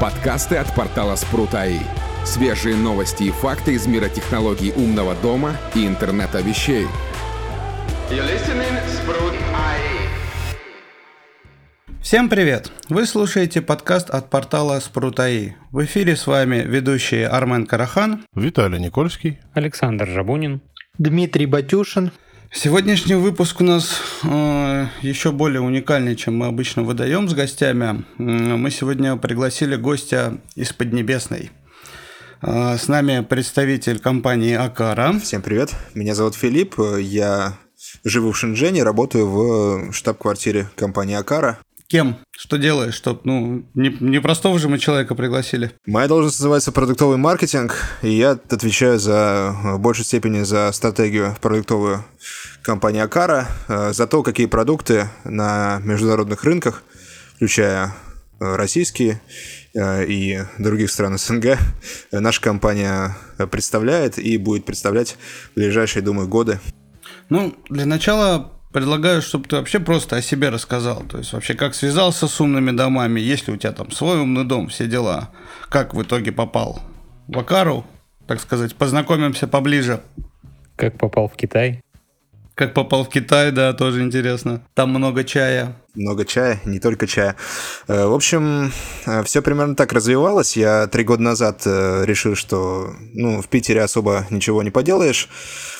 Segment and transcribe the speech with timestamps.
[0.00, 1.80] Подкасты от портала Спрут.АИ.
[2.24, 6.86] Свежие новости и факты из мира технологий умного дома и интернета вещей.
[12.00, 12.70] Всем привет!
[12.88, 15.54] Вы слушаете подкаст от портала Спрут.АИ.
[15.72, 20.60] В эфире с вами ведущие Армен Карахан, Виталий Никольский, Александр Жабунин,
[20.98, 22.12] Дмитрий Батюшин.
[22.50, 28.06] Сегодняшний выпуск у нас э, еще более уникальный, чем мы обычно выдаем с гостями.
[28.16, 31.50] Мы сегодня пригласили гостя из Поднебесной.
[32.40, 35.18] Э, с нами представитель компании Акара.
[35.20, 37.58] Всем привет, меня зовут Филипп, я
[38.02, 41.58] живу в Шэньчжэне, работаю в штаб-квартире компании Акара.
[41.88, 42.18] Кем?
[42.32, 42.92] Что делаешь?
[42.92, 45.72] Чтоб, ну, не, не простого же мы человека пригласили.
[45.86, 52.04] Моя должность называется продуктовый маркетинг, и я отвечаю за в большей степени за стратегию продуктовую
[52.60, 56.82] компании Акара, за то, какие продукты на международных рынках,
[57.36, 57.94] включая
[58.38, 59.22] российские
[59.74, 61.56] и других стран СНГ,
[62.12, 63.16] наша компания
[63.50, 65.16] представляет и будет представлять
[65.52, 66.60] в ближайшие, думаю, годы.
[67.30, 71.02] Ну, для начала предлагаю, чтобы ты вообще просто о себе рассказал.
[71.08, 74.44] То есть вообще как связался с умными домами, есть ли у тебя там свой умный
[74.44, 75.30] дом, все дела.
[75.68, 76.80] Как в итоге попал
[77.26, 77.86] в Акару,
[78.26, 80.00] так сказать, познакомимся поближе.
[80.76, 81.82] Как попал в Китай?
[82.54, 84.62] Как попал в Китай, да, тоже интересно.
[84.74, 85.76] Там много чая.
[85.94, 87.36] Много чая, не только чая.
[87.86, 88.72] В общем,
[89.24, 90.56] все примерно так развивалось.
[90.56, 95.28] Я три года назад решил, что ну, в Питере особо ничего не поделаешь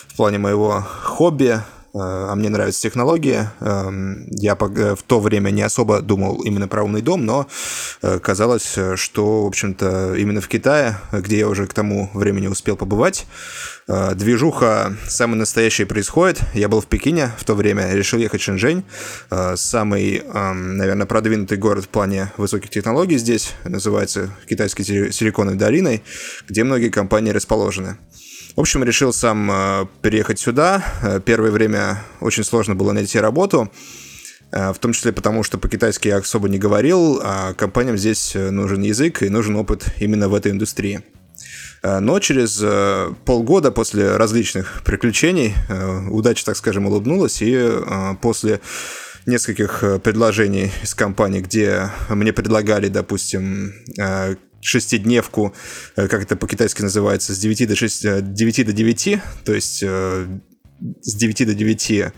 [0.06, 1.58] в плане моего хобби,
[2.00, 3.48] а мне нравятся технологии.
[4.40, 7.46] Я в то время не особо думал именно про умный дом, но
[8.22, 13.26] казалось, что, в общем-то, именно в Китае, где я уже к тому времени успел побывать,
[13.86, 16.40] движуха самая настоящая происходит.
[16.54, 18.84] Я был в Пекине в то время, решил ехать в Шэньчжэнь,
[19.56, 26.02] самый, наверное, продвинутый город в плане высоких технологий здесь, называется китайской силиконовой долиной,
[26.48, 27.96] где многие компании расположены.
[28.56, 30.82] В общем, решил сам э, переехать сюда.
[31.24, 33.70] Первое время очень сложно было найти работу,
[34.50, 38.82] э, в том числе потому, что по-китайски я особо не говорил, а компаниям здесь нужен
[38.82, 41.02] язык и нужен опыт именно в этой индустрии.
[41.84, 42.60] Но через
[43.24, 45.54] полгода после различных приключений
[46.10, 47.70] удача, так скажем, улыбнулась, и
[48.20, 48.60] после
[49.26, 53.72] нескольких предложений из компании, где мне предлагали, допустим,
[54.60, 55.54] шестидневку,
[55.96, 59.82] э, как это по-китайски называется, с 9 до, 6, 9 э, до 9, то есть
[59.82, 60.26] э,
[61.00, 62.12] с 9 до 9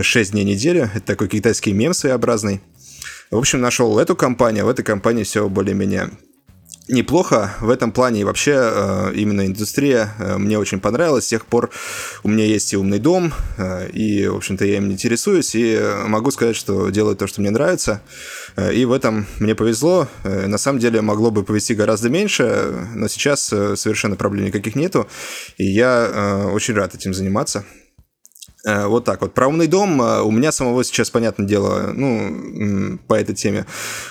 [0.00, 0.90] 6 дней недели.
[0.94, 2.60] Это такой китайский мем своеобразный.
[3.30, 6.10] В общем, нашел эту компанию, в этой компании все более-менее
[6.88, 11.24] неплохо в этом плане и вообще э, именно индустрия э, мне очень понравилась.
[11.24, 11.70] С тех пор
[12.22, 16.30] у меня есть и умный дом, э, и, в общем-то, я им интересуюсь, и могу
[16.30, 18.02] сказать, что делаю то, что мне нравится.
[18.72, 20.08] И в этом мне повезло.
[20.24, 25.08] На самом деле могло бы повезти гораздо меньше, но сейчас совершенно проблем никаких нету,
[25.56, 27.64] и я очень рад этим заниматься.
[28.64, 29.34] Э, вот так вот.
[29.34, 33.66] Про умный дом э, у меня самого сейчас, понятное дело, ну, по этой теме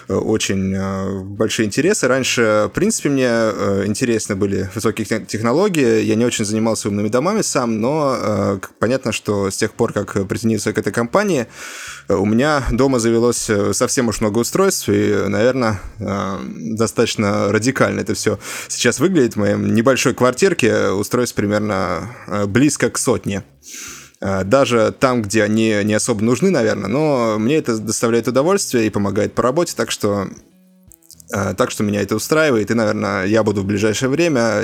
[0.09, 2.07] э, очень большие интересы.
[2.07, 3.27] Раньше, в принципе, мне
[3.85, 6.01] интересны были высокие технологии.
[6.01, 10.73] Я не очень занимался умными домами сам, но понятно, что с тех пор, как присоединился
[10.73, 11.47] к этой компании,
[12.09, 18.99] у меня дома завелось совсем уж много устройств, и, наверное, достаточно радикально это все сейчас
[18.99, 19.33] выглядит.
[19.33, 22.09] В моей небольшой квартирке устройств примерно
[22.47, 23.43] близко к сотне.
[24.21, 28.89] Э, даже там, где они не особо нужны, наверное, но мне это доставляет удовольствие и
[28.89, 30.27] помогает по работе, так что
[31.33, 34.63] э, так что меня это устраивает, и, наверное, я буду в ближайшее время,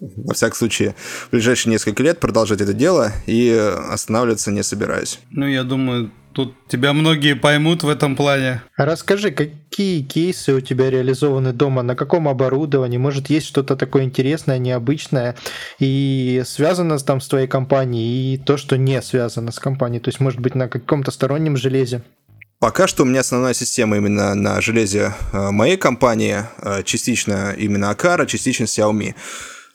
[0.00, 0.94] во всяком случае,
[1.28, 3.50] в ближайшие несколько лет продолжать это дело и
[3.90, 5.20] останавливаться не собираюсь.
[5.30, 8.60] Ну, я думаю, Тут тебя многие поймут в этом плане.
[8.76, 14.58] Расскажи, какие кейсы у тебя реализованы дома, на каком оборудовании, может есть что-то такое интересное,
[14.58, 15.36] необычное
[15.78, 20.18] и связано там с твоей компанией, и то, что не связано с компанией, то есть
[20.18, 22.02] может быть на каком-то стороннем железе?
[22.58, 27.90] Пока что у меня основная система именно на железе э, моей компании, э, частично именно
[27.90, 29.14] Акара, частично Xiaomi.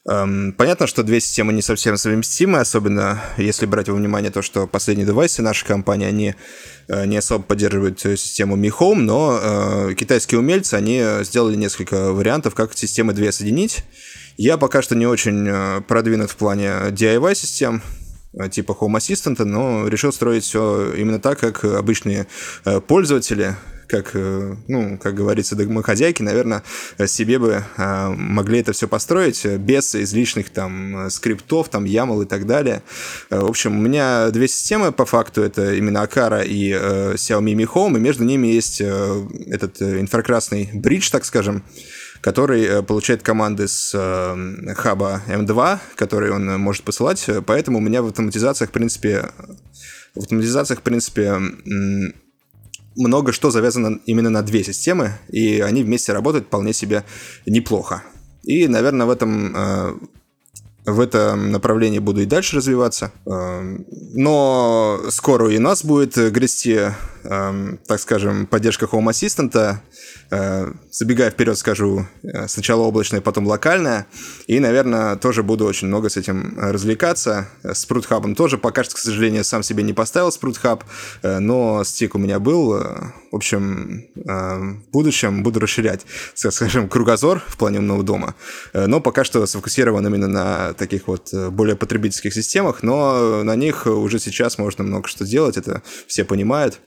[0.08, 4.66] Эм, понятно, что две системы не совсем совместимы, особенно если брать во внимание то, что
[4.66, 6.36] последние девайсы нашей компании, они
[6.88, 12.56] э, не особо поддерживают систему Mi Home, но э, китайские умельцы, они сделали несколько вариантов,
[12.56, 13.84] как системы две соединить.
[14.38, 17.82] Я пока что не очень э, продвинут в плане DIY-систем,
[18.52, 22.28] типа Home Assistant, но решил строить все именно так, как обычные
[22.88, 23.56] пользователи,
[23.90, 26.64] как, э, ну, как говорится, домохозяйки, наверное,
[27.06, 32.46] себе бы а, могли это все построить без излишних там скриптов, там YAML и так
[32.46, 32.84] далее.
[33.30, 37.56] Э, в общем, у меня две системы по факту, это именно Akara и э, Xiaomi
[37.56, 41.64] Mi Home, и между ними есть этот инфракрасный бридж, так скажем,
[42.22, 43.92] который получает команды с
[44.76, 49.30] хаба M2, которые он может посылать, поэтому у меня в автоматизациях, в принципе,
[50.16, 51.40] в автоматизациях, в принципе,
[52.96, 57.04] много что завязано именно на две системы, и они вместе работают вполне себе
[57.46, 58.04] неплохо.
[58.44, 59.94] И, наверное, в этом э,
[60.86, 63.12] в этом направлении буду и дальше развиваться.
[63.26, 63.78] Э,
[64.14, 66.80] но скоро и нас будет грести,
[67.24, 69.80] э, так скажем, поддержка Home Assistant,
[70.32, 74.06] Э, забегая вперед, скажу, э, сначала облачная, потом локальная.
[74.46, 77.48] И, наверное, тоже буду очень много с этим развлекаться.
[77.64, 80.84] С Прутхабом тоже пока что, к сожалению, сам себе не поставил Спрутхаб,
[81.24, 82.70] э, но стик у меня был.
[83.32, 88.36] В общем, в будущем буду расширять, скажем, кругозор в плане умного дома.
[88.74, 94.20] Но пока что сфокусирован именно на таких вот более потребительских системах, но на них уже
[94.20, 96.80] сейчас можно много что делать, это все понимают.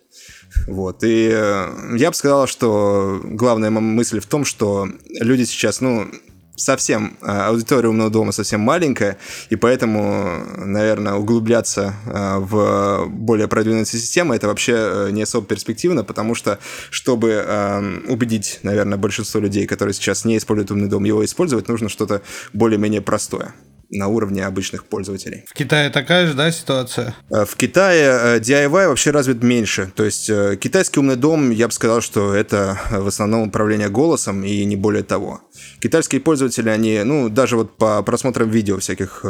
[0.67, 1.03] Вот.
[1.05, 6.09] И э, я бы сказал, что главная мысль в том, что люди сейчас, ну,
[6.57, 9.19] совсем, э, аудитория умного дома совсем маленькая,
[9.51, 16.35] и поэтому, наверное, углубляться э, в более продвинутые системы это вообще не особо перспективно, потому
[16.35, 16.59] что,
[16.91, 22.23] чтобы убедить, наверное, большинство людей, которые сейчас не используют умный дом, его использовать, нужно что-то
[22.53, 23.55] более-менее простое
[23.93, 25.45] на уровне обычных пользователей.
[25.47, 27.15] В Китае такая же, да, ситуация?
[27.31, 29.93] Э, в Китае э, DIY вообще развит меньше.
[29.95, 34.45] То есть э, китайский умный дом, я бы сказал, что это в основном управление голосом
[34.45, 35.43] и не более того.
[35.81, 39.25] Китайские пользователи, они, ну, даже вот по просмотрам видео всяких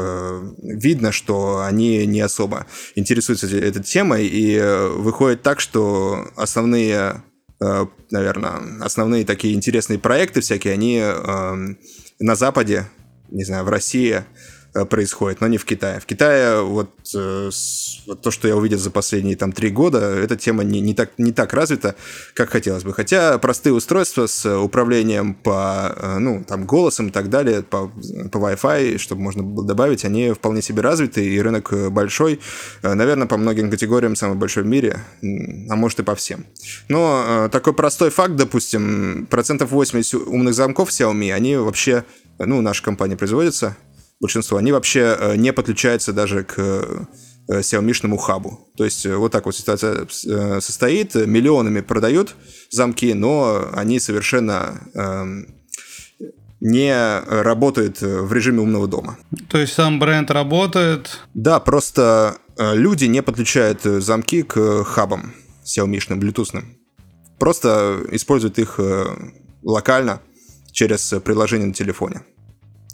[0.63, 4.61] видно, что они не особо интересуются этой темой, и
[4.97, 7.23] выходит так, что основные
[8.11, 11.01] наверное, основные такие интересные проекты всякие, они
[12.19, 12.87] на Западе
[13.33, 14.23] не знаю, в России э,
[14.73, 16.01] происходит, но не в Китае.
[16.01, 17.51] В Китае вот, э,
[18.07, 21.11] вот то, что я увидел за последние там три года, эта тема не, не, так,
[21.19, 21.95] не так развита,
[22.35, 22.95] как хотелось бы.
[22.95, 27.89] Хотя простые устройства с управлением по, э, ну, там, голосом и так далее, по,
[28.31, 32.41] по Wi-Fi, чтобы можно было добавить, они вполне себе развиты, и рынок большой.
[32.83, 35.01] Наверное, по многим категориям самый большой в мире,
[35.69, 36.47] а может и по всем.
[36.89, 42.05] Но такой простой факт, допустим, процентов 80 умных замков Xiaomi, они вообще
[42.39, 43.77] ну, наша компания производится,
[44.23, 47.05] большинство, они вообще э, не подключаются даже к э,
[47.51, 48.71] Xiaomi-шному хабу.
[48.77, 50.07] То есть э, вот так вот ситуация
[50.61, 52.37] состоит, миллионами продают
[52.71, 55.47] замки, но они совершенно эм,
[56.61, 59.19] не работают в режиме умного дома.
[59.49, 61.19] То есть сам бренд работает?
[61.35, 65.35] Да, просто люди не подключают замки к хабам
[65.65, 66.63] Xiaomi-шным, Bluetooth.
[67.41, 68.79] Просто используют их
[69.65, 70.21] локально
[70.71, 72.23] через приложение на телефоне.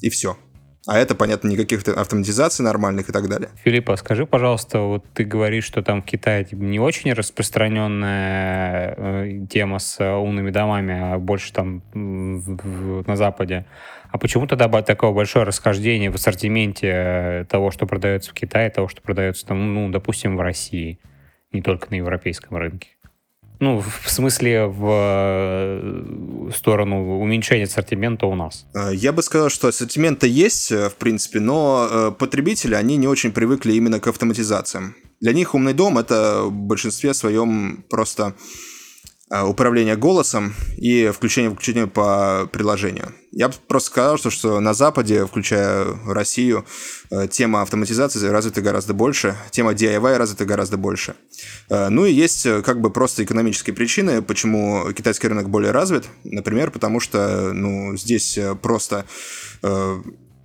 [0.00, 0.38] И все.
[0.88, 3.50] А это, понятно, никаких автоматизаций нормальных и так далее.
[3.62, 9.46] Филиппа, скажи, пожалуйста, вот ты говоришь, что там в Китае типа, не очень распространенная э,
[9.50, 13.66] тема с умными домами, а больше там на Западе.
[14.10, 18.88] А почему тогда такое большое расхождение в ассортименте э, того, что продается в Китае, того,
[18.88, 21.00] что продается, там, ну, допустим, в России,
[21.52, 22.88] не только на европейском рынке?
[23.60, 28.66] Ну, в смысле, в э, сторону уменьшения ассортимента у нас.
[28.72, 33.32] Э, я бы сказал, что ассортимента есть, э, в принципе, но потребители, они не очень
[33.32, 34.94] привыкли именно к автоматизациям.
[35.20, 38.34] Для них умный дом— это в большинстве своем просто
[39.30, 43.12] Э, управления голосом и включение-выключение по приложению.
[43.30, 46.64] Я бы просто сказал, что, что на Западе, включая Россию,
[47.10, 51.14] э, тема автоматизации развита гораздо больше, тема DIY развита гораздо больше.
[51.68, 56.06] Э, ну и есть как бы просто экономические причины, почему китайский рынок более развит.
[56.24, 59.04] Например, потому что ну, здесь просто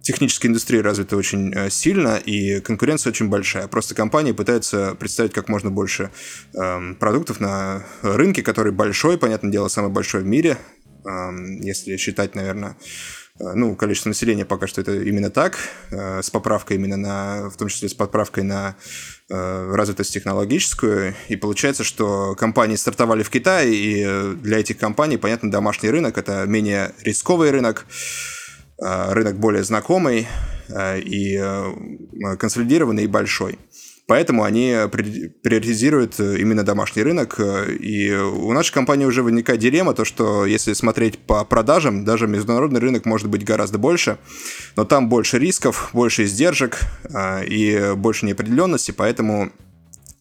[0.04, 3.68] техническая индустрия развита очень э, сильно, и конкуренция очень большая.
[3.68, 6.12] Просто компании пытаются представить как можно больше
[6.54, 10.58] э, продуктов на рынке, который большой, понятное дело, самый большой в мире,
[11.06, 11.10] э,
[11.62, 12.76] если считать, наверное,
[13.40, 15.58] э, ну, количество населения пока что это именно так,
[15.90, 18.76] э, с поправкой именно на, в том числе с подправкой на
[19.30, 25.90] развитость технологическую, и получается, что компании стартовали в Китае, и для этих компаний, понятно, домашний
[25.90, 27.88] рынок– это менее рисковый рынок,
[28.84, 30.28] рынок более знакомый
[30.68, 33.58] э, и э, консолидированный и большой.
[34.06, 37.40] Поэтому они приоритизируют именно домашний рынок.
[37.40, 42.82] И у нашей компании уже возникает дилемма, то что если смотреть по продажам, даже международный
[42.82, 44.18] рынок может быть гораздо больше,
[44.76, 46.82] но там больше рисков, больше издержек
[47.48, 49.54] и больше неопределенности, поэтому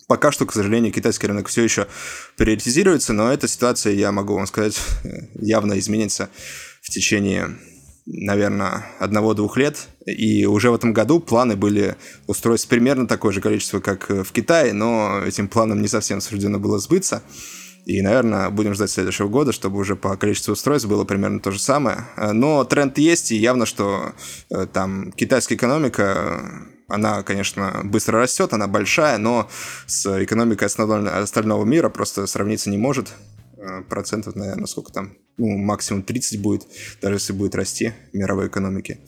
[0.06, 1.88] пока что, к сожалению, китайский рынок все еще
[2.36, 4.80] приоритизируется, но эта ситуация, я могу вам сказать,
[5.34, 6.30] явно изменится
[6.82, 7.56] в течение
[8.06, 9.88] наверное, одного-двух лет.
[10.06, 14.72] И уже в этом году планы были устроить примерно такое же количество, как в Китае,
[14.72, 17.22] но этим планам не совсем суждено было сбыться.
[17.84, 21.58] И, наверное, будем ждать следующего года, чтобы уже по количеству устройств было примерно то же
[21.58, 22.06] самое.
[22.16, 24.12] Но тренд есть, и явно, что
[24.50, 29.48] э, там китайская экономика она, конечно, быстро растет, она большая, но
[29.86, 33.08] с экономикой остального мира просто сравниться не может.
[33.62, 36.66] Э, процентов, наверное, сколько там, ну, максимум 30 будет,
[37.00, 38.98] даже если будет расти мировой экономики.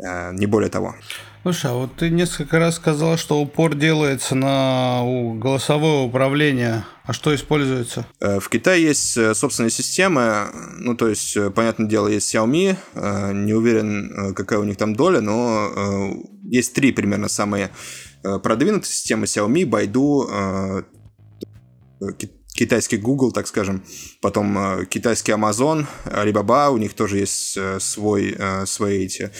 [0.00, 0.96] Э, не более того.
[1.42, 5.02] Слушай, а вот ты несколько раз сказал, что упор делается на
[5.36, 6.84] голосовое управление.
[7.04, 8.04] А что используется?
[8.18, 10.48] Э, в Китае есть собственные системы.
[10.78, 12.76] Ну, то есть, понятное дело, есть Xiaomi.
[13.32, 17.70] Не уверен, какая у них там доля, но есть три примерно самые
[18.22, 20.84] продвинутые системы Xiaomi, Baidu,
[22.58, 23.84] китайский Google, так скажем,
[24.20, 29.30] потом э, китайский Amazon, Alibaba, у них тоже есть э, свой, э, свои эти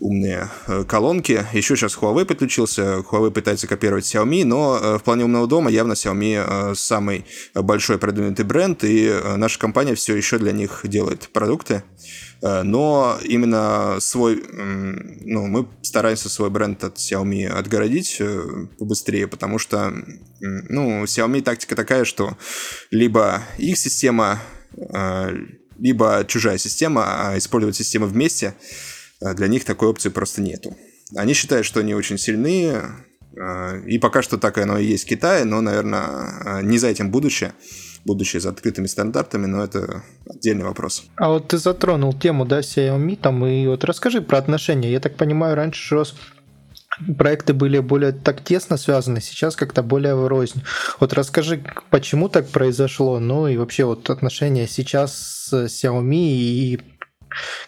[0.00, 0.50] умные
[0.88, 1.46] колонки.
[1.52, 6.74] Еще сейчас Huawei подключился, Huawei пытается копировать Xiaomi, но в плане умного дома явно Xiaomi
[6.74, 11.84] самый большой продвинутый бренд, и наша компания все еще для них делает продукты.
[12.44, 19.58] Э, но именно свой, ну, мы стараемся свой бренд от Xiaomi отгородить э, побыстрее, потому
[19.58, 19.92] что,
[20.40, 22.36] ну, Xiaomi тактика такая, что
[22.90, 24.40] либо их система,
[24.76, 25.30] э,
[25.78, 28.54] либо чужая система, а использовать системы вместе,
[29.20, 30.76] для них такой опции просто нету.
[31.16, 32.74] Они считают, что они очень сильны,
[33.86, 37.52] и пока что так оно и есть в Китае, но, наверное, не за этим будущее
[38.04, 41.04] будущее за открытыми стандартами, но это отдельный вопрос.
[41.16, 44.92] А вот ты затронул тему, да, Xiaomi там, и вот расскажи про отношения.
[44.92, 46.14] Я так понимаю, раньше рос
[47.18, 50.62] проекты были более так тесно связаны, сейчас как-то более врознь.
[51.00, 56.80] Вот расскажи, почему так произошло, ну и вообще вот отношения сейчас с Xiaomi и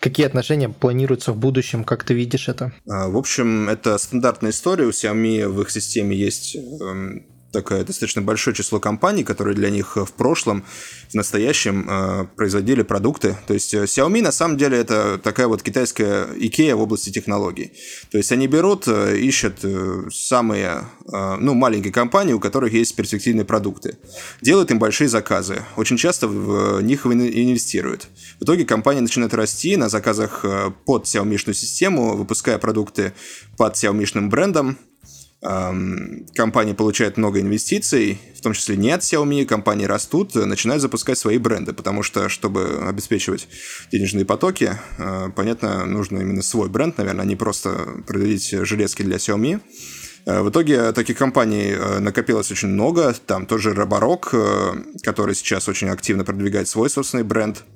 [0.00, 2.72] Какие отношения планируются в будущем, как ты видишь это?
[2.88, 4.84] А, в общем, это стандартная история.
[4.84, 9.96] У Xiaomi в их системе есть эм, такое достаточно большое число компаний, которые для них
[9.96, 10.64] в прошлом,
[11.08, 13.36] в настоящем э, производили продукты.
[13.46, 17.72] То есть э, Xiaomi на самом деле это такая вот китайская Икея в области технологий.
[18.10, 19.64] То есть они берут, э, ищут
[20.12, 23.96] самые, ну, маленькие компании, у которых есть перспективные продукты.
[24.42, 25.62] Делают им большие заказы.
[25.76, 28.08] Очень часто в них инвестируют.
[28.40, 30.44] В итоге компания начинает расти на заказах
[30.84, 33.12] под Xiaomi систему, выпуская продукты
[33.56, 34.78] под Xiaomi брендом,
[35.40, 41.38] компании получают много инвестиций, в том числе не от Xiaomi, компании растут, начинают запускать свои
[41.38, 43.48] бренды, потому что, чтобы обеспечивать
[43.92, 49.16] денежные потоки, э, понятно, нужно именно свой бренд, наверное, а не просто производить железки для
[49.16, 49.60] Xiaomi.
[50.24, 53.14] Э, в итоге таких компаний э, накопилось очень много.
[53.26, 54.34] Там тоже Роборок,
[55.02, 57.62] который сейчас очень активно продвигает свой собственный бренд–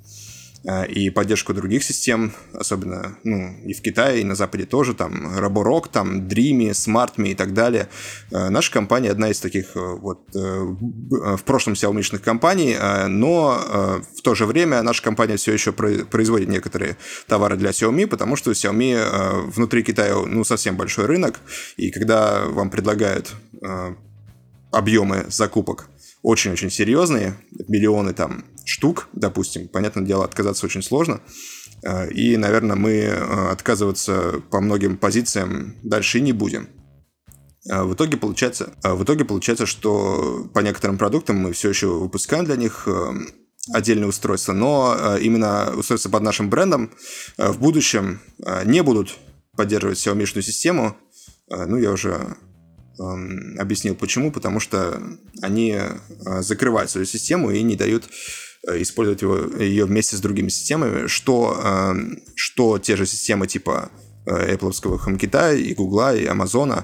[0.63, 5.89] и поддержку других систем, особенно ну, и в Китае, и на Западе тоже, там Roborock,
[5.91, 7.89] там Dreamy, SmartMe и так далее.
[8.31, 12.75] Э, наша компания одна из таких э, вот в прошлом Xiaomi компаний,
[13.07, 18.35] но в то же время наша компания все еще производит некоторые товары для Xiaomi, потому
[18.35, 21.39] что Xiaomi внутри Китая ну, совсем большой рынок,
[21.77, 23.33] и когда вам предлагают
[24.71, 25.89] объемы закупок
[26.23, 27.35] очень-очень серьезные,
[27.67, 31.21] миллионы там штук, допустим, понятное дело, отказаться очень сложно.
[31.83, 36.69] Э, и, наверное, мы э, отказываться по многим позициям дальше не будем.
[37.69, 42.45] Э, в итоге получается, в итоге получается, что по некоторым продуктам мы все еще выпускаем
[42.45, 42.87] для них
[43.73, 46.91] отдельные устройства, но именно устройства под нашим брендом
[47.37, 48.19] в будущем
[48.65, 49.17] не будут
[49.55, 50.97] поддерживать Xiaomi систему.
[51.47, 52.37] Ну, я уже
[52.97, 55.01] объяснил почему, потому что
[55.41, 55.77] они
[56.39, 58.09] закрывают свою систему и не дают
[58.67, 61.93] Э, использовать его, ее вместе с другими системами, что, э,
[62.35, 63.89] что те же системы типа
[64.27, 66.83] э, Apple HomeKit и Google и Amazon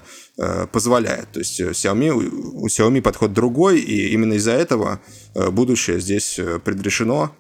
[0.72, 1.32] позволяет.
[1.32, 5.00] То есть Xiaomi, у Xiaomi подход другой, и именно из-за этого
[5.36, 7.32] будущее здесь предрешено.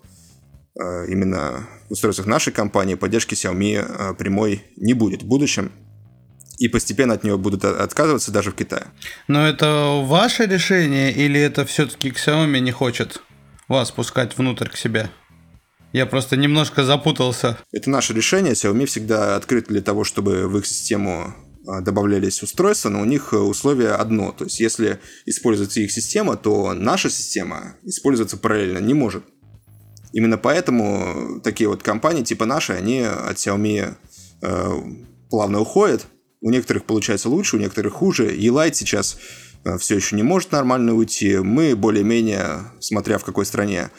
[0.75, 5.71] Именно в устройствах нашей компании поддержки Xiaomi прямой не будет в будущем
[6.57, 8.87] и постепенно от нее будут отказываться даже в Китае.
[9.27, 13.21] Но это ваше решение или это все-таки Xiaomi не хочет?
[13.67, 15.09] вас пускать внутрь к себе.
[15.93, 17.57] Я просто немножко запутался.
[17.71, 18.53] Это наше решение.
[18.53, 21.33] Xiaomi всегда открыт для того, чтобы в их систему
[21.67, 24.31] а, добавлялись устройства, но у них э, условие одно.
[24.31, 29.23] То есть, если используется их система, то наша система использоваться параллельно не может.
[30.13, 33.95] Именно поэтому такие вот компании типа нашей, они от Xiaomi
[34.41, 34.71] э,
[35.29, 36.05] плавно уходят.
[36.41, 38.35] У некоторых получается лучше, у некоторых хуже.
[38.35, 39.17] E-Light сейчас
[39.67, 41.37] Э, все еще не может нормально уйти.
[41.37, 43.89] Мы более-менее, смотря в какой стране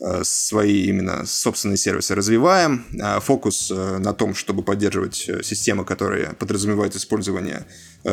[0.00, 2.84] Э, свои именно собственные сервисы развиваем.
[3.00, 7.66] А фокус э, на том, чтобы поддерживать системы, которые подразумевают использование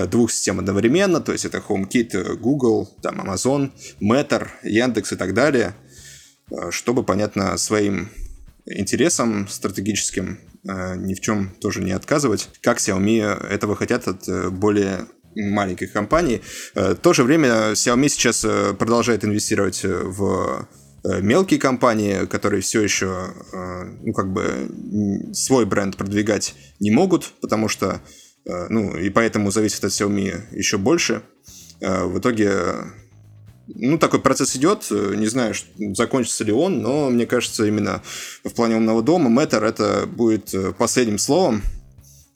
[0.09, 5.75] двух систем одновременно, то есть это HomeKit, Google, там Amazon, Matter, Яндекс и так далее,
[6.69, 8.09] чтобы, понятно, своим
[8.65, 12.49] интересам стратегическим ни в чем тоже не отказывать.
[12.61, 16.41] Как Xiaomi этого хотят от более маленьких компаний.
[16.75, 18.45] В то же время Xiaomi сейчас
[18.77, 20.67] продолжает инвестировать в
[21.03, 24.69] Э, мелкие компании, которые все еще, э, ну, как бы
[25.33, 28.01] свой бренд продвигать не могут, потому что,
[28.45, 31.23] э, ну, и поэтому зависит от Xiaomi еще больше.
[31.79, 32.51] В итоге,
[33.75, 35.53] ну, такой процесс идет, не знаю,
[35.95, 38.01] закончится ли он, но мне кажется, именно
[38.43, 41.61] в плане умного дома Matter это будет последним словом,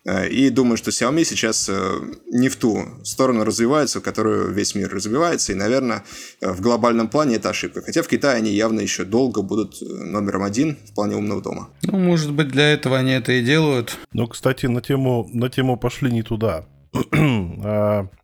[0.06, 2.00] Э, и думаю, что Xiaomi сейчас э,
[2.32, 5.52] не в ту сторону развивается, в которую весь мир развивается.
[5.52, 6.04] И, наверное,
[6.42, 7.82] э, в глобальном плане это ошибка.
[7.82, 11.70] Хотя в Китае они явно еще долго будут номером один в плане умного дома.
[11.84, 13.98] Ну, может быть, для этого они это и делают.
[14.14, 16.66] Ну, кстати, на тему, на тему пошли не туда.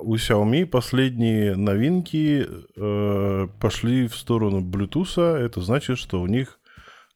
[0.00, 5.20] у Xiaomi последние новинки э, пошли в сторону Bluetooth.
[5.20, 6.58] Это значит, что у них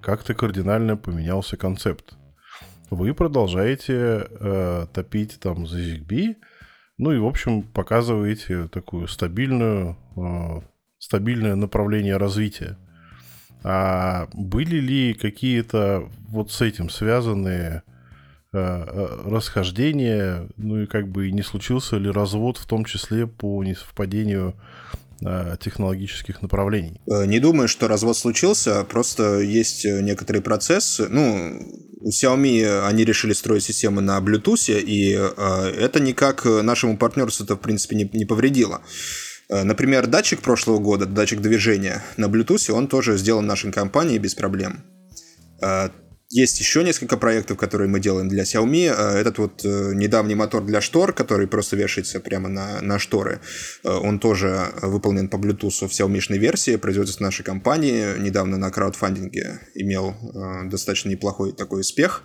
[0.00, 2.14] как-то кардинально поменялся концепт
[2.94, 6.36] вы продолжаете э, топить там за ZigBee,
[6.98, 10.60] ну и, в общем, показываете такую стабильную, э,
[10.98, 12.78] стабильное направление развития.
[13.62, 17.82] А были ли какие-то вот с этим связанные
[18.54, 23.62] э, э расхождения, ну и как бы не случился ли развод в том числе по
[23.64, 24.54] несовпадению
[25.24, 27.00] э, технологических направлений?
[27.06, 31.08] Не думаю, что развод случился, просто есть некоторые процессы.
[31.08, 31.60] Ну,
[32.00, 37.96] у Xiaomi они решили строить системы на Bluetooth, и это никак нашему партнерству-то, в принципе,
[37.96, 38.82] не, не повредило.
[39.48, 44.84] Например, датчик прошлого года, датчик движения на Bluetooth, он тоже сделан нашей компанией без проблем.
[46.34, 48.92] Есть еще несколько проектов, которые мы делаем для Xiaomi.
[48.92, 53.38] Э, этот вот э, недавний мотор для штор, который просто вешается прямо на, на шторы,
[53.84, 58.18] э, он тоже выполнен по Bluetooth в Xiaomi версии, производится нашей компании.
[58.18, 60.16] Недавно на краудфандинге имел
[60.64, 62.24] достаточно неплохой такой успех.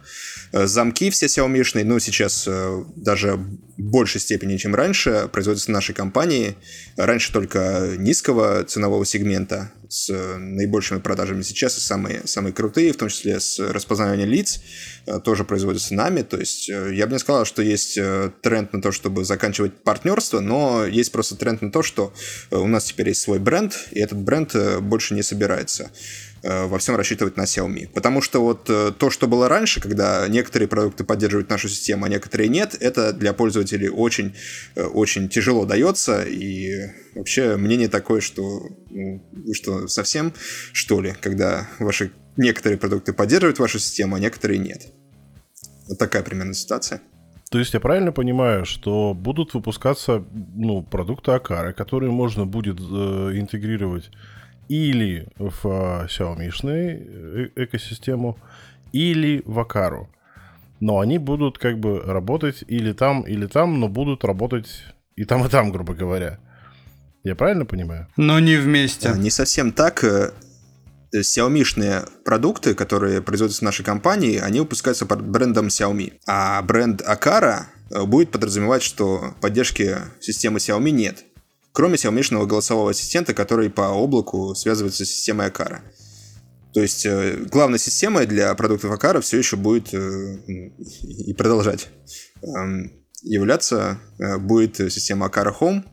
[0.54, 2.50] Замки все Xiaomi, но сейчас
[2.96, 6.56] даже в большей степени, чем раньше, производятся нашей компании.
[6.98, 13.10] Раньше только низкого ценового сегмента, с наибольшими продажами сейчас и самые, самые крутые, в том
[13.10, 14.62] числе с распознаванием лиц,
[15.08, 16.22] э, тоже производятся нами.
[16.22, 19.84] То есть э, я бы не сказал, что есть э, тренд на то, чтобы заканчивать
[19.84, 22.14] партнерство, но есть просто тренд на то, что
[22.52, 25.90] у нас теперь есть свой бренд, и этот бренд больше не собирается
[26.42, 27.90] Э, во всем рассчитывать на Xiaomi.
[27.94, 32.10] Потому что вот э, то, что было раньше, когда некоторые продукты поддерживают нашу систему, а
[32.10, 34.34] некоторые нет, это для пользователей очень,
[34.76, 36.24] э, очень тяжело дается.
[36.24, 40.34] И вообще мнение такое, что ну, вы что, совсем
[40.74, 44.88] что ли, когда ваши некоторые продукты поддерживают вашу систему, а некоторые нет.
[45.88, 47.02] Вот такая примерно ситуация.
[47.50, 50.24] То есть я правильно понимаю, что будут выпускаться
[50.56, 52.84] ну, продукты Акары, которые можно будет э,
[53.34, 54.12] интегрировать
[54.68, 58.38] или в а, Xiaomi э, экосистему,
[58.94, 60.10] или в Акару.
[60.80, 64.68] Но они будут как бы работать или там, или там, но будут работать
[65.16, 66.40] и там, и там, грубо говоря.
[67.24, 68.08] Я правильно понимаю?
[68.18, 69.14] Но не вместе.
[69.18, 70.04] Не совсем так.
[70.04, 70.32] Э,
[71.14, 76.14] Xiaomi продукты, которые производятся в нашей компании, они выпускаются под брендом Xiaomi.
[76.28, 81.26] А бренд Akara э, будет подразумевать, что поддержки системы Xiaomi нет
[81.72, 85.82] кроме Xiaomi голосового ассистента, который по облаку связывается с системой Акара.
[86.74, 90.40] То есть э, главной системой для продуктов Акара все еще будет э,
[90.78, 91.88] и продолжать
[92.42, 95.84] эм, являться э, будет система Akara Home,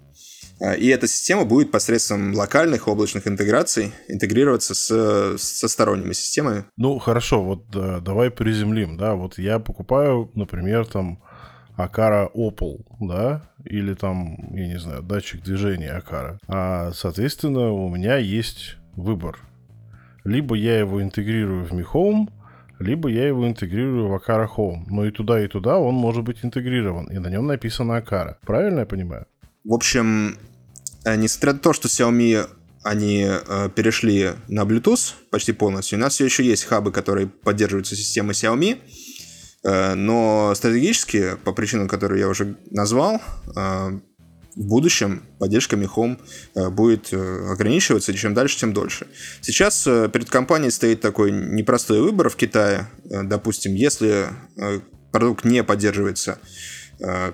[0.60, 6.64] и эта система будет посредством локальных облачных интеграций интегрироваться с, со сторонними системами.
[6.76, 11.22] Ну, хорошо, вот да, давай приземлим, да, вот я покупаю, например, там
[11.76, 16.38] Акара Opel, да, или там, я не знаю, датчик движения Акара.
[16.48, 19.38] А, соответственно, у меня есть выбор.
[20.24, 22.30] Либо я его интегрирую в Mi Home,
[22.78, 24.84] либо я его интегрирую в Акара Home.
[24.88, 28.38] Но и туда, и туда он может быть интегрирован, и на нем написано Акара.
[28.46, 29.26] Правильно я понимаю?
[29.66, 30.38] В общем,
[31.04, 32.48] э, несмотря на то, что Xiaomi
[32.82, 37.96] они э, перешли на Bluetooth почти полностью, у нас все еще есть хабы, которые поддерживаются
[37.96, 38.78] системой Xiaomi,
[39.66, 43.20] Э, но стратегически, по причинам, которые я уже назвал,
[43.56, 44.00] э,
[44.54, 46.18] в будущем поддержка Home
[46.54, 49.06] э, будет ограничиваться, и чем дальше, тем дольше.
[49.42, 52.86] Сейчас перед компанией стоит такой непростой выбор в Китае.
[53.04, 54.28] Допустим, если
[55.12, 56.38] продукт не поддерживается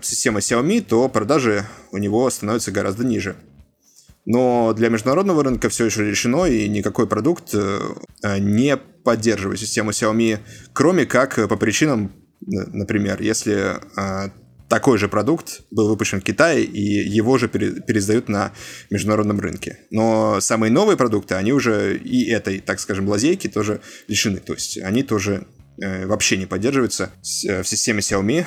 [0.03, 3.37] системой Xiaomi, то продажи у него становятся гораздо ниже.
[4.25, 7.55] Но для международного рынка все еще решено, и никакой продукт
[8.23, 10.39] не поддерживает систему Xiaomi,
[10.73, 13.81] кроме как по причинам, например, если
[14.73, 18.53] такой же продукт был выпущен в Китае, и его же пересдают на
[18.89, 19.81] международном рынке.
[19.91, 24.39] Но самые новые продукты, они уже и этой, так скажем, лазейки тоже лишены.
[24.39, 25.47] То есть они тоже
[25.79, 28.45] э, вообще не поддерживаются в системе Xiaomi э,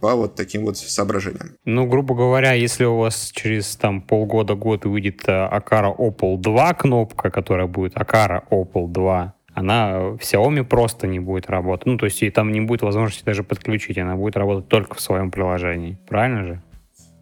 [0.00, 1.50] по вот таким вот соображениям.
[1.64, 7.30] Ну, грубо говоря, если у вас через там полгода-год выйдет э, Akara Opal 2 кнопка,
[7.30, 11.86] которая будет Akara Opal 2, она в Xiaomi просто не будет работать.
[11.86, 15.00] Ну, то есть и там не будет возможности даже подключить, она будет работать только в
[15.00, 15.98] своем приложении.
[16.08, 16.62] Правильно же?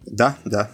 [0.06, 0.70] Да, да.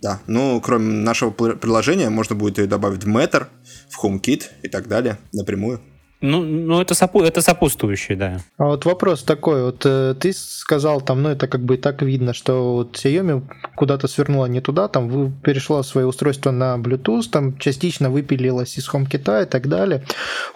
[0.00, 3.46] Да, ну, кроме нашего приложения, можно будет ее добавить в Matter,
[3.88, 5.80] в HomeKit и так далее напрямую.
[6.20, 8.40] Ну, ну это, сопу это сопутствующее, да.
[8.56, 12.02] А вот вопрос такой, вот э, ты сказал там, ну это как бы и так
[12.02, 13.44] видно, что вот Xiaomi
[13.76, 18.88] куда-то свернула не туда, там вы, перешла свое устройство на Bluetooth, там частично выпилилась из
[18.88, 20.02] HomeKit и так далее,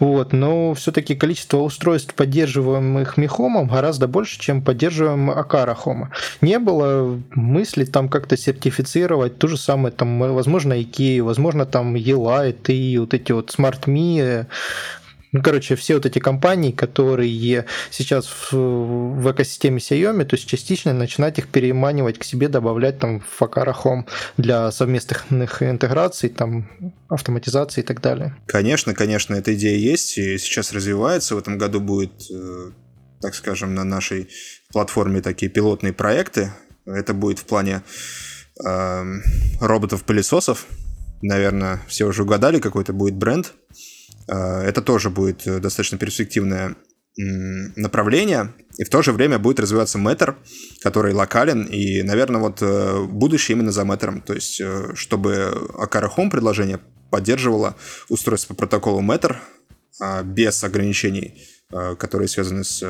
[0.01, 6.09] вот, но все-таки количество устройств, поддерживаемых Mi Home, гораздо больше, чем поддерживаем Akara Home.
[6.41, 12.67] Не было мысли там как-то сертифицировать ту же самую, там, возможно, IKEA, возможно, там Elight
[12.73, 14.47] и вот эти вот Smart Me,
[15.33, 20.93] ну, короче, все вот эти компании, которые сейчас в, в экосистеме Xiaomi, то есть частично
[20.93, 25.27] начинать их переманивать к себе, добавлять там в Fakara Home для совместных
[25.63, 26.69] интеграций, там,
[27.09, 28.37] автоматизации и так далее.
[28.47, 31.35] Конечно, конечно, эта идея есть и сейчас развивается.
[31.35, 32.71] В этом году будет, э,
[33.23, 34.29] так скажем, на нашей
[34.71, 36.53] платформе такие пилотные проекты.
[36.85, 37.83] Это будет в плане
[38.63, 39.05] э,
[39.61, 40.67] роботов-пылесосов.
[41.23, 43.55] Наверное, все уже угадали, какой это будет бренд.
[44.29, 46.77] Э, это тоже будет э, достаточно перспективное
[47.77, 50.35] направление, и в то же время будет развиваться Matter,
[50.81, 54.63] который локален, и, наверное, вот э, будущее именно за Matter, то есть
[54.95, 56.81] чтобы Akara Home предложение
[57.11, 57.77] поддерживало
[58.09, 59.37] устройство по протоколу Matter
[60.25, 62.83] без ограничений, которые связаны с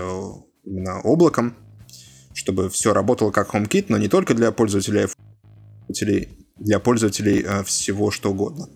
[0.65, 1.57] именно облаком,
[2.33, 5.09] чтобы все работало как HomeKit, но не только для пользователей,
[6.59, 8.69] для пользователей всего что угодно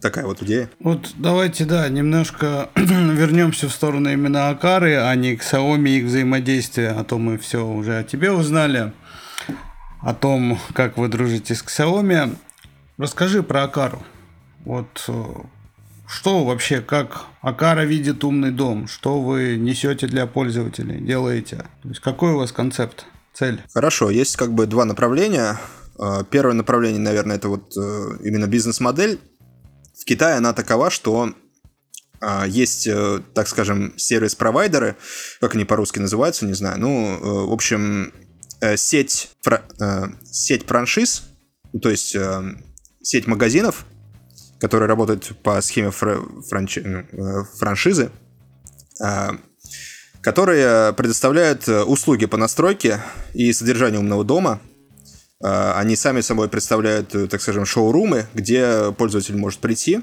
[0.00, 0.68] такая вот идея.
[0.80, 6.04] Вот давайте, да, немножко вернемся в сторону именно Акары, а не к Xiaomi и их
[6.06, 8.92] взаимодействия, а то мы все уже о тебе узнали,
[10.00, 12.36] о том, как вы дружите с Xiaomi.
[12.98, 14.02] Расскажи про Акару.
[14.64, 15.24] Вот э,
[16.06, 18.86] что вообще, как Акара видит умный дом?
[18.86, 21.64] Что вы несете для пользователей, делаете?
[21.82, 23.60] То есть какой у вас концепт, цель?
[23.74, 25.58] Хорошо, есть как бы два направления.
[25.98, 29.20] Э, первое направление, наверное, это вот э, именно бизнес-модель
[30.06, 31.34] в Китае она такова, что
[32.20, 34.94] а, есть, э, так скажем, сервис-провайдеры,
[35.40, 36.78] как они по-русски называются, не знаю.
[36.78, 38.14] Ну, э, в общем,
[38.60, 39.30] э, сеть,
[40.30, 41.24] сеть франшиз,
[41.82, 42.16] то есть
[43.02, 43.84] сеть магазинов,
[44.60, 47.04] которые работают по схеме франчи...
[47.58, 48.12] франшизы,
[50.20, 53.02] которые предоставляют услуги по настройке
[53.34, 54.60] и содержанию умного дома–
[55.42, 60.00] они сами собой представляют, э, так скажем, шоурумы, где пользователь может прийти,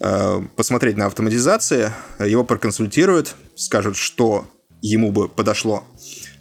[0.00, 4.46] э, посмотреть на автоматизации, его проконсультируют, скажут, что
[4.82, 5.84] ему бы подошло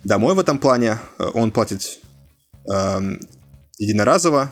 [0.03, 0.99] домой в этом плане.
[1.19, 1.99] Э, он платит
[3.77, 4.49] единоразово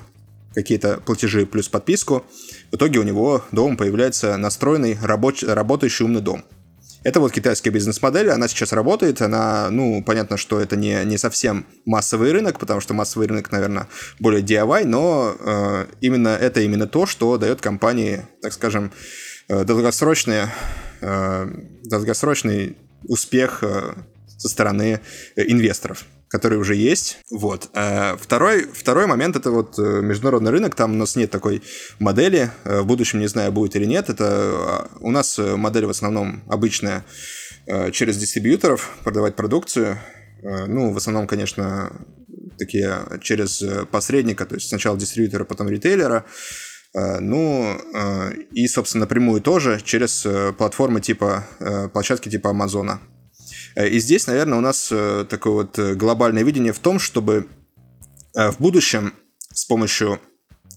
[0.53, 2.23] какие-то платежи плюс подписку.
[2.71, 6.45] В итоге у него дома появляется настроенный рабоч- работающий умный дом.
[7.03, 11.65] Это вот китайская бизнес-модель, она сейчас работает, она, ну, понятно, что это не, не совсем
[11.85, 13.87] массовый рынок, потому что массовый рынок, наверное,
[14.19, 18.93] более DIY, но э, именно это именно то, что дает компании, так скажем,
[19.49, 20.49] э, долгосрочные,
[21.01, 21.47] э,
[21.83, 23.95] долгосрочный успех э,
[24.37, 25.01] со стороны
[25.35, 27.19] э, инвесторов который уже есть.
[27.29, 27.69] Вот.
[27.75, 30.73] А второй, второй момент это вот э, международный рынок.
[30.73, 31.61] Там у нас нет такой
[31.99, 32.49] модели.
[32.63, 34.09] Э, в будущем не знаю, будет или нет.
[34.09, 37.05] Это а, у нас модель в основном обычная
[37.91, 39.99] через дистрибьюторов продавать продукцию.
[40.41, 41.93] Ну, в основном, конечно,
[42.57, 46.25] такие через посредника, то есть сначала дистрибьютора, потом ритейлера.
[46.93, 47.77] Ну,
[48.51, 51.45] и, собственно, напрямую тоже через платформы типа,
[51.93, 52.99] площадки типа Амазона.
[53.75, 57.47] Э, и здесь, наверное, у нас э, такое вот э, глобальное видение в том, чтобы
[58.35, 59.13] в будущем
[59.53, 60.19] с помощью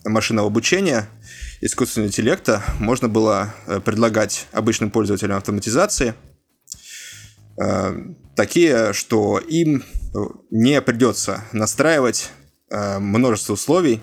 [0.04, 1.08] машинного обучения,
[1.62, 3.54] искусственного интеллекта можно было
[3.86, 6.12] предлагать обычным пользователям автоматизации
[8.36, 9.84] такие, что им
[10.50, 12.28] не придется настраивать
[12.70, 14.02] множество условий,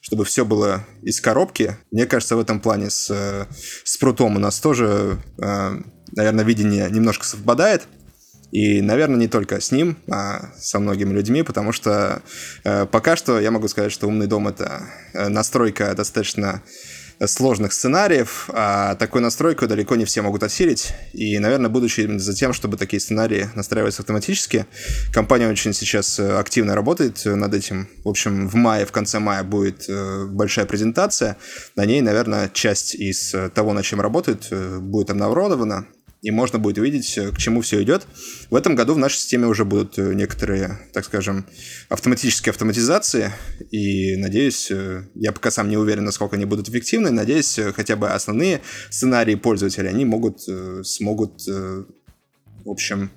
[0.00, 1.76] чтобы все было из коробки.
[1.92, 3.46] Мне кажется, в этом плане с,
[3.84, 7.84] с прутом у нас тоже, наверное, видение немножко совпадает–
[8.52, 12.22] И, наверное, не только с ним, а со многими людьми, потому что
[12.64, 14.82] э, пока что я могу сказать, что умный дом это
[15.14, 16.62] э, настройка достаточно
[17.26, 20.94] сложных сценариев, а такую настройку далеко не все могут осилить.
[21.12, 24.66] И, наверное, будучи именно за тем, чтобы такие сценарии настраивались автоматически,
[25.12, 27.88] компания очень сейчас э, активно работает над этим.
[28.04, 31.36] В общем, в мае, в конце мая будет э, большая презентация.
[31.76, 34.48] На ней, наверное, часть из того, над чем работает,
[34.80, 35.86] будет обнародована
[36.22, 38.06] и можно будет увидеть, э, к чему все идет.
[38.50, 41.46] В этом году в нашей системе уже будут э, некоторые, так скажем,
[41.88, 43.32] автоматические автоматизации,
[43.70, 48.10] и надеюсь, э, я пока сам не уверен, насколько они будут эффективны, надеюсь, хотя бы
[48.10, 50.40] основные сценарии пользователя они могут,
[50.86, 51.86] смогут, в
[52.70, 53.10] общем,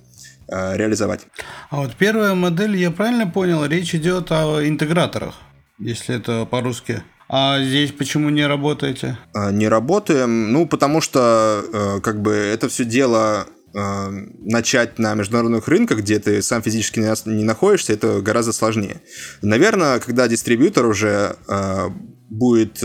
[0.48, 1.22] реализовать.
[1.70, 5.36] А вот первая модель, я правильно понял, речь идет о интеграторах,
[5.80, 7.04] если это по-русски.
[7.36, 9.17] А здесь почему не работаете?
[9.34, 14.10] А, не работаем, ну, потому что, э, как бы, это все дело э,
[14.41, 19.02] начать на международных рынках, где ты сам физически не находишься, это гораздо сложнее.
[19.41, 21.89] Наверное, когда дистрибьютор уже э,
[22.30, 22.84] будет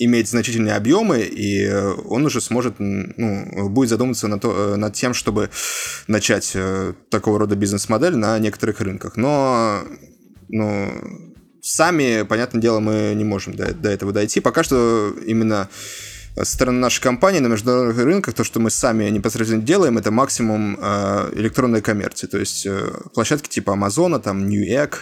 [0.00, 1.72] иметь значительные объемы, и
[2.04, 5.50] он уже сможет, ну, будет задуматься над, то, над тем, чтобы
[6.08, 6.56] начать
[7.10, 9.16] такого рода бизнес-модель на некоторых рынках.
[9.16, 9.84] Но
[10.48, 11.27] ну,
[11.62, 14.40] сами, понятное дело, мы не можем до, до этого дойти.
[14.40, 15.68] Пока что именно
[16.36, 20.78] со стороны нашей компании на международных рынках, то, что мы сами непосредственно делаем, это максимум
[20.80, 22.26] э, электронной коммерции.
[22.26, 24.94] То есть э, площадки типа Амазона, там Newegg,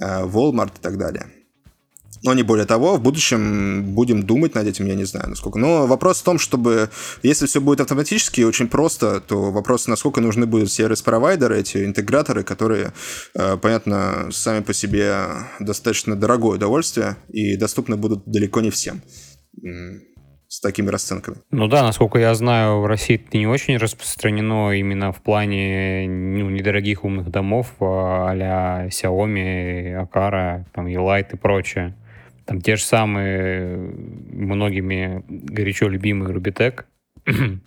[0.00, 1.26] э, Walmart и так далее.
[2.22, 5.58] Но не более того, в будущем будем думать над этим, я не знаю, насколько.
[5.58, 6.90] Но вопрос в том, чтобы,
[7.22, 12.42] если все будет автоматически и очень просто, то вопрос, насколько нужны будут сервис-провайдеры, эти интеграторы,
[12.42, 12.92] которые,
[13.34, 15.26] э, понятно, сами по себе
[15.60, 19.00] достаточно дорогое удовольствие и доступны будут далеко не всем
[20.48, 21.36] с такими расценками.
[21.50, 26.48] Ну да, насколько я знаю, в России это не очень распространено именно в плане ну,
[26.48, 31.94] недорогих умных домов а Xiaomi, Akara, там, Elite и прочее.
[32.48, 33.76] Там те же самые
[34.32, 36.84] многими горячо любимые Rubitec,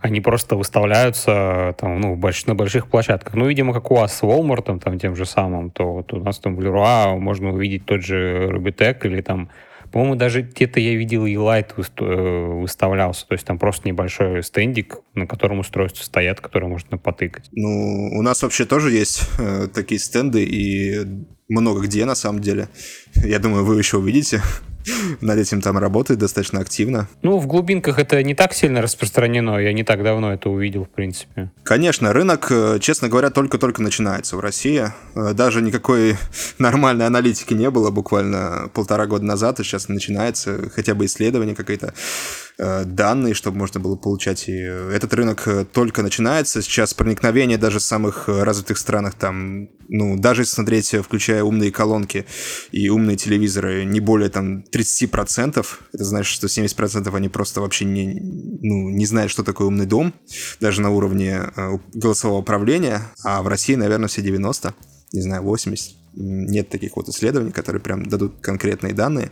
[0.00, 3.34] они просто выставляются там, ну, больш, на больших площадках.
[3.34, 6.40] Ну, видимо, как у вас с Walmart, там, тем же самым, то вот у нас
[6.40, 9.48] там в Leroy можно увидеть тот же Rubitec или там
[9.92, 13.28] по-моему, даже где-то я видел и лайт э, выставлялся.
[13.28, 17.44] То есть там просто небольшой стендик, на котором устройства стоят, которые можно потыкать.
[17.52, 21.04] Ну, у нас вообще тоже есть э, такие стенды, и
[21.60, 22.68] много где на самом деле.
[23.14, 24.42] Я думаю, вы еще увидите.
[25.20, 27.08] Над этим там работает достаточно активно.
[27.22, 29.58] Ну, в глубинках это не так сильно распространено.
[29.58, 31.50] Я не так давно это увидел, в принципе.
[31.62, 34.92] Конечно, рынок, э, честно говоря, только-только начинается в России.
[35.14, 36.16] Э, даже никакой
[36.58, 41.94] нормальной аналитики не было буквально полтора года назад, и сейчас начинается хотя бы исследование какое-то
[42.84, 44.48] данные, чтобы можно было получать.
[44.48, 46.62] И этот рынок э, только начинается.
[46.62, 51.72] Сейчас проникновение даже в самых э, развитых странах, там, ну, даже если смотреть, включая умные
[51.72, 52.26] колонки
[52.70, 55.66] и умные телевизоры, не более там 30%.
[55.92, 58.20] Это значит, что 70% они просто вообще не,
[58.62, 60.14] ну, не знают, что такое умный дом,
[60.60, 61.42] даже на уровне
[61.94, 63.02] голосового управления.
[63.24, 64.74] А в России, наверное, все 90,
[65.12, 69.30] не знаю, 80 нет таких вот исследований, которые прям дадут конкретные данные.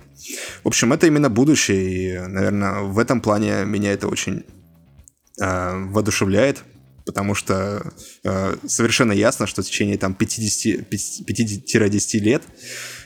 [0.65, 4.45] В общем, это именно будущее, и, наверное, в этом плане меня это очень
[5.41, 6.65] э, воодушевляет,
[7.05, 7.93] потому что
[8.25, 12.43] э, совершенно ясно, что в течение там 50-10 лет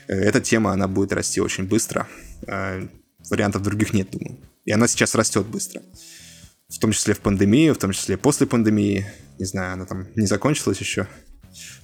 [0.07, 2.07] э, эта тема, она будет расти очень быстро.
[2.47, 2.87] Э,
[3.29, 4.39] вариантов других нет, думаю.
[4.65, 5.81] И она сейчас растет быстро.
[6.69, 9.05] В том числе в пандемию, в том числе после пандемии.
[9.39, 11.07] Не знаю, она там не закончилась еще.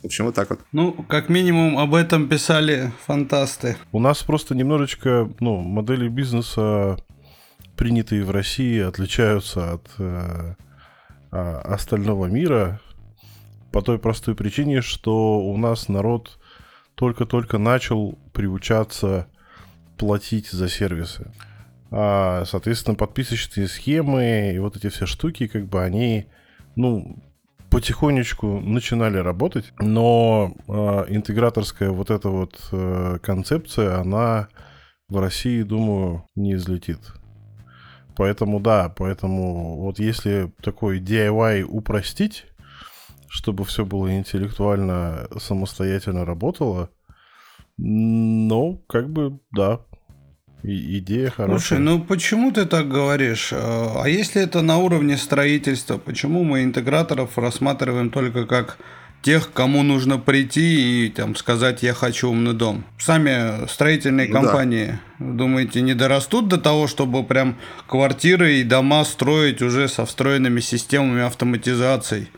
[0.02, 0.60] В общем, вот так вот.
[0.72, 3.78] Ну, как минимум, об этом писали фантасты.
[3.92, 6.98] У нас просто немножечко, ну, модели бизнеса,
[7.78, 10.56] принятые в России, отличаются от э,
[11.32, 12.82] а, остального мира
[13.72, 16.40] по той простой причине, что у нас народ
[16.96, 19.28] только-только начал приучаться
[19.98, 21.32] платить за сервисы.
[21.90, 26.28] А, соответственно, подписочные схемы и вот эти все штуки, как бы они,
[26.76, 27.18] ну,
[27.72, 30.72] потихонечку начинали работать, но э,
[31.08, 34.50] интеграторская вот эта вот э, концепция, она
[35.08, 37.00] в России, думаю, не излетит.
[38.18, 42.46] Поэтому да, поэтому вот если такой DIY упростить,
[43.30, 46.90] чтобы все было интеллектуально самостоятельно работало,
[47.78, 49.80] ну, как бы, да,
[50.63, 51.60] и идея хорошая.
[51.60, 53.52] Слушай, ну почему ты так говоришь?
[53.54, 58.78] А если это на уровне строительства, почему мы интеграторов рассматриваем только как
[59.21, 62.84] тех, кому нужно прийти и там сказать «я хочу умный дом».
[62.97, 65.26] Сами строительные ну, компании, да.
[65.34, 71.21] думаете, не дорастут до того, чтобы прям квартиры и дома строить уже со встроенными системами
[71.21, 72.30] автоматизации?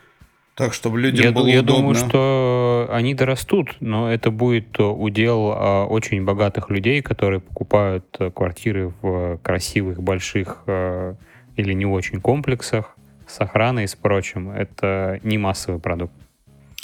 [0.56, 1.82] Так, чтобы людям я, было я удобно.
[1.82, 2.53] думаю, что
[2.90, 9.38] они дорастут, но это будет удел а, очень богатых людей, которые покупают э, квартиры в
[9.44, 11.16] красивых, больших э,
[11.56, 12.96] или не очень комплексах
[13.28, 14.52] с охраной и с прочим.
[14.52, 16.14] Это не массовый продукт.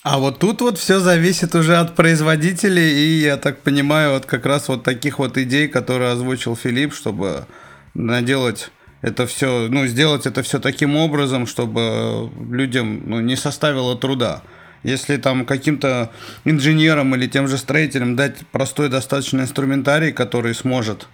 [0.03, 4.45] А вот тут вот все зависит уже от производителей, и я так понимаю, вот как
[4.45, 7.45] раз вот таких вот идей, которые озвучил Филипп, чтобы
[7.93, 14.41] наделать это все, ну, сделать это все таким образом, чтобы людям ну, не составило труда.
[14.83, 16.11] Если там каким-то
[16.45, 21.07] инженерам или тем же строителям дать простой достаточно инструментарий, который сможет,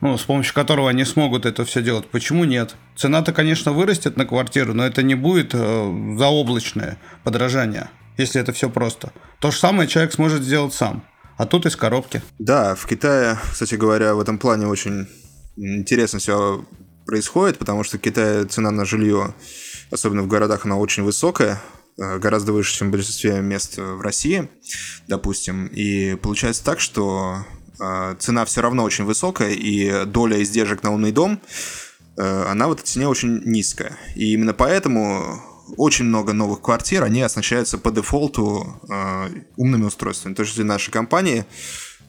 [0.00, 2.76] ну, с помощью которого они смогут это все делать, почему нет?
[2.96, 8.68] Цена-то, конечно, вырастет на квартиру, но это не будет э, заоблачное подражание, если это все
[8.68, 9.12] просто.
[9.40, 11.02] То же самое человек сможет сделать сам,
[11.38, 12.22] а тут из коробки.
[12.38, 15.08] Да, в Китае, кстати говоря, в этом плане очень
[15.56, 16.66] интересно все
[17.06, 19.34] происходит, потому что в Китае цена на жилье,
[19.90, 21.62] особенно в городах, она очень высокая,
[21.96, 24.48] гораздо выше, чем в большинстве мест в России,
[25.08, 25.66] допустим.
[25.66, 27.44] И получается так, что
[27.80, 31.40] э, цена все равно очень высокая, и доля издержек на умный дом,
[32.16, 33.96] э, она в этой цене очень низкая.
[34.14, 35.40] И именно поэтому
[35.76, 38.80] очень много новых квартир, они оснащаются по дефолту
[39.56, 40.34] умными устройствами.
[40.34, 41.44] То есть наши компании Э,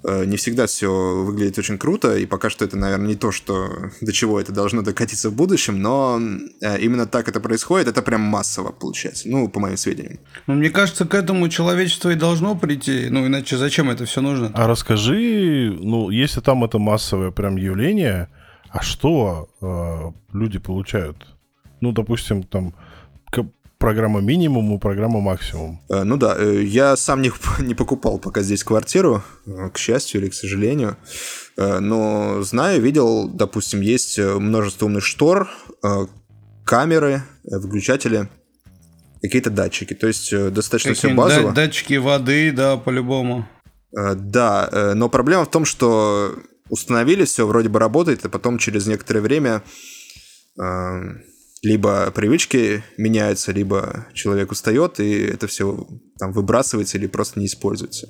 [0.04, 4.14] не всегда все выглядит очень круто, и пока что это, наверное, не то, что до
[4.14, 6.20] чего это должно докатиться в будущем, но
[6.62, 10.20] э, именно так это происходит, это прям массово получается, ну, по моим сведениям.
[10.46, 14.52] Ну, мне кажется, к этому человечество и должно прийти, ну, иначе зачем это все нужно?
[14.54, 18.30] А расскажи, ну, если там это массовое прям явление,
[18.70, 21.28] а что э, люди получают?
[21.82, 22.74] Ну, допустим, там
[23.78, 25.82] программа минимум и программа максимум.
[25.90, 30.22] Э, ну да, э, я сам не, не покупал пока здесь квартиру, э, к счастью
[30.22, 30.98] или к сожалению.
[31.60, 35.50] Но знаю, видел, допустим, есть множество умных штор,
[36.66, 38.30] камеры, выключатели,
[39.24, 39.96] какие-то датчики.
[39.96, 41.54] То есть достаточно все базово.
[41.54, 43.50] Датчики воды, да, по-любому.
[43.92, 46.36] Да, но проблема в том, что
[46.70, 49.64] установили все, вроде бы работает, а потом через некоторое время
[51.64, 55.88] либо привычки меняются, либо человек устает, и это все
[56.20, 58.10] там выбрасывается или просто не используется.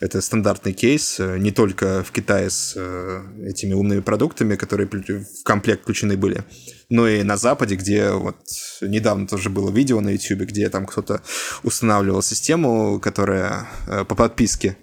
[0.00, 5.42] Это стандартный кейс э, не только в Китае с э, этими умными продуктами, которые в
[5.44, 6.44] комплект включены были,
[6.88, 8.36] но и на Западе, где вот
[8.80, 11.22] недавно тоже было видео на YouTube, где там кто-то
[11.62, 14.76] устанавливал систему, которая э, по подписке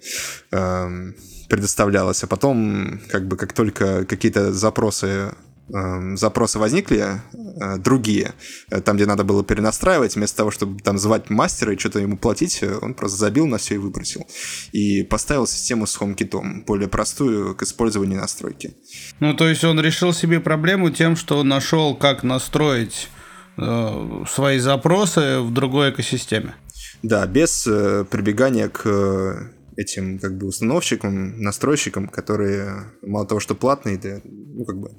[0.51, 1.15] эм,
[1.49, 5.33] предоставлялась, а потом, как бы, как только какие-то запросы
[5.69, 8.33] запросы возникли э, другие,
[8.69, 12.17] э, там, где надо было перенастраивать, вместо того, чтобы там звать мастера и что-то ему
[12.17, 14.27] платить, э, он просто забил на все и выбросил.
[14.71, 18.75] И поставил систему с HomeKit, более простую к использованию настройки.
[19.19, 23.09] Ну, то есть он решил себе проблему тем, что нашел, как настроить
[23.57, 26.55] э, свои запросы в другой экосистеме.
[27.03, 33.97] Да, без э, прибегания к этим как бы установщикам, настройщикам, которые мало того, что платные,
[33.97, 34.91] да, ну как бы,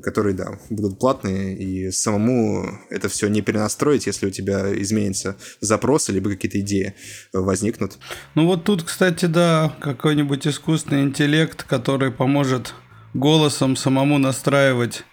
[0.00, 6.08] которые, да, будут платные, и самому это все не перенастроить, если у тебя изменится запрос,
[6.08, 6.94] либо какие-то идеи
[7.32, 7.98] возникнут.
[8.34, 12.74] Ну вот тут, кстати, да, какой-нибудь искусственный интеллект, который поможет
[13.14, 15.04] голосом самому настраивать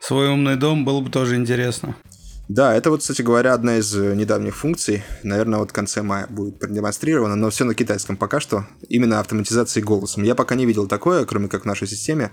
[0.00, 1.94] свой умный дом, было бы тоже интересно.
[2.48, 5.02] Да, это вот, кстати говоря, одна из э, недавних функций.
[5.24, 8.66] Наверное, вот в конце мая будет продемонстрировано, но все на китайском пока что.
[8.88, 10.22] Именно автоматизации голосом.
[10.22, 12.30] Я пока не видел такое, кроме как в нашей системе.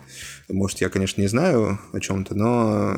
[0.49, 2.97] Может, я, конечно, не знаю о чем-то, но,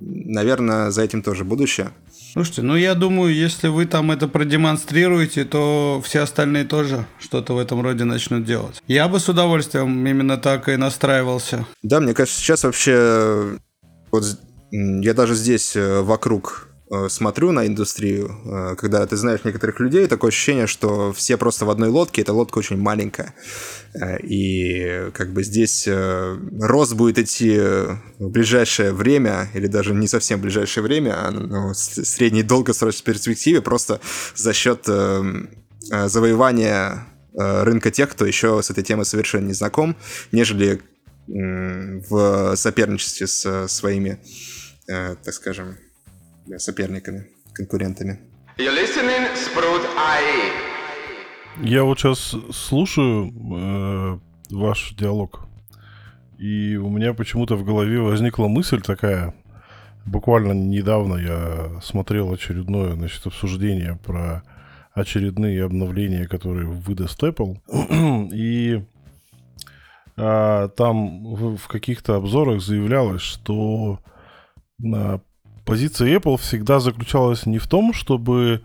[0.00, 1.90] наверное, за этим тоже будущее.
[2.32, 7.58] Слушайте, ну я думаю, если вы там это продемонстрируете, то все остальные тоже что-то в
[7.58, 8.82] этом роде начнут делать.
[8.86, 11.66] Я бы с удовольствием именно так и настраивался.
[11.82, 13.58] Да, мне кажется, сейчас вообще
[14.10, 14.24] вот
[14.70, 20.06] я даже здесь э, вокруг э, смотрю на индустрию, э, когда ты знаешь некоторых людей,
[20.06, 23.34] такое ощущение, что все просто в одной лодке, эта лодка очень маленькая.
[24.22, 30.42] И как бы здесь рост будет идти в ближайшее время, или даже не совсем в
[30.42, 34.00] ближайшее время, а ну, в средней долгосрочной перспективе, просто
[34.36, 34.86] за счет
[35.90, 39.96] завоевания рынка тех, кто еще с этой темой совершенно не знаком,
[40.32, 40.82] нежели
[41.26, 44.18] в соперничестве с своими
[44.88, 45.76] э, так скажем,
[46.56, 48.20] соперниками, конкурентами.
[51.60, 54.18] Я вот сейчас слушаю э,
[54.50, 55.46] ваш диалог,
[56.38, 59.34] и у меня почему-то в голове возникла мысль такая.
[60.06, 64.42] Буквально недавно я смотрел очередное значит, обсуждение про
[64.94, 67.58] очередные обновления, которые выдаст Apple.
[68.32, 68.84] и
[70.16, 74.00] а, там в, в каких-то обзорах заявлялось, что
[75.64, 78.62] позиция Apple всегда заключалась не в том, чтобы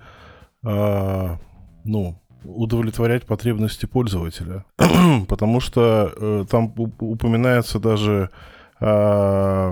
[0.63, 1.37] э,
[1.83, 4.65] ну, удовлетворять потребности пользователя.
[5.27, 8.29] Потому что э, там упоминается даже
[8.79, 9.71] э,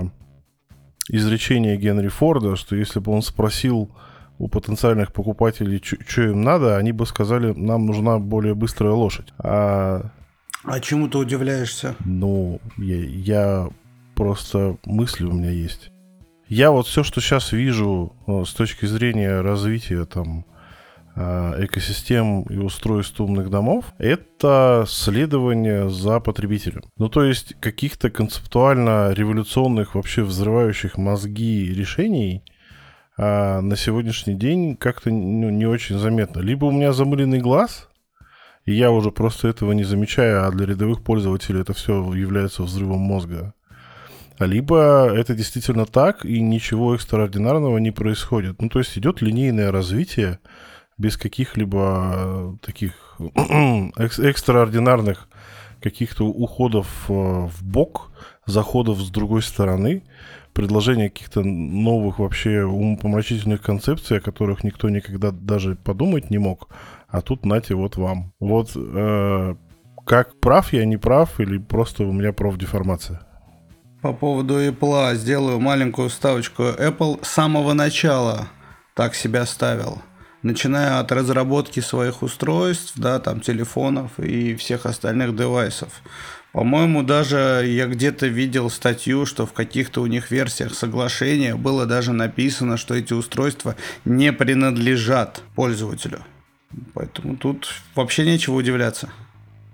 [1.08, 3.90] изречение Генри Форда, что если бы он спросил
[4.38, 9.32] у потенциальных покупателей, что им надо, они бы сказали, нам нужна более быстрая лошадь.
[9.38, 10.10] А,
[10.64, 11.94] а чему ты удивляешься?
[12.04, 13.68] Ну, я, я
[14.14, 15.92] просто мысли у меня есть.
[16.52, 20.44] Я вот все, что сейчас вижу э, с точки зрения развития там
[21.16, 26.82] э, экосистем и устройств умных домов, это следование за потребителем.
[26.98, 32.44] Ну, то есть каких-то концептуально революционных, вообще взрывающих мозги решений
[33.16, 36.40] а на сегодняшний день как-то ну, не очень заметно.
[36.40, 37.88] Либо у меня замыленный глаз,
[38.66, 43.00] и я уже просто этого не замечаю, а для рядовых пользователей это все является взрывом
[43.00, 43.54] мозга.
[44.38, 48.60] Либо это действительно так, и ничего экстраординарного не происходит.
[48.60, 50.38] Ну, то есть идет линейное развитие
[50.98, 53.18] без каких-либо э, таких
[53.96, 55.28] экстраординарных
[55.80, 58.12] каких-то уходов э, в бок,
[58.46, 60.04] заходов с другой стороны,
[60.52, 66.68] предложения каких-то новых вообще умопомрачительных концепций, о которых никто никогда даже подумать не мог.
[67.08, 68.32] А тут нате вот вам.
[68.40, 69.54] Вот э,
[70.06, 73.26] как прав я, не прав, или просто у меня профдеформация?
[74.02, 76.64] По поводу Apple сделаю маленькую ставочку.
[76.64, 78.48] Apple с самого начала
[78.94, 80.02] так себя ставил.
[80.42, 86.02] Начиная от разработки своих устройств, да, там телефонов и всех остальных девайсов.
[86.50, 92.12] По-моему, даже я где-то видел статью, что в каких-то у них версиях соглашения было даже
[92.12, 96.24] написано, что эти устройства не принадлежат пользователю.
[96.92, 99.10] Поэтому тут вообще нечего удивляться.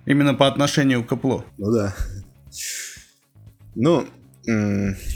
[0.05, 1.45] Именно по отношению к Apple.
[1.57, 1.95] Ну да.
[3.74, 4.07] Ну,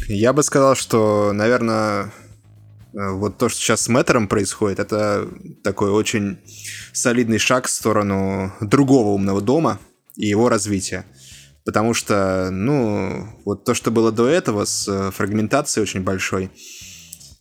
[0.09, 2.13] я бы сказал, что, наверное,
[2.93, 5.27] э, вот то, что сейчас с Мэттером происходит, это
[5.65, 6.39] такой очень
[6.93, 9.79] солидный шаг в сторону другого умного дома
[10.17, 11.07] и его развития.
[11.65, 16.51] Потому что, ну, вот то, что было до этого с э, фрагментацией очень большой,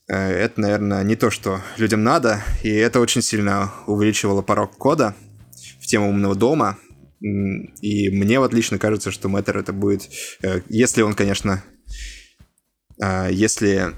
[0.07, 5.13] э, это, наверное, не то, что людям надо, и это очень сильно увеличивало порог кода
[5.81, 6.77] в тему умного дома,
[7.19, 10.09] и мне вот лично кажется, что Matter это будет,
[10.69, 11.61] если он, конечно,
[13.31, 13.95] если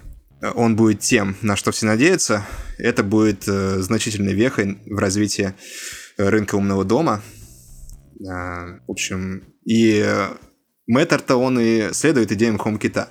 [0.55, 2.45] он будет тем, на что все надеются,
[2.77, 5.53] это будет э, значительной вехой в развитии
[6.17, 7.21] рынка умного дома.
[8.27, 10.05] А, в общем, и
[10.87, 13.07] Мэтр-то он и следует идеям HomeKit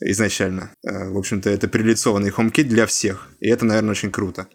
[0.00, 0.72] изначально.
[0.86, 3.28] А, в общем-то, это прилицованный HomeKit для всех.
[3.40, 4.46] И это, наверное, очень круто.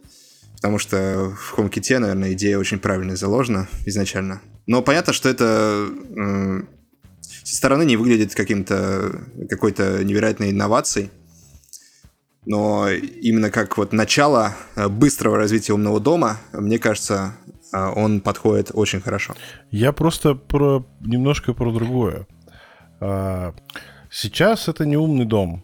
[0.58, 4.42] Потому что в HomeKit, наверное, идея очень правильно заложена изначально.
[4.68, 5.88] Но понятно, что это
[7.46, 11.12] со стороны не выглядит каким-то какой-то невероятной инновацией.
[12.48, 17.38] Но именно как вот начало э, быстрого развития умного дома, мне кажется,
[17.72, 19.36] э, он подходит очень хорошо.
[19.70, 22.28] Я просто про немножко про другое.
[23.00, 23.54] А,
[24.10, 25.64] сейчас это не умный дом,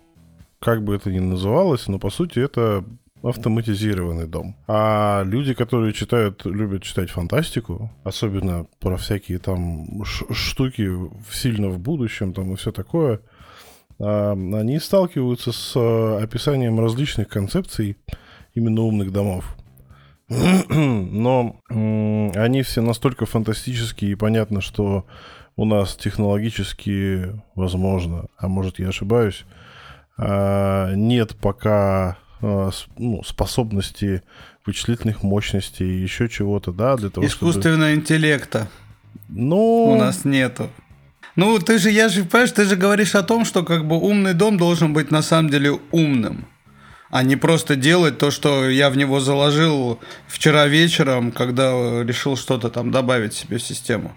[0.59, 2.85] как бы это ни называлось, но по сути это
[3.23, 4.55] автоматизированный дом.
[4.67, 10.89] А люди, которые читают, любят читать фантастику, особенно про всякие там штуки
[11.31, 13.21] сильно в будущем там и все такое,
[13.99, 17.97] а, они сталкиваются с а, описанием различных концепций
[18.55, 19.55] именно умных домов.
[20.69, 25.05] Но они все настолько фантастические и понятно, что
[25.57, 29.45] у нас технологически возможно, а может я ошибаюсь,
[30.17, 34.23] а, нет пока Э, ну, способности
[34.65, 38.01] вычислительных мощностей, еще чего-то, да, для того, Искусственного чтобы...
[38.01, 38.69] интеллекта.
[39.29, 39.91] Ну...
[39.91, 40.69] У нас нету.
[41.35, 44.33] Ну, ты же, я же, понимаешь, ты же говоришь о том, что как бы умный
[44.33, 46.45] дом должен быть на самом деле умным,
[47.09, 51.71] а не просто делать то, что я в него заложил вчера вечером, когда
[52.03, 54.13] решил что-то там добавить себе в систему.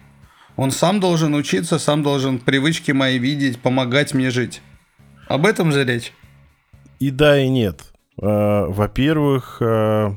[0.57, 4.61] Он сам должен учиться, сам должен привычки мои видеть, помогать мне жить.
[5.27, 6.13] Об этом же речь.
[7.01, 7.94] И да, и нет.
[8.21, 10.13] Э, во-первых, э,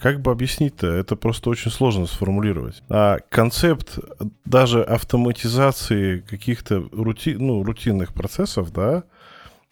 [0.00, 0.86] как бы объяснить-то?
[0.86, 2.82] Это просто очень сложно сформулировать.
[2.88, 3.98] А концепт
[4.44, 9.04] даже автоматизации каких-то рути, ну, рутинных процессов, да,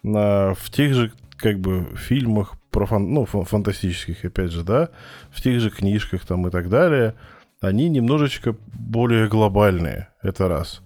[0.02, 4.90] в тех же как бы фильмах про фан, ну, фантастических, опять же, да,
[5.30, 7.14] в тех же книжках там и так далее,
[7.60, 10.82] они немножечко более глобальные, это раз.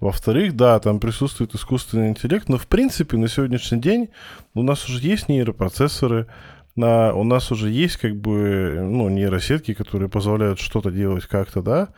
[0.00, 4.08] Во-вторых, да, там присутствует искусственный интеллект, но в принципе на сегодняшний день
[4.54, 6.26] у нас уже есть нейропроцессоры,
[6.74, 11.88] на, у нас уже есть как бы ну, нейросетки, которые позволяют что-то делать как-то, да,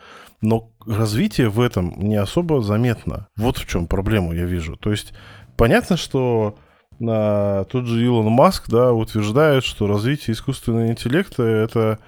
[0.41, 3.27] но развитие в этом не особо заметно.
[3.37, 4.75] Вот в чем проблему я вижу.
[4.75, 5.13] То есть
[5.55, 6.57] понятно, что
[7.01, 11.99] а, тот же Илон Маск, да, утверждает, что развитие искусственного интеллекта это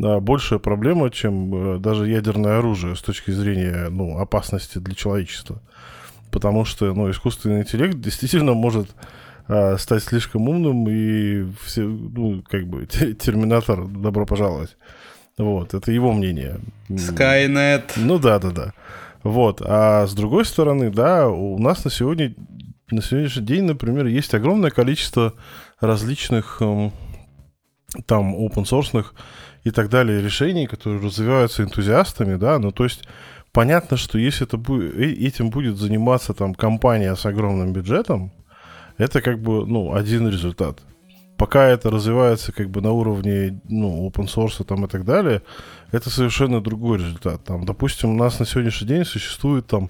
[0.00, 5.60] большая проблема, чем э, даже ядерное оружие с точки зрения ну, опасности для человечества.
[6.30, 8.88] Потому что ну, искусственный интеллект действительно может
[9.48, 14.76] а, стать слишком умным, и все, ну, как бы, терминатор, добро пожаловать.
[15.36, 16.60] Вот, это его мнение.
[16.88, 17.92] Skynet.
[17.96, 18.72] Ну да, да, да.
[19.22, 19.60] Вот.
[19.64, 22.34] А с другой стороны, да, у нас на сегодня
[22.90, 25.34] на сегодняшний день, например, есть огромное количество
[25.80, 26.92] различных эм,
[28.06, 29.06] там open source
[29.64, 33.02] и так далее решений, которые развиваются энтузиастами, да, ну то есть
[33.52, 38.32] понятно, что если это будет, э, этим будет заниматься там компания с огромным бюджетом,
[38.98, 40.80] это как бы, ну, один результат.
[41.36, 45.40] Пока это развивается как бы на уровне, ну, open source там и так далее,
[45.90, 47.42] это совершенно другой результат.
[47.44, 49.88] Там, допустим, у нас на сегодняшний день существует там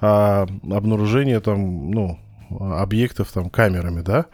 [0.00, 2.18] а, обнаружение там, ну,
[2.60, 4.26] объектов там камерами, да,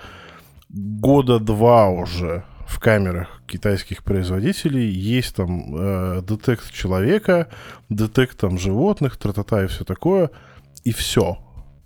[0.68, 7.48] года два уже в камерах китайских производителей есть там э, детект человека,
[7.88, 10.30] детект там животных, тра-та-та и все такое,
[10.84, 11.38] и все.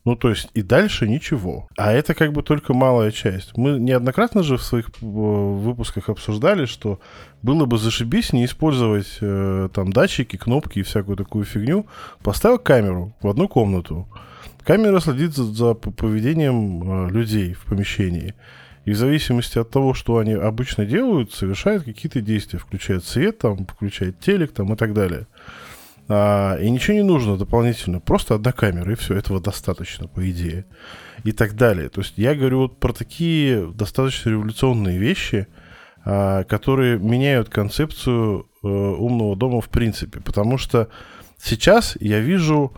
[0.04, 1.68] Ну, то есть, и дальше ничего.
[1.78, 3.56] А это как бы только малая часть.
[3.56, 6.98] Мы неоднократно же в своих э, выпусках обсуждали, что
[7.42, 11.86] было бы зашибись не использовать э, там датчики, кнопки и всякую такую фигню.
[12.24, 14.08] Поставил камеру в одну комнату.
[14.64, 18.34] Камера следит за, за поведением э, людей в помещении.
[18.84, 22.58] И в зависимости от того, что они обычно делают, совершают какие-то действия.
[22.58, 25.26] Включает свет, там, включает телек там, и так далее.
[26.08, 30.66] А, и ничего не нужно дополнительно, просто одна камера, и все, этого достаточно, по идее.
[31.24, 31.88] И так далее.
[31.88, 35.46] То есть я говорю вот про такие достаточно революционные вещи,
[36.04, 40.20] а, которые меняют концепцию а, умного дома в принципе.
[40.20, 40.88] Потому что
[41.38, 42.72] сейчас я вижу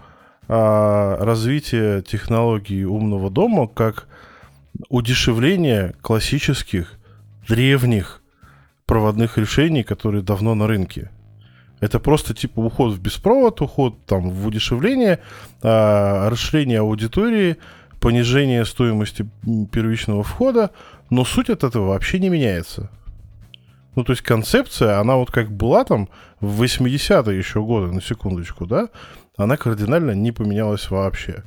[0.48, 4.06] а, развитие технологий умного дома как
[4.88, 6.98] удешевление классических,
[7.48, 8.22] древних
[8.86, 11.10] проводных решений, которые давно на рынке.
[11.80, 15.20] Это просто типа уход в беспровод, уход там в удешевление,
[15.62, 17.56] а, расширение аудитории,
[18.00, 19.28] понижение стоимости
[19.72, 20.70] первичного входа,
[21.10, 22.90] но суть от этого вообще не меняется.
[23.96, 26.08] Ну, то есть концепция, она вот как была там
[26.40, 28.88] в 80-е еще годы, на секундочку, да,
[29.36, 31.44] она кардинально не поменялась вообще.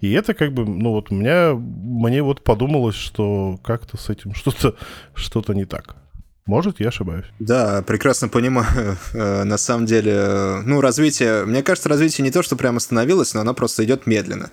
[0.00, 4.34] И это как бы, ну вот у меня, мне вот подумалось, что как-то с этим
[4.34, 4.74] что-то
[5.14, 5.96] что не так.
[6.46, 7.26] Может, я ошибаюсь.
[7.40, 8.96] Да, прекрасно понимаю.
[9.12, 13.34] Э, на самом деле, э, ну, развитие, мне кажется, развитие не то, что прямо остановилось,
[13.34, 14.50] но оно просто идет медленно.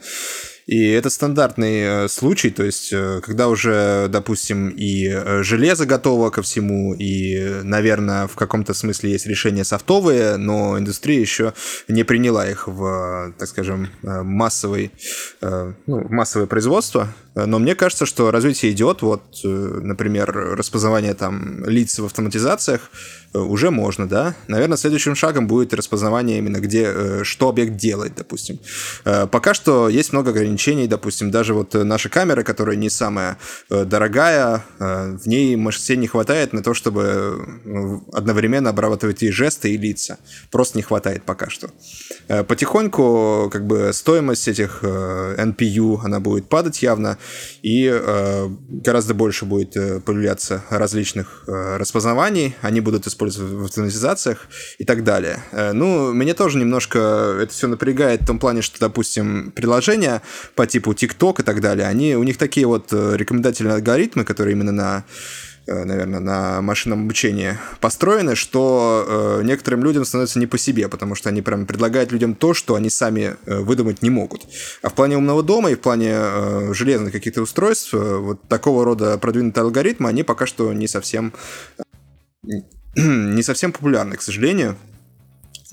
[0.65, 6.29] И это стандартный э, случай, то есть, э, когда уже, допустим, и э, железо готово
[6.29, 11.53] ко всему, и, наверное, в каком-то смысле есть решения софтовые, но индустрия еще
[11.89, 14.91] не приняла их в, так скажем, массовый,
[15.41, 17.13] ну, массовое производство.
[17.35, 19.01] Но мне кажется, что развитие идет.
[19.01, 22.91] Вот, например, распознавание там лиц в автоматизациях
[23.33, 24.35] уже можно, да.
[24.47, 28.59] Наверное, следующим шагом будет распознавание именно где, что объект делает, допустим.
[29.03, 33.37] Пока что есть много ограничений ограничений, допустим, даже вот э, наша камера, которая не самая
[33.69, 37.39] э, дорогая, э, в ней мощностей не хватает на то, чтобы
[38.13, 40.17] одновременно обрабатывать и жесты, и лица.
[40.51, 41.69] Просто не хватает пока что.
[42.27, 47.17] Потихоньку как бы стоимость этих NPU, она будет падать явно,
[47.63, 48.01] и
[48.69, 49.73] гораздо больше будет
[50.03, 54.47] появляться различных распознаваний, они будут использоваться в автоматизациях
[54.79, 55.39] и так далее.
[55.73, 56.99] Ну, меня тоже немножко
[57.41, 60.21] это все напрягает в том плане, что, допустим, приложение
[60.55, 64.55] по типу TikTok и так далее, они, у них такие вот э, рекомендательные алгоритмы, которые
[64.55, 65.03] именно на
[65.67, 69.05] э, наверное, на машинном обучении построены, что
[69.39, 72.75] э, некоторым людям становится не по себе, потому что они прям предлагают людям то, что
[72.75, 74.41] они сами э, выдумать не могут.
[74.81, 78.85] А в плане умного дома и в плане э, железных каких-то устройств, э, вот такого
[78.85, 81.33] рода продвинутые алгоритмы, они пока что не совсем
[82.95, 84.77] не совсем популярны, к сожалению.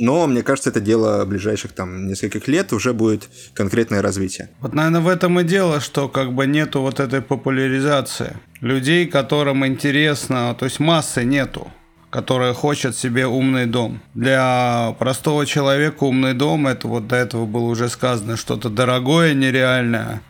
[0.01, 4.48] Но, мне кажется, это дело ближайших там нескольких лет уже будет конкретное развитие.
[4.61, 8.38] Вот, наверное, в этом и дело, что как бы нету вот этой популяризации.
[8.62, 11.70] Людей, которым интересно, то есть массы нету
[12.11, 14.01] которая хочет себе умный дом.
[14.14, 20.20] Для простого человека умный дом, это вот до этого было уже сказано, что-то дорогое, нереальное.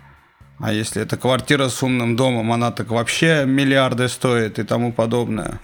[0.59, 5.59] А если это квартира с умным домом, она так вообще миллиарды стоит и тому подобное.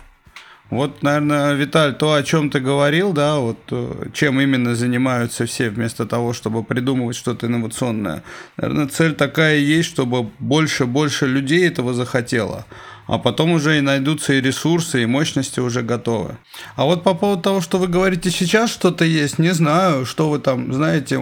[0.69, 5.71] Вот, наверное, Виталь, то, о чем ты говорил, да, вот э, чем именно занимаются все
[5.71, 8.25] вместо того, чтобы придумывать что-то инновационное.
[8.57, 12.67] Наверное, цель такая есть, чтобы больше-больше людей этого захотело.
[13.07, 16.37] А потом уже и найдутся и ресурсы, и мощности уже готовы.
[16.75, 20.41] А вот по поводу того, что вы говорите сейчас, что-то есть, не знаю, что вы
[20.41, 21.17] там, знаете,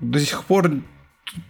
[0.00, 0.72] до сих пор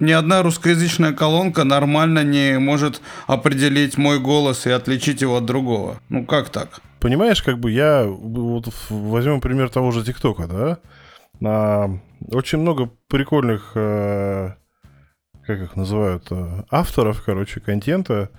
[0.01, 6.01] ни одна русскоязычная колонка нормально не может определить мой голос и отличить его от другого.
[6.09, 6.81] Ну как так?
[7.05, 8.07] понимаешь, как бы я...
[8.07, 10.79] Вот возьмем пример того же ТикТока, да?
[11.47, 11.91] А,
[12.33, 14.57] очень много прикольных, а,
[15.47, 18.31] как их называют, а, авторов, короче, контента,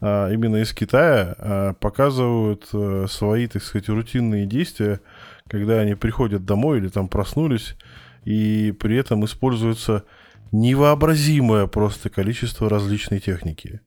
[0.00, 5.00] а, именно из Китая, а, показывают а, свои, так сказать, рутинные действия,
[5.46, 7.76] когда они приходят домой или там проснулись,
[8.24, 10.04] и при этом используется
[10.52, 13.80] невообразимое просто количество различной техники.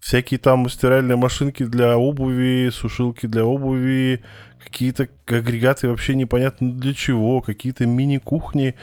[0.00, 4.22] Всякие там стиральные машинки для обуви, сушилки для обуви,
[4.62, 8.74] какие-то агрегаты вообще непонятно для чего, какие-то мини-кухни,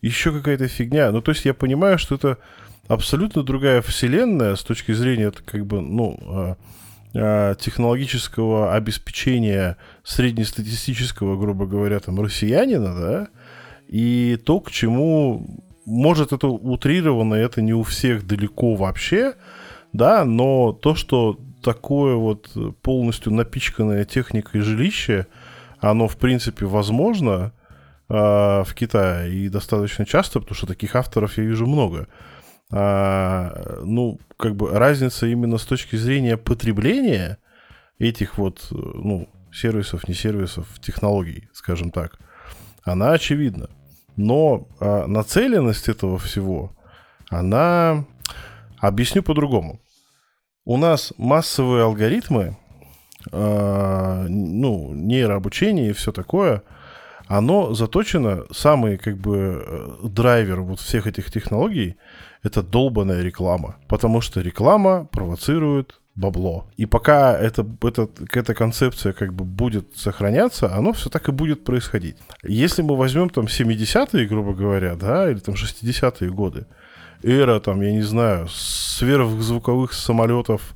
[0.00, 1.10] еще какая-то фигня.
[1.12, 2.38] Ну, то есть я понимаю, что это
[2.88, 6.56] абсолютно другая вселенная с точки зрения, как бы, ну, а,
[7.14, 13.28] а, технологического обеспечения среднестатистического, грубо говоря, там, россиянина, да,
[13.86, 19.34] и то, к чему, может, это утрировано, это не у всех далеко вообще,
[19.92, 22.50] да, но то, что такое вот
[22.82, 25.26] полностью напичканное техникой жилище,
[25.78, 27.52] оно, в принципе, возможно
[28.08, 32.08] э, в Китае и достаточно часто, потому что таких авторов я вижу много.
[32.72, 37.38] А, ну, как бы разница именно с точки зрения потребления
[37.98, 42.18] этих вот, ну, сервисов, не сервисов, технологий, скажем так,
[42.84, 43.68] она очевидна.
[44.20, 46.72] Но а, нацеленность этого всего,
[47.30, 48.04] она...
[48.78, 49.78] Объясню по-другому.
[50.64, 52.56] У нас массовые алгоритмы,
[53.30, 56.62] э, ну, нейрообучение и все такое,
[57.26, 61.96] оно заточено, самый как бы э, драйвер вот всех этих технологий,
[62.42, 63.76] это долбанная реклама.
[63.86, 66.66] Потому что реклама провоцирует бабло.
[66.76, 71.64] И пока это, это, эта концепция как бы будет сохраняться, оно все так и будет
[71.64, 72.16] происходить.
[72.42, 76.66] Если мы возьмем там 70-е, грубо говоря, да, или там 60-е годы,
[77.22, 80.74] эра, там, я не знаю, сверхзвуковых самолетов,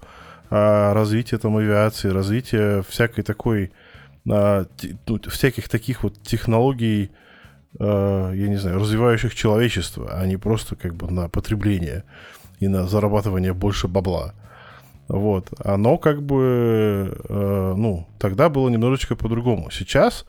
[0.51, 3.72] а, развитие там авиации, развитие всякой такой,
[4.28, 4.66] а,
[5.07, 7.11] ну, всяких таких вот технологий,
[7.78, 12.05] а, я не знаю, развивающих человечество, а не просто как бы на потребление
[12.61, 14.35] и на зарабатывание больше бабла.
[15.09, 15.48] Вот.
[15.59, 19.70] Оно как бы, э, ну, тогда было немножечко по-другому.
[19.70, 20.24] Сейчас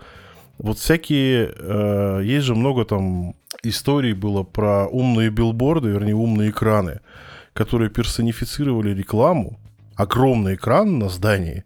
[0.58, 7.00] вот всякие, э, есть же много там историй было про умные билборды, вернее, умные экраны,
[7.54, 9.60] которые персонифицировали рекламу.
[9.96, 11.64] Огромный экран на здании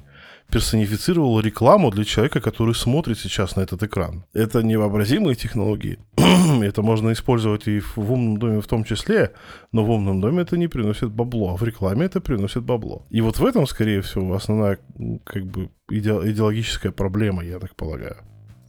[0.52, 4.26] персонифицировал рекламу для человека, который смотрит сейчас на этот экран.
[4.34, 6.00] Это невообразимые технологии.
[6.64, 9.34] это можно использовать и в, умном доме в том числе,
[9.72, 13.06] но в умном доме это не приносит бабло, а в рекламе это приносит бабло.
[13.10, 14.80] И вот в этом, скорее всего, основная
[15.24, 18.18] как бы идеологическая проблема, я так полагаю.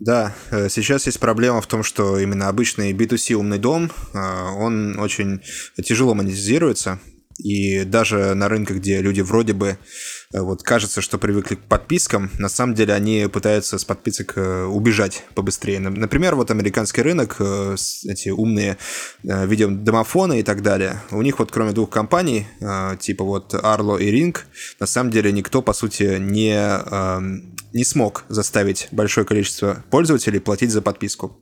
[0.01, 4.19] Да, э, сейчас есть проблема в том, что именно обычный B2C умный дом, э,
[4.57, 5.41] он очень
[5.77, 6.99] тяжело монетизируется,
[7.39, 9.79] и даже на рынках, где люди вроде бы
[10.33, 15.25] вот кажется, что привыкли к подпискам, на самом деле они пытаются с подписок э, убежать
[15.35, 15.81] побыстрее.
[15.81, 17.77] Например, вот американский рынок, э,
[18.07, 18.79] эти умные
[19.23, 22.47] видеодомофоны и так далее, у них вот кроме двух компаний,
[23.01, 24.37] типа вот Arlo и Ring,
[24.79, 30.71] на самом деле никто, по сути, не, эм, не смог заставить большое количество пользователей платить
[30.71, 31.41] за подписку.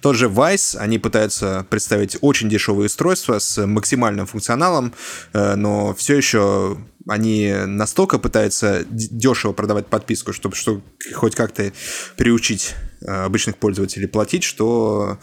[0.00, 4.92] Тот же Vice, они пытаются представить очень дешевые устройства с максимальным функционалом,
[5.32, 6.78] но все еще
[7.08, 10.80] они настолько пытаются дешево продавать подписку, чтобы что,
[11.14, 11.72] хоть как-то
[12.16, 15.18] приучить э, обычных пользователей платить, что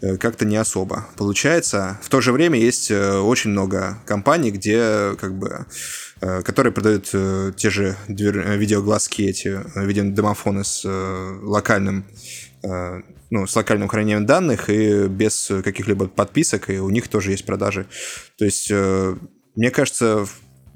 [0.00, 2.00] э, как-то не особо получается.
[2.02, 5.66] В то же время есть э, очень много компаний, где как бы
[6.18, 7.10] которые продают
[7.56, 10.82] те же видеоглазки, эти видеодомофоны с
[11.42, 12.06] локальным
[13.30, 17.86] ну, с локальным хранением данных и без каких-либо подписок, и у них тоже есть продажи.
[18.38, 20.26] То есть, мне кажется,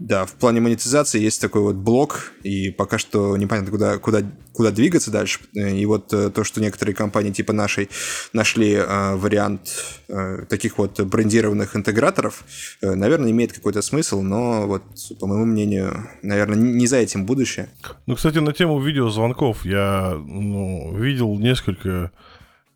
[0.01, 4.23] да, в плане монетизации есть такой вот блок, и пока что непонятно, куда, куда,
[4.55, 5.41] куда двигаться дальше.
[5.53, 7.91] И вот э, то, что некоторые компании типа нашей
[8.33, 9.61] нашли э, вариант
[10.09, 12.45] э, таких вот брендированных интеграторов,
[12.81, 14.83] э, наверное, имеет какой-то смысл, но вот,
[15.21, 17.69] по моему мнению, наверное, не за этим будущее.
[18.07, 22.11] Ну, кстати, на тему видеозвонков я ну, видел несколько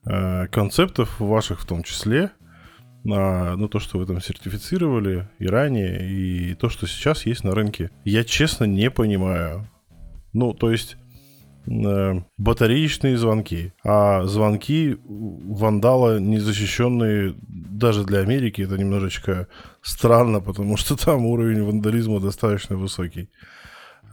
[0.04, 2.32] э, концептов ваших в том числе
[3.04, 7.54] на ну, то, что вы там сертифицировали и ранее, и то, что сейчас есть на
[7.54, 7.90] рынке.
[8.04, 9.68] Я честно не понимаю.
[10.32, 10.96] Ну, то есть
[11.66, 19.48] э, батареечные звонки, а звонки вандала незащищенные даже для Америки, это немножечко
[19.82, 23.28] странно, потому что там уровень вандализма достаточно высокий.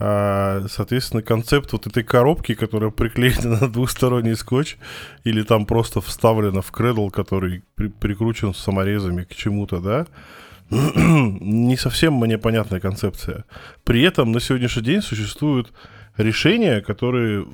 [0.04, 4.78] А, соответственно, концепт вот этой коробки, которая приклеена на двухсторонний скотч,
[5.24, 10.08] или там просто вставлена в кредл, который при прикручен саморезами к чему-то, да,
[10.72, 13.46] не совсем мне понятная концепция.
[13.84, 15.72] При этом на сегодняшний день существуют
[16.18, 17.46] решения, которые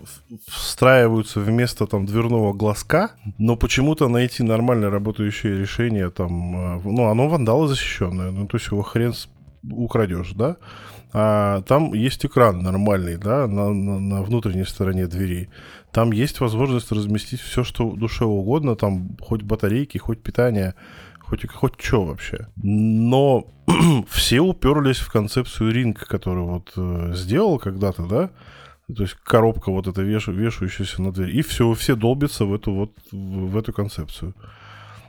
[0.47, 7.27] встраиваются вместо там дверного глазка, но почему-то найти нормально работающее решение там, э, ну, оно
[7.27, 9.13] вандалы защищенное, ну, то есть его хрен
[9.69, 10.55] украдешь, да?
[11.13, 15.49] А там есть экран нормальный, да, на, на, на внутренней стороне двери.
[15.91, 20.75] Там есть возможность разместить все, что душе угодно, там хоть батарейки, хоть питание,
[21.19, 22.47] хоть, хоть что вообще.
[22.57, 23.47] Но
[24.09, 28.29] все уперлись в концепцию ринг, которую вот э, сделал когда-то, да,
[28.93, 32.73] то есть коробка вот эта веш, вешающаяся на дверь, и все, все долбятся в эту
[32.73, 34.33] вот, в, в эту концепцию.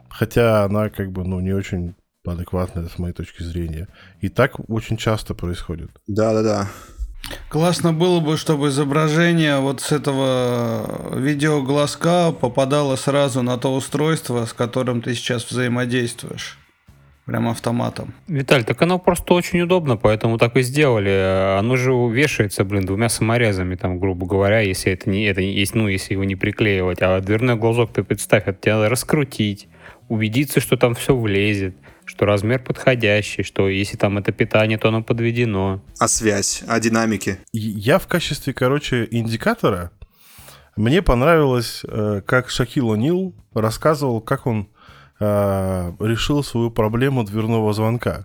[0.09, 1.95] Хотя она как бы, ну, не очень
[2.33, 3.89] адекватная с моей точки зрения.
[4.21, 5.91] И так очень часто происходит.
[6.07, 6.69] Да-да-да.
[7.49, 14.53] Классно было бы, чтобы изображение вот с этого видеоглазка попадало сразу на то устройство, с
[14.53, 16.59] которым ты сейчас взаимодействуешь.
[17.25, 18.15] Прям автоматом.
[18.27, 21.59] Виталь, так оно просто очень удобно, поэтому так и сделали.
[21.59, 25.89] Оно же вешается, блин, двумя саморезами, там, грубо говоря, если это не это есть, ну,
[25.89, 27.03] если его не приклеивать.
[27.03, 29.69] А дверной глазок ты представь, это тебе надо раскрутить,
[30.09, 31.77] убедиться, что там все влезет
[32.09, 35.83] что размер подходящий, что если там это питание, то оно подведено.
[35.99, 37.39] А связь, а динамики?
[37.53, 39.93] Я в качестве, короче, индикатора
[40.79, 44.69] мне понравилось, э, как Шакил О'Нил рассказывал, как он
[45.19, 48.25] э, решил свою проблему дверного звонка.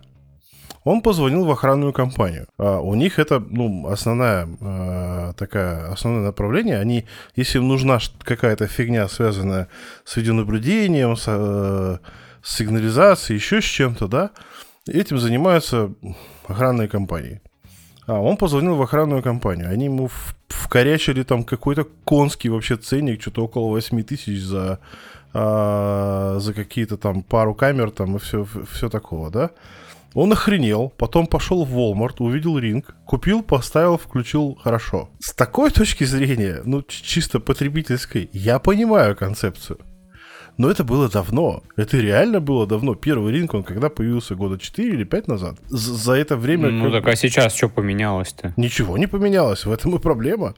[0.84, 2.46] Он позвонил в охранную компанию.
[2.56, 6.78] А у них это, ну, основная э, такая, основное направление.
[6.78, 9.66] Они, если им нужна какая-то фигня, связанная
[10.04, 12.00] с видеонаблюдением, с,
[12.44, 14.30] с сигнализацией, еще с чем-то, да,
[14.86, 15.92] этим занимаются
[16.46, 17.40] охранные компании.
[18.06, 19.70] А он позвонил в охранную компанию.
[19.70, 20.10] Они ему
[20.48, 24.78] вкорячили там какой-то конский вообще ценник, что-то около 8 тысяч за,
[25.32, 29.50] а, за какие-то там пару камер там и все, все такого, да.
[30.12, 35.08] Он охренел, потом пошел в Walmart, увидел ринг, купил, поставил, включил, хорошо.
[35.18, 39.78] С такой точки зрения, ну, чисто потребительской, я понимаю концепцию.
[40.56, 41.62] Но это было давно.
[41.76, 42.94] Это реально было давно.
[42.94, 44.34] Первый ринг, он когда появился?
[44.36, 45.56] Года 4 или 5 назад?
[45.68, 46.70] За это время...
[46.70, 48.54] Ну так, а сейчас что поменялось-то?
[48.56, 49.64] Ничего не поменялось.
[49.64, 50.54] В этом и проблема.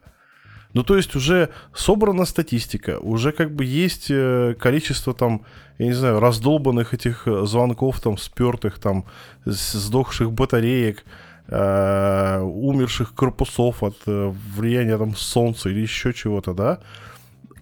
[0.77, 5.47] Ну, то есть уже собрана статистика, уже как бы есть э, количество там,
[5.79, 9.07] я не знаю, раздолбанных этих э, звонков там, спертых там,
[9.47, 11.05] сдохших батареек,
[11.49, 16.81] э, умерших корпусов от влияния там солнца или еще чего-то, да?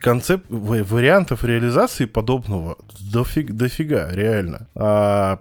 [0.05, 4.69] Концепт вариантов реализации подобного дофиг, дофига, реально.
[4.75, 5.41] А,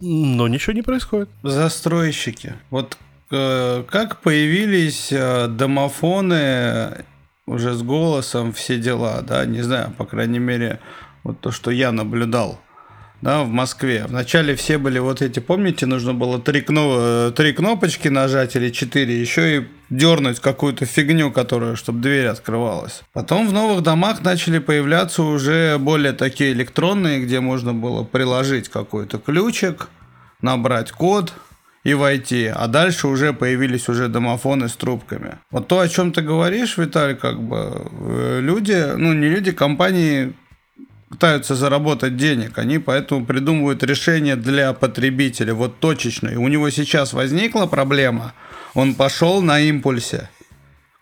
[0.00, 1.28] но ничего не происходит.
[1.44, 2.54] Застройщики.
[2.70, 2.98] Вот
[3.30, 7.04] э, как появились э, домофоны
[7.46, 10.80] уже с голосом, все дела, да, не знаю, по крайней мере,
[11.22, 12.58] вот то, что я наблюдал
[13.20, 14.04] да, в Москве.
[14.08, 17.30] Вначале все были вот эти, помните, нужно было три, кно...
[17.30, 23.02] три кнопочки нажать или четыре, еще и дернуть какую-то фигню, которая, чтобы дверь открывалась.
[23.12, 29.18] Потом в новых домах начали появляться уже более такие электронные, где можно было приложить какой-то
[29.18, 29.88] ключик,
[30.40, 31.32] набрать код,
[31.84, 32.46] и войти.
[32.46, 35.38] А дальше уже появились уже домофоны с трубками.
[35.50, 40.34] Вот то, о чем ты говоришь, Виталий, как бы э, люди, ну не люди, компании
[41.10, 46.38] пытаются заработать денег, они поэтому придумывают решение для потребителя, вот точечное.
[46.38, 48.32] У него сейчас возникла проблема,
[48.74, 50.30] он пошел на импульсе,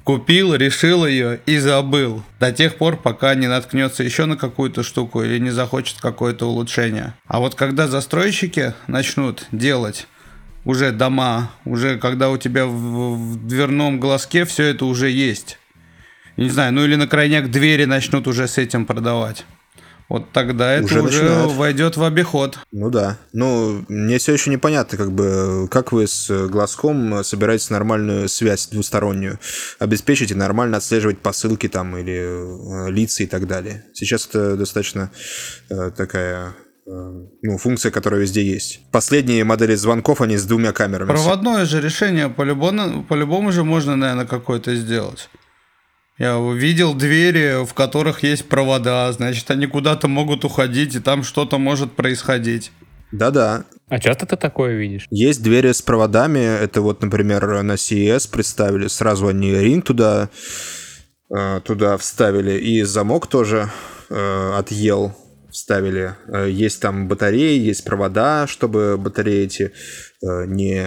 [0.05, 2.25] купил, решил ее и забыл.
[2.41, 7.13] До тех пор, пока не наткнется еще на какую-то штуку или не захочет какое-то улучшение.
[7.27, 10.07] А вот когда застройщики начнут делать
[10.65, 15.59] уже дома, уже когда у тебя в, в дверном глазке все это уже есть.
[16.39, 19.45] Не знаю, ну или на крайняк двери начнут уже с этим продавать.
[20.09, 22.59] Вот тогда это уже, уже войдет в обиход.
[22.73, 23.19] Ну да.
[23.35, 29.39] Ну, мне все еще непонятно, как бы, как вы с глазком собираетесь нормальную связь двустороннюю
[29.79, 33.85] обеспечить и нормально отслеживать посылки там или э, лица и так далее.
[33.93, 35.11] Сейчас это достаточно
[35.69, 36.55] э, такая
[36.87, 36.91] э,
[37.43, 38.81] ну, функция, которая везде есть.
[38.91, 41.09] Последние модели звонков, они с двумя камерами.
[41.09, 45.29] Проводное же решение по-любому, по-любому же можно, наверное, какое-то сделать.
[46.19, 51.59] Я увидел двери, в которых есть провода, значит, они куда-то могут уходить, и там что-то
[51.59, 52.73] может происходить.
[53.13, 53.65] Да-да.
[53.89, 55.07] А часто ты такое видишь?
[55.11, 56.41] Есть двери с проводами.
[56.41, 58.89] Это вот, например, на CES представили.
[58.89, 60.29] Сразу они ринг туда,
[61.35, 62.59] э, туда вставили.
[62.59, 63.71] И замок тоже
[64.11, 65.17] э, отъел
[65.51, 66.17] вставили.
[66.27, 69.73] Э, есть там батареи, есть провода, чтобы батареи эти
[70.21, 70.85] не,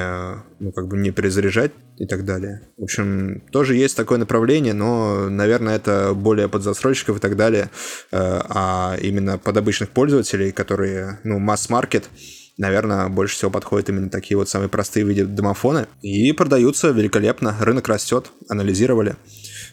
[0.60, 1.72] ну, как бы не перезаряжать
[2.02, 2.62] и так далее.
[2.78, 7.70] В общем, тоже есть такое направление, но, наверное, это более под застройщиков и так далее,
[8.12, 8.18] э,
[8.50, 12.10] а именно под обычных пользователей, которые, ну, масс-маркет,
[12.58, 15.86] наверное, больше всего подходят именно такие вот самые простые виды домофоны.
[16.02, 19.16] И продаются великолепно, рынок растет, анализировали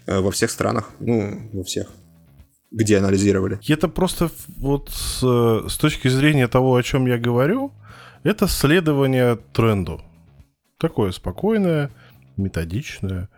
[0.06, 1.86] э, во всех странах, ну, во всех
[2.70, 3.58] где анализировали.
[3.66, 7.72] Это просто вот с, с точки зрения того, о чем я говорю,
[8.24, 10.02] это следование тренду.
[10.78, 11.90] Такое спокойное,
[12.38, 13.28] методичное,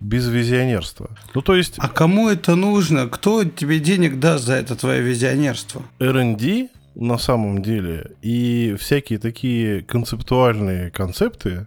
[0.00, 1.10] без визионерства.
[1.34, 1.76] Ну, то есть...
[1.78, 3.08] А кому это нужно?
[3.08, 5.82] Кто тебе денег даст за это твое визионерство?
[5.98, 11.66] R&D на самом деле и всякие такие концептуальные концепты,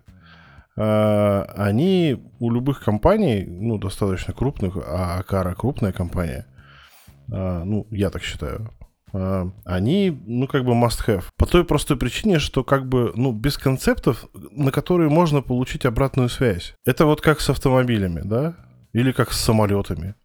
[0.76, 6.46] э, они у любых компаний, ну, достаточно крупных, а Акара крупная компания,
[7.32, 8.72] э, ну, я так считаю,
[9.14, 11.26] они, ну, как бы must-have.
[11.38, 16.30] По той простой причине, что как бы, ну, без концептов, на которые можно получить обратную
[16.30, 16.74] связь.
[16.86, 18.56] Это вот как с автомобилями, да?
[18.94, 20.16] Или как с самолетами.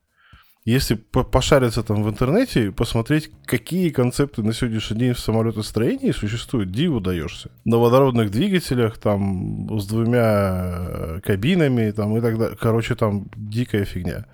[0.64, 6.70] Если пошариться там в интернете и посмотреть, какие концепты на сегодняшний день в самолетостроении существуют,
[6.70, 7.50] диву даешься.
[7.64, 12.56] На водородных двигателях, там, с двумя э, кабинами, там, и так далее.
[12.60, 14.26] Короче, там дикая фигня.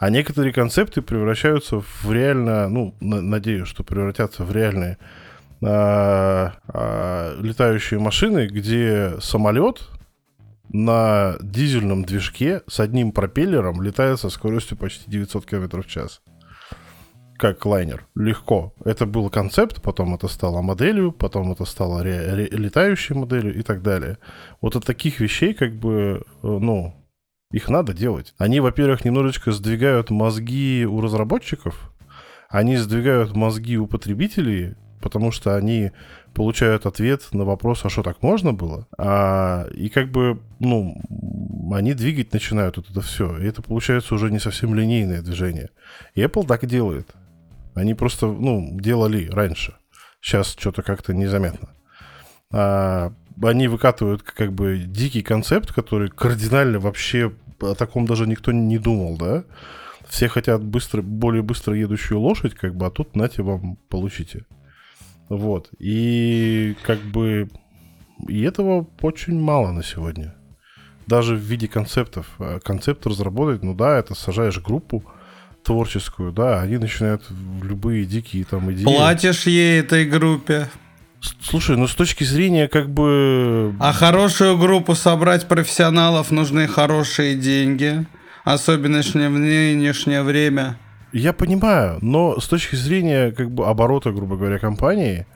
[0.00, 4.96] А некоторые концепты превращаются в реально, ну, надеюсь, что превратятся в реальные
[5.62, 9.90] а, а, летающие машины, где самолет
[10.70, 16.22] на дизельном движке с одним пропеллером летает со скоростью почти 900 км в час.
[17.36, 18.06] Как лайнер.
[18.14, 18.72] Легко.
[18.82, 23.62] Это был концепт, потом это стало моделью, потом это стало ре- ре- летающей моделью и
[23.62, 24.16] так далее.
[24.62, 26.99] Вот от таких вещей, как бы, э, ну,
[27.50, 28.34] их надо делать.
[28.38, 31.92] Они, во-первых, немножечко сдвигают мозги у разработчиков,
[32.48, 35.92] они сдвигают мозги у потребителей, потому что они
[36.34, 38.86] получают ответ на вопрос, а что так можно было?
[38.98, 41.00] А, и как бы, ну,
[41.72, 43.36] они двигать начинают вот это все.
[43.38, 45.70] И это получается уже не совсем линейное движение.
[46.14, 47.08] И Apple так делает.
[47.74, 49.74] Они просто, ну, делали раньше.
[50.20, 51.70] Сейчас что-то как-то незаметно.
[52.52, 53.12] А,
[53.42, 59.16] они выкатывают как бы дикий концепт, который кардинально вообще о таком даже никто не думал,
[59.16, 59.44] да?
[60.08, 64.44] Все хотят быстро, более быстро едущую лошадь, как бы, а тут нате вам, получите.
[65.28, 65.70] Вот.
[65.78, 67.48] И как бы
[68.28, 70.34] и этого очень мало на сегодня.
[71.06, 72.26] Даже в виде концептов.
[72.38, 75.04] А концепт разработать, ну да, это сажаешь группу
[75.62, 77.22] творческую, да, они начинают
[77.62, 78.84] любые дикие там идеи.
[78.84, 80.68] Платишь ей этой группе.
[81.42, 83.74] Слушай, ну с точки зрения как бы...
[83.78, 88.06] А хорошую группу собрать профессионалов нужны хорошие деньги.
[88.44, 90.78] Особенно в нынешнее время.
[91.12, 95.26] Я понимаю, но с точки зрения как бы оборота, грубо говоря, компании,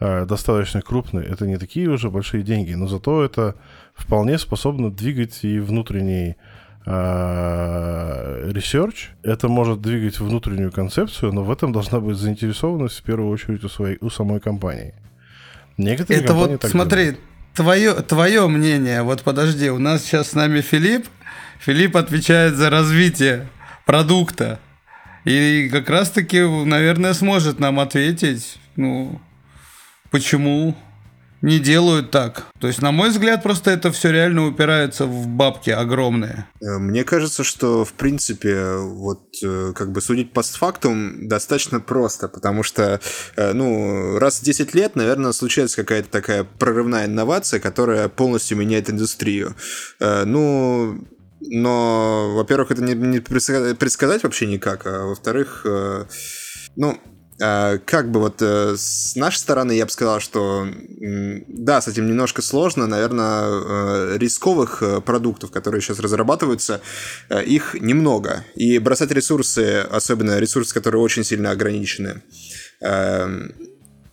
[0.00, 3.54] э, достаточно крупной, это не такие уже большие деньги, но зато это
[3.94, 6.34] вполне способно двигать и внутренний
[6.84, 13.30] э, research, это может двигать внутреннюю концепцию, но в этом должна быть заинтересованность в первую
[13.30, 14.94] очередь у, своей, у самой компании.
[15.76, 17.16] Некоторые это вот, смотри,
[17.54, 21.06] твое, твое мнение, вот подожди, у нас сейчас с нами Филипп,
[21.60, 23.48] Филипп отвечает за развитие
[23.86, 24.60] продукта.
[25.24, 29.20] И как раз-таки, наверное, сможет нам ответить, ну,
[30.10, 30.76] почему
[31.44, 32.46] не делают так.
[32.58, 36.46] То есть, на мой взгляд, просто это все реально упирается в бабки огромные.
[36.62, 42.62] Э, мне кажется, что, в принципе, вот э, как бы судить постфактум достаточно просто, потому
[42.62, 42.98] что,
[43.36, 48.88] э, ну, раз в 10 лет, наверное, случается какая-то такая прорывная инновация, которая полностью меняет
[48.88, 49.54] индустрию.
[50.00, 51.06] Ну,
[51.40, 55.66] но, во-первых, это не, не предсказать вообще никак, а во-вторых,
[56.76, 56.98] ну,
[57.38, 60.68] как бы вот э, с нашей стороны я бы сказал, что
[61.48, 66.80] да, с этим немножко сложно, наверное, э, рисковых э, продуктов, которые сейчас разрабатываются,
[67.28, 68.44] э, их немного.
[68.54, 72.22] И бросать ресурсы, особенно ресурсы, которые очень сильно ограничены,
[72.80, 73.48] э,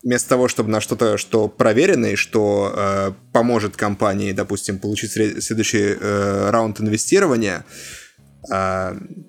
[0.03, 5.95] вместо того, чтобы на что-то, что проверено и что э, поможет компании, допустим, получить следующий
[5.99, 8.00] э, раунд инвестирования, э,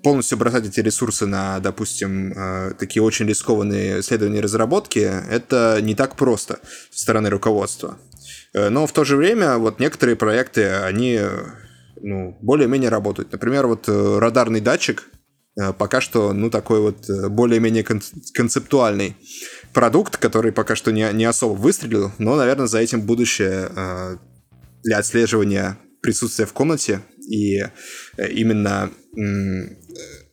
[0.03, 5.95] полностью бросать эти ресурсы на, допустим, э, такие очень рискованные исследования и разработки, это не
[5.95, 6.61] так просто
[6.91, 7.99] со стороны руководства.
[8.55, 11.21] Э, но в то же время вот некоторые проекты, они
[12.01, 13.31] ну, более-менее работают.
[13.33, 15.09] Например, вот э, радарный датчик,
[15.79, 19.17] пока что, ну, такой вот более-менее концептуальный
[19.75, 23.69] продукт, который пока что не, не особо выстрелил, но, наверное, за этим будущее
[24.83, 28.91] для отслеживания присутствия в комнате и э, именно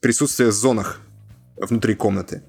[0.01, 1.01] присутствия в зонах
[1.57, 2.41] внутри комнаты.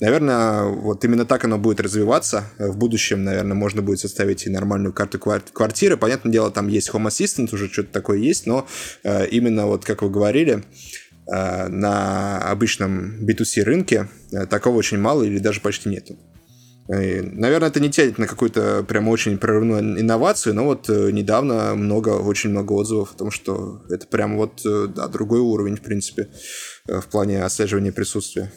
[0.00, 2.44] Наверное, вот именно так оно будет развиваться.
[2.58, 5.96] В будущем, наверное, можно будет составить и нормальную карту квартиры.
[5.96, 8.66] Понятное дело, там есть Home Assistant, уже что-то такое есть, но
[9.02, 10.64] э, именно вот, как вы говорили,
[11.26, 14.08] э, на обычном B2C рынке
[14.50, 16.18] такого очень мало или даже почти нету.
[16.86, 22.10] Наверное, это не тянет на какую-то прям очень прорывную инновацию, но вот э, недавно много,
[22.10, 26.28] очень много отзывов о том, что это прям вот, э, да, другой уровень, в принципе,
[26.86, 28.52] э, в плане отслеживания присутствия.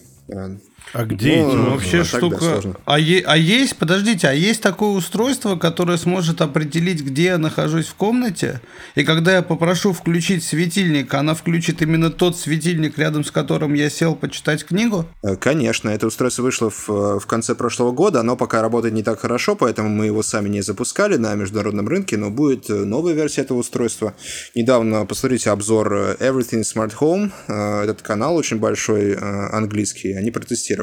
[0.94, 2.38] А где ну, эти вообще а так, да, штука?
[2.38, 2.76] сложно.
[2.86, 7.88] а, е- а есть, подождите, а есть такое устройство, которое сможет определить, где я нахожусь
[7.88, 8.62] в комнате,
[8.96, 13.90] и когда я попрошу включить светильник, она включит именно тот светильник, рядом с которым я
[13.90, 15.06] сел почитать книгу?
[15.24, 19.04] Э, Конечно, это устройство вышло в, э, в конце прошлого года, оно пока работает не
[19.04, 23.14] так хорошо, поэтому мы его сами не запускали на международном рынке, но будет э, новая
[23.14, 24.16] версия этого устройства.
[24.56, 27.32] Недавно посмотрите обзор Everything Smart Home,
[27.84, 30.77] этот канал очень большой, английский, они протестировали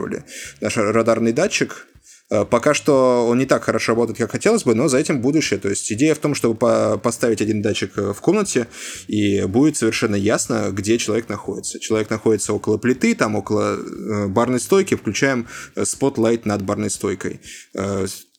[0.61, 1.86] наш радарный датчик,
[2.30, 5.61] Э, Пока что он не так хорошо работает, как хотелось бы, но за этим будущее.
[5.61, 8.66] То есть идея в том, чтобы по- поставить один датчик э, в комнате,
[9.09, 11.78] и будет совершенно ясно, где человек находится.
[11.78, 15.47] Человек находится около плиты, там около э, барной стойки, включаем
[15.85, 17.40] spotlight над барной стойкой.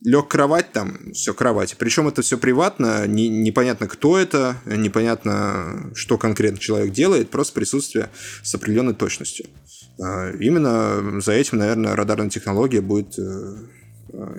[0.02, 1.76] Лег в кровать, там все кровать.
[1.78, 8.10] Причем это все приватно, не- непонятно, кто это, непонятно, что конкретно человек делает, просто присутствие
[8.43, 9.47] с определенной точностью.
[10.00, 13.56] Э, Именно за этим, наверное, радарная технология будет э,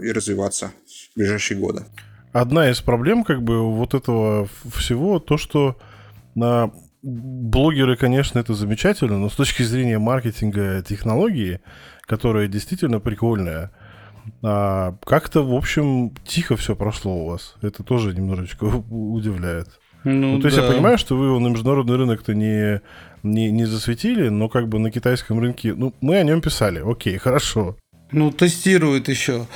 [0.03, 0.71] и развиваться
[1.13, 1.85] в ближайшие годы.
[2.33, 5.79] Одна из проблем, как бы, вот этого всего, то, что
[6.35, 6.71] на
[7.03, 11.61] блогеры, конечно, это замечательно, но с точки зрения маркетинга технологии,
[12.03, 13.71] которая действительно прикольная,
[14.43, 17.55] а, как-то, в общем, тихо все прошло у вас.
[17.63, 19.69] Это тоже немножечко удивляет.
[20.05, 20.73] Ну, то есть я да.
[20.73, 22.81] понимаю, что вы на международный рынок-то не,
[23.31, 27.19] не, не засветили, но как бы на китайском рынке, ну, мы о нем писали, окей,
[27.19, 27.77] хорошо.
[28.13, 29.47] Ну, тестируют еще.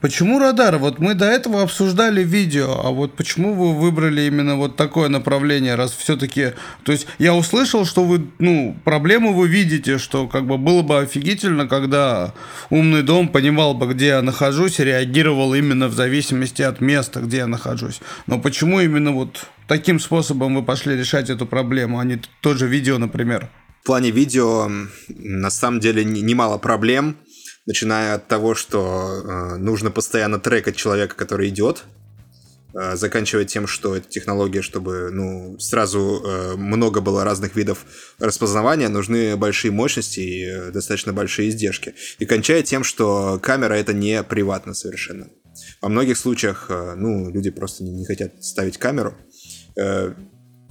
[0.00, 0.78] Почему радар?
[0.78, 5.74] Вот мы до этого обсуждали видео, а вот почему вы выбрали именно вот такое направление,
[5.74, 6.52] раз все-таки...
[6.84, 10.98] То есть я услышал, что вы, ну, проблему вы видите, что как бы было бы
[11.00, 12.32] офигительно, когда
[12.70, 17.38] умный дом понимал бы, где я нахожусь, и реагировал именно в зависимости от места, где
[17.38, 18.00] я нахожусь.
[18.28, 22.98] Но почему именно вот таким способом вы пошли решать эту проблему, а не тоже видео,
[22.98, 23.48] например?
[23.82, 24.70] В плане видео
[25.08, 27.16] на самом деле немало проблем,
[27.68, 28.80] начиная от того, что
[29.22, 31.84] э, нужно постоянно трекать человека, который идет,
[32.74, 37.84] э, заканчивая тем, что эта технология, чтобы ну, сразу э, много было разных видов
[38.18, 41.94] распознавания, нужны большие мощности и э, достаточно большие издержки.
[42.18, 45.28] И кончая тем, что камера это не приватно совершенно.
[45.82, 49.14] Во многих случаях э, ну, люди просто не, не хотят ставить камеру.
[49.78, 50.14] Э,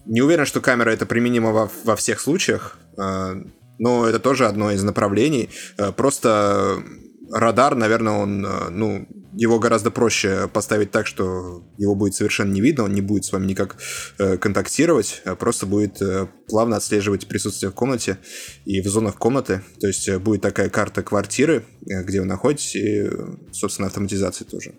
[0.07, 3.43] не уверен, что камера это применимо во, во всех случаях, э,
[3.80, 5.49] но это тоже одно из направлений.
[5.78, 6.84] Э, Просто
[7.32, 12.61] радар, наверное, он, э, ну, его гораздо проще поставить так, что его будет совершенно не
[12.61, 13.78] видно, он не будет с вами никак
[14.17, 18.17] э, контактировать, а просто будет э, плавно отслеживать присутствие в комнате
[18.65, 19.61] и в зонах комнаты.
[19.80, 23.09] То есть э, будет такая карта квартиры, э, где вы находитесь, и, э,
[23.51, 24.73] собственно, автоматизация тоже.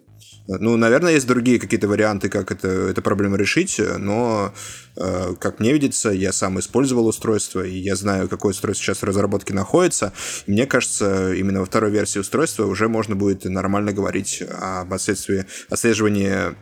[0.49, 4.55] Ну, наверное, есть другие какие-то варианты, как это, эту проблему решить, но,
[4.97, 9.05] э, как мне видится, я сам использовал устройство, и я знаю, какое устройство сейчас в
[9.05, 10.15] разработке находится.
[10.47, 16.57] И мне кажется, именно во второй версии устройства уже можно будет нормально говорить об отслеживании,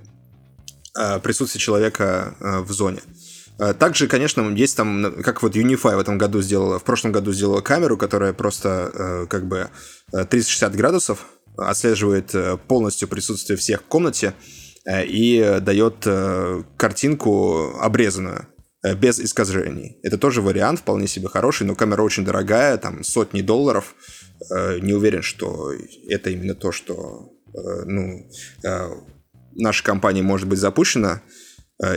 [0.99, 3.03] э, присутствия человека э, в зоне.
[3.59, 7.32] Э, Также, конечно, есть там, как вот Unify в этом году сделала, в прошлом году
[7.32, 9.68] сделала камеру, которая просто э, как бы
[10.12, 11.26] э, 360 градусов
[11.57, 14.34] отслеживает э, полностью присутствие всех в комнате
[14.84, 18.48] э, и дает э, картинку обрезанную
[19.00, 19.98] без искажений.
[20.04, 23.96] Это тоже вариант вполне себе хороший, но камера очень дорогая, там сотни долларов.
[24.50, 25.72] Не уверен, что
[26.09, 27.32] это именно то, что
[27.84, 28.30] ну,
[29.57, 31.22] наша компания может быть запущена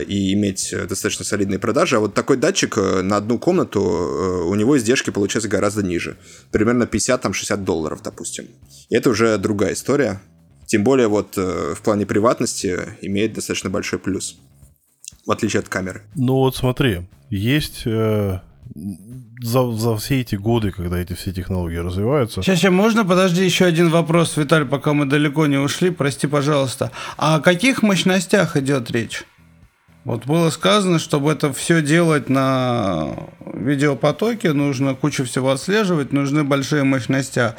[0.06, 1.96] и иметь э, достаточно солидные продажи.
[1.96, 6.16] А вот такой датчик э, на одну комнату, э, у него издержки получаются гораздо ниже.
[6.50, 8.46] Примерно 50-60 долларов, допустим.
[8.90, 10.20] И это уже другая история.
[10.66, 14.36] Тем более вот э, в плане приватности имеет достаточно большой плюс.
[15.26, 16.02] В отличие от камеры.
[16.14, 18.40] Ну вот смотри, есть э,
[19.42, 23.64] за, за все эти годы, когда эти все технологии развиваются, Сейчас, сейчас, можно, подожди, еще
[23.64, 26.90] один вопрос, Виталий, пока мы далеко не ушли, прости, пожалуйста.
[27.16, 29.24] А о каких мощностях идет речь?
[30.04, 36.84] Вот было сказано, чтобы это все делать на видеопотоке, нужно кучу всего отслеживать, нужны большие
[36.84, 37.54] мощности.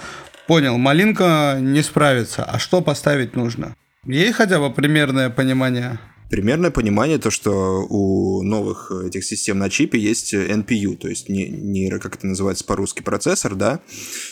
[0.48, 2.44] Понял, малинка не справится.
[2.44, 3.76] А что поставить нужно?
[4.06, 6.00] Есть хотя бы примерное понимание?
[6.32, 11.50] Примерное понимание то, что у новых этих систем на чипе есть NPU, то есть не-
[11.50, 13.82] нейро, как это называется по-русски, процессор, да,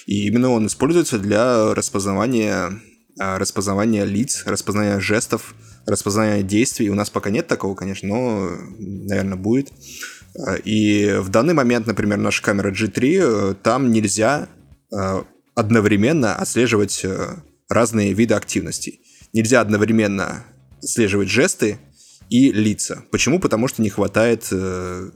[0.08, 2.80] и именно он используется для распознавания,
[3.20, 5.54] распознавания лиц, распознавания жестов,
[5.86, 6.90] распознавания действий.
[6.90, 8.50] У нас пока нет такого, конечно, но,
[8.80, 9.72] наверное, будет.
[10.38, 14.48] А, И в данный момент, например, наша камера G3, э, там нельзя
[14.92, 15.24] э,
[15.56, 17.36] одновременно отслеживать э,
[17.68, 19.02] разные виды активностей.
[19.34, 20.44] Нельзя одновременно
[20.82, 21.78] отслеживать жесты
[22.30, 23.04] и лица.
[23.12, 23.40] Почему?
[23.40, 24.52] Потому что не хватает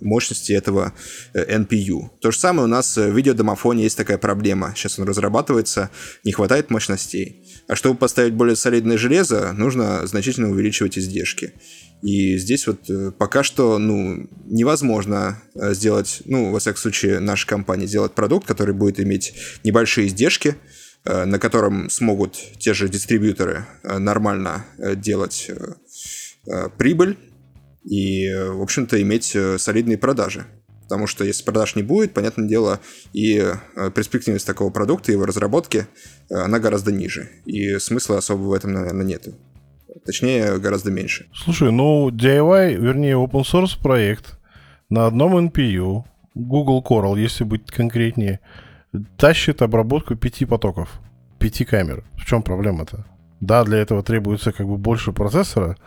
[0.02, 0.94] мощности этого
[1.34, 2.10] NPU.
[2.22, 4.74] То же самое у нас в видеодомофоне есть такая проблема.
[4.76, 5.92] Сейчас он разрабатывается,
[6.24, 7.43] не хватает мощностей.
[7.68, 11.54] А чтобы поставить более солидное железо, нужно значительно увеличивать издержки.
[12.02, 17.48] И здесь вот э, пока что, ну, невозможно э, сделать, ну, во всяком случае, наша
[17.48, 19.34] компания сделать продукт, который будет иметь
[19.64, 20.58] небольшие издержки,
[21.06, 24.66] э, на котором смогут те же дистрибьюторы нормально
[24.98, 25.50] делать
[26.78, 27.18] прибыль
[27.86, 30.46] и, в общем-то, иметь солидные продажи.
[30.84, 32.80] Потому что если продаж не будет, понятное дело,
[33.14, 33.44] и
[33.96, 35.88] перспективность такого продукта, его разработки,
[36.30, 37.30] она гораздо ниже.
[37.46, 39.34] И смысла особо в этом, наверное, нету.
[40.06, 41.28] Точнее, гораздо меньше.
[41.34, 44.40] Слушай, ну DIY, вернее, open source проект
[44.90, 46.04] на одном NPU,
[46.36, 48.40] Google Coral, если быть конкретнее,
[49.18, 51.00] тащит обработку пяти потоков,
[51.40, 52.04] пяти камер.
[52.16, 53.06] В чем проблема-то?
[53.40, 55.78] Да, для этого требуется как бы больше процессора,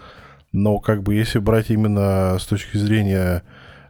[0.53, 3.43] но как бы если брать именно с точки зрения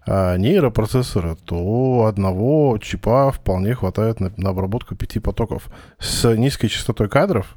[0.06, 5.68] нейропроцессора, то одного чипа вполне хватает на, на обработку пяти потоков.
[5.98, 7.56] С низкой частотой кадров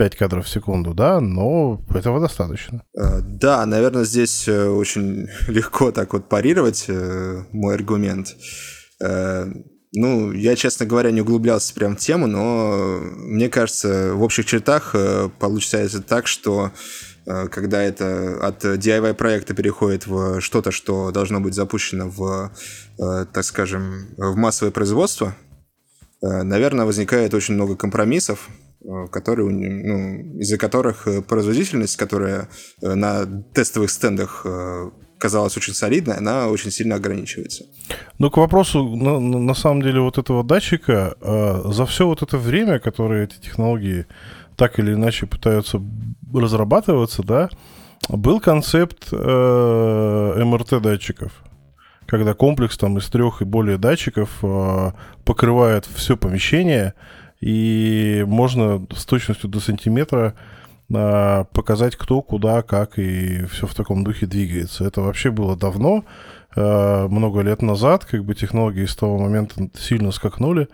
[0.00, 2.82] 5 кадров в секунду, да, но этого достаточно.
[2.96, 8.34] Э, да, наверное, здесь э, очень легко так вот парировать э, мой аргумент.
[9.92, 14.94] Ну, я, честно говоря, не углублялся прям в тему, но мне кажется, в общих чертах
[15.40, 16.70] получается так, что
[17.24, 22.52] когда это от DIY проекта переходит в что-то, что должно быть запущено в,
[22.98, 25.34] так скажем, в массовое производство,
[26.22, 28.48] наверное, возникает очень много компромиссов,
[28.82, 32.48] Э, которые, ну, из-за которых э, производительность, которая
[32.80, 34.46] э, на тестовых стендах
[35.18, 37.64] казалась очень солидной, она очень сильно ограничивается.
[38.18, 42.78] Ну, к вопросу, на, на самом деле, вот этого датчика, за все вот это время,
[42.78, 44.06] которое эти технологии
[44.56, 45.78] так или иначе пытаются
[46.34, 47.50] разрабатываться, да,
[48.08, 51.32] был концепт э, МРТ-датчиков,
[52.06, 54.92] когда комплекс там из трех и более датчиков э,
[55.24, 56.94] покрывает все помещение,
[57.40, 60.34] и можно с точностью до сантиметра
[60.92, 64.84] а, показать, кто, куда, как и все в таком духе двигается.
[64.84, 66.04] Это вообще было давно,
[66.56, 70.68] а, много лет назад, как бы технологии с того момента сильно скакнули,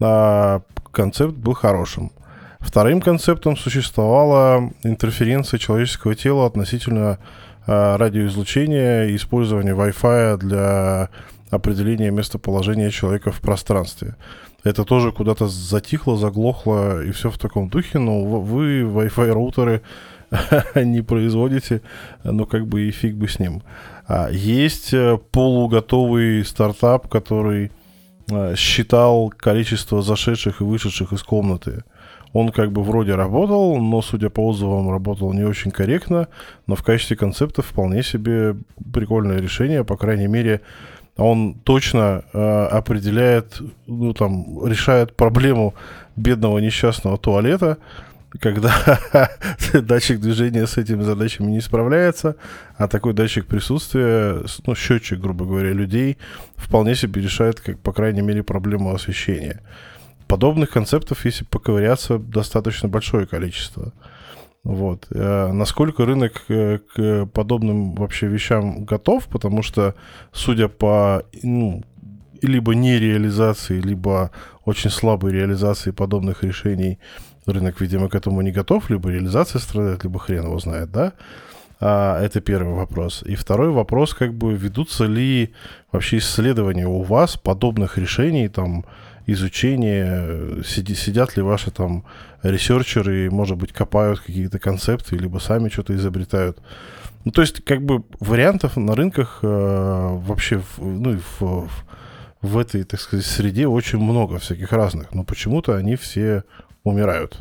[0.00, 2.12] а концепт был хорошим.
[2.60, 7.18] Вторым концептом существовала интерференция человеческого тела относительно
[7.66, 11.10] а, радиоизлучения и использования Wi-Fi для
[11.50, 14.16] определения местоположения человека в пространстве
[14.64, 19.82] это тоже куда-то затихло, заглохло и все в таком духе, но вы Wi-Fi роутеры
[20.74, 21.80] не производите,
[22.24, 23.62] ну как бы и фиг бы с ним.
[24.06, 27.70] А есть э, полуготовый стартап, который
[28.30, 31.84] э, считал количество зашедших и вышедших из комнаты.
[32.32, 36.28] Он как бы вроде работал, но, судя по отзывам, работал не очень корректно,
[36.66, 38.56] но в качестве концепта вполне себе
[38.92, 40.60] прикольное решение, по крайней мере,
[41.16, 45.74] он точно э, определяет, ну там, решает проблему
[46.16, 47.78] бедного несчастного туалета,
[48.40, 48.72] когда
[49.72, 52.36] датчик движения с этими задачами не справляется,
[52.76, 56.18] а такой датчик присутствия, ну, счетчик, грубо говоря, людей,
[56.56, 59.60] вполне себе решает, как, по крайней мере, проблему освещения.
[60.28, 63.92] Подобных концептов, если поковыряться, достаточно большое количество.
[64.62, 65.06] Вот.
[65.10, 69.94] Э, насколько рынок э, к подобным вообще вещам готов, потому что,
[70.32, 71.82] судя по ну,
[72.42, 74.30] либо нереализации, либо
[74.64, 76.98] очень слабой реализации подобных решений,
[77.46, 81.12] рынок, видимо, к этому не готов, либо реализация страдает, либо хрен его знает, да?
[81.80, 83.22] А, это первый вопрос.
[83.26, 85.54] И второй вопрос, как бы ведутся ли
[85.92, 88.84] вообще исследования у вас подобных решений, там,
[89.28, 92.04] изучение, сиди, сидят ли ваши там
[92.42, 96.58] ресерчеры, может быть, копают какие-то концепты, либо сами что-то изобретают.
[97.24, 101.70] Ну, то есть, как бы вариантов на рынках э, вообще, в, ну, в, в,
[102.40, 106.44] в этой, так сказать, среде очень много всяких разных, но почему-то они все
[106.82, 107.38] умирают.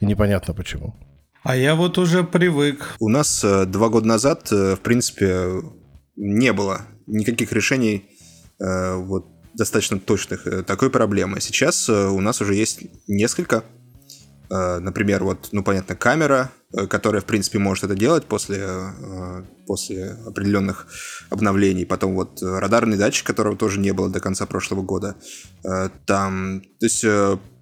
[0.00, 0.94] И непонятно почему.
[1.42, 2.94] А я вот уже привык.
[3.00, 5.62] У нас э, два года назад, э, в принципе,
[6.14, 8.04] не было никаких решений
[8.60, 11.40] э, вот достаточно точных э, такой проблемы.
[11.40, 13.64] Сейчас э, у нас уже есть несколько.
[14.50, 16.50] Э, например, вот, ну, понятно, камера,
[16.88, 20.86] которая, в принципе, может это делать после, э, после определенных
[21.30, 21.86] обновлений.
[21.86, 25.16] Потом вот радарный датчик, которого тоже не было до конца прошлого года.
[26.06, 27.04] Там, то есть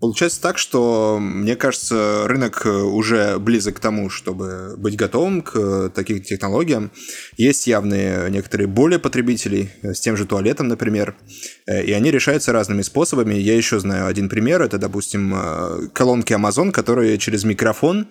[0.01, 6.23] получается так, что, мне кажется, рынок уже близок к тому, чтобы быть готовым к таким
[6.23, 6.91] технологиям.
[7.37, 11.15] Есть явные некоторые боли потребителей с тем же туалетом, например,
[11.67, 13.35] и они решаются разными способами.
[13.35, 15.35] Я еще знаю один пример, это, допустим,
[15.93, 18.09] колонки Amazon, которые через микрофон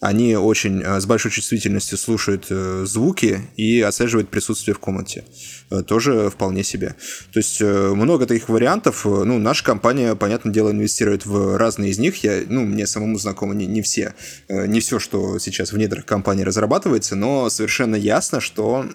[0.00, 5.24] они очень э, с большой чувствительностью слушают э, звуки и отслеживают присутствие в комнате.
[5.70, 6.94] Э, тоже вполне себе.
[7.32, 9.04] То есть много таких вариантов.
[9.04, 12.22] Ну, наша компания, понятное дело, инвестирует в разные из них.
[12.22, 14.14] Я, ну, мне самому знакомы не, не все,
[14.48, 18.86] не все, что сейчас в недрах компании разрабатывается, но совершенно ясно, что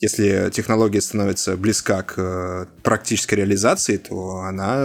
[0.00, 4.84] если технология становится близка к практической реализации, то она,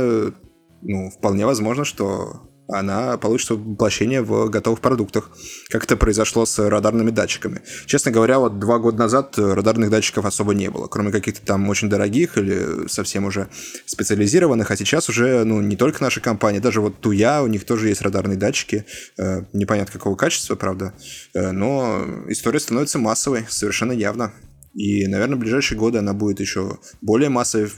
[0.81, 5.29] ну, вполне возможно, что она получит воплощение в готовых продуктах,
[5.69, 7.61] как это произошло с радарными датчиками.
[7.85, 11.89] Честно говоря, вот два года назад радарных датчиков особо не было, кроме каких-то там очень
[11.89, 13.49] дорогих или совсем уже
[13.85, 17.89] специализированных, а сейчас уже, ну, не только наша компания, даже вот Туя, у них тоже
[17.89, 18.85] есть радарные датчики,
[19.17, 20.93] э, непонятно какого качества, правда,
[21.33, 24.33] э, но история становится массовой, совершенно явно.
[24.73, 27.71] И, наверное, в ближайшие годы она будет еще более массовой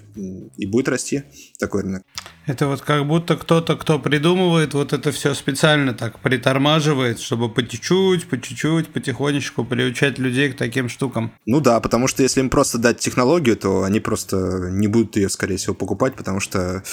[0.58, 1.24] и будет расти
[1.60, 2.04] такой рынок.
[2.46, 7.66] Это вот как будто кто-то, кто придумывает вот это все специально так притормаживает, чтобы по
[7.66, 11.34] чуть-чуть, по чуть-чуть, потихонечку приучать людей к таким штукам.
[11.46, 15.30] Ну да, потому что если им просто дать технологию, то они просто не будут ее,
[15.30, 16.84] скорее всего, покупать, потому что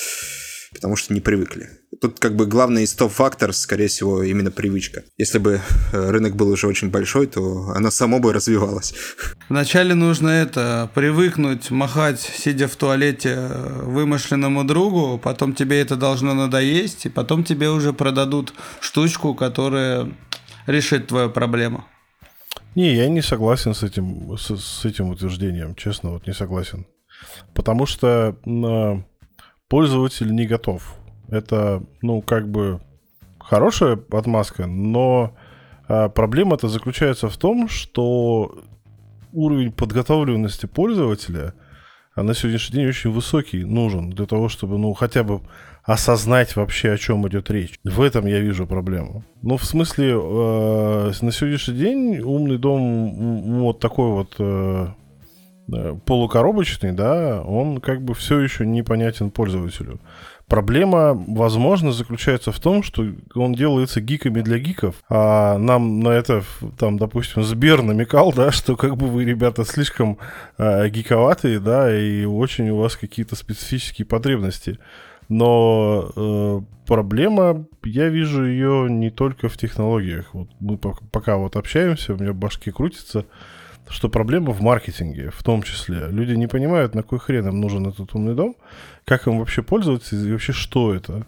[0.72, 1.68] потому что не привыкли.
[2.00, 5.02] Тут как бы главный стоп-фактор, скорее всего, именно привычка.
[5.18, 5.60] Если бы
[5.92, 8.94] э, рынок был уже очень большой, то оно само бы развивалось.
[9.48, 16.32] Вначале нужно это, привыкнуть махать, сидя в туалете э, вымышленному другу, потом тебе это должно
[16.34, 20.12] надоесть, и потом тебе уже продадут штучку, которая
[20.66, 21.84] решит твою проблему.
[22.76, 26.86] Не, я не согласен с этим, с, с этим утверждением, честно, вот не согласен.
[27.52, 28.36] Потому что
[29.70, 30.96] пользователь не готов.
[31.28, 32.80] Это, ну, как бы
[33.38, 35.32] хорошая отмазка, но
[35.88, 38.58] а, проблема-то заключается в том, что
[39.32, 41.54] уровень подготовленности пользователя
[42.16, 45.40] а на сегодняшний день очень высокий нужен для того, чтобы, ну, хотя бы
[45.84, 47.78] осознать вообще, о чем идет речь.
[47.84, 49.24] В этом я вижу проблему.
[49.42, 54.88] Ну, в смысле, э, на сегодняшний день умный дом вот такой вот э,
[56.04, 60.00] полукоробочный, да, он как бы все еще непонятен пользователю.
[60.50, 63.06] Проблема, возможно, заключается в том, что
[63.36, 66.42] он делается гиками для гиков, а нам на это,
[66.76, 70.18] там, допустим, Сбер намекал, да, что как бы вы, ребята, слишком
[70.58, 74.80] э, гиковатые, да, и очень у вас какие-то специфические потребности.
[75.28, 80.34] Но э, проблема, я вижу ее не только в технологиях.
[80.34, 83.24] Вот мы пока вот общаемся, у меня в башке крутится,
[83.90, 86.06] что проблема в маркетинге в том числе.
[86.10, 88.56] Люди не понимают, на какой хрен им нужен этот умный дом,
[89.04, 91.26] как им вообще пользоваться и вообще что это.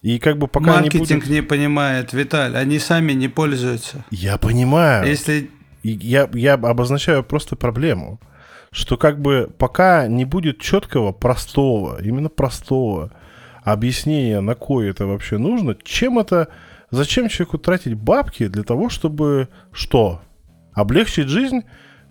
[0.00, 1.28] И как бы пока Маркетинг не, будет...
[1.28, 4.04] не понимает, Виталь, они сами не пользуются.
[4.10, 5.06] Я понимаю.
[5.06, 5.50] Если...
[5.82, 8.20] Я, я обозначаю просто проблему,
[8.70, 13.10] что как бы пока не будет четкого, простого, именно простого
[13.62, 16.48] объяснения, на кое это вообще нужно, чем это,
[16.90, 20.20] зачем человеку тратить бабки для того, чтобы что?
[20.72, 21.62] Облегчить жизнь,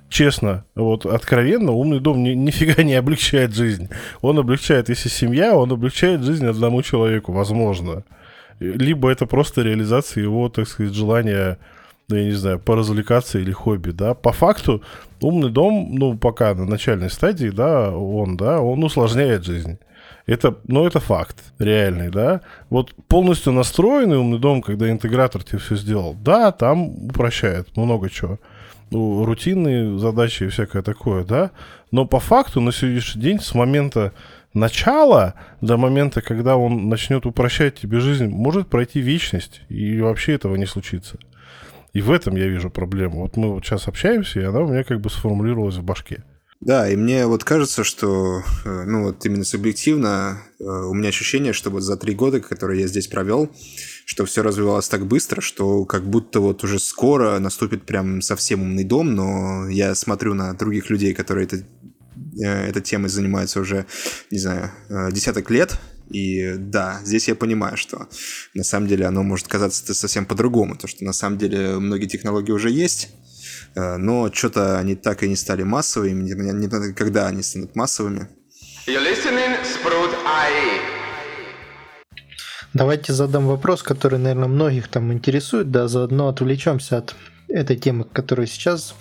[0.10, 3.90] честно, вот откровенно, умный дом ни, нифига не облегчает жизнь.
[4.22, 8.04] Он облегчает, если семья, он облегчает жизнь одному человеку, возможно.
[8.60, 11.58] Либо это просто реализация его, так сказать, желания,
[12.10, 14.14] ну, я не знаю, поразвлекаться или хобби, да.
[14.14, 14.84] По факту,
[15.22, 19.80] умный дом, ну, пока на начальной стадии, да, он, да, он усложняет жизнь.
[20.30, 22.42] Это, ну, это факт реальный, да.
[22.70, 28.40] Вот полностью настроенный умный дом, когда интегратор тебе все сделал, да, там упрощает много чего
[28.92, 31.52] ну, рутинные задачи и всякое такое, да,
[31.92, 34.14] но по факту на сегодняшний день с момента
[34.54, 40.56] начала до момента, когда он начнет упрощать тебе жизнь, может пройти вечность, и вообще этого
[40.56, 41.18] не случится.
[41.94, 43.22] И в этом я вижу проблему.
[43.22, 46.24] Вот мы вот сейчас общаемся, и она у меня как бы сформулировалась в башке.
[46.62, 51.54] Да, и мне вот кажется, что, э, ну вот именно субъективно, э, у меня ощущение,
[51.54, 53.50] что вот за три года, которые я здесь провел,
[54.06, 58.84] что все развивалось так быстро, что как будто вот уже скоро наступит прям совсем умный
[58.84, 61.64] дом, но я смотрю на других людей, которые это,
[62.38, 63.86] э, этой темой занимаются уже,
[64.30, 64.70] не знаю,
[65.14, 65.80] десяток лет,
[66.10, 68.10] и да, здесь я понимаю, что
[68.54, 72.52] на самом деле оно может казаться совсем по-другому, то что на самом деле многие технологии
[72.52, 73.10] уже есть,
[73.76, 78.28] но что-то они так и не стали массовыми, никогда они станут массовыми.
[78.88, 80.80] You're listening, Sprout IE.
[82.74, 87.16] Давайте задам вопрос, который, наверное, многих там интересует, да, заодно отвлечемся от
[87.48, 88.96] этой темы, которую сейчас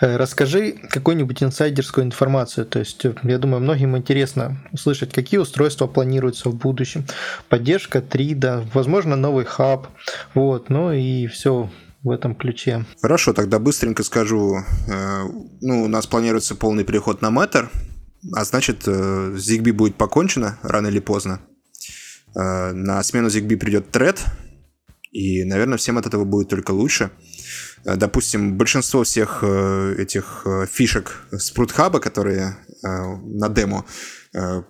[0.00, 2.66] Э, расскажи какую-нибудь инсайдерскую информацию.
[2.66, 7.04] То есть, э, я думаю, многим интересно услышать, какие устройства планируются в будущем.
[7.48, 9.88] Поддержка 3D, возможно, новый хаб.
[10.34, 11.70] Вот, ну и все
[12.06, 12.84] в этом ключе.
[13.02, 14.56] Хорошо, тогда быстренько скажу.
[14.88, 15.24] Э,
[15.60, 17.68] ну, у нас планируется полный переход на Matter,
[18.34, 21.40] а значит, ZigBee будет покончено рано или поздно.
[22.34, 24.18] На смену ZigBee придет Thread,
[25.16, 27.10] и, наверное, всем от этого будет только лучше.
[27.86, 33.84] Э, допустим, большинство всех э, этих э, фишек Спрутхаба, которые на демо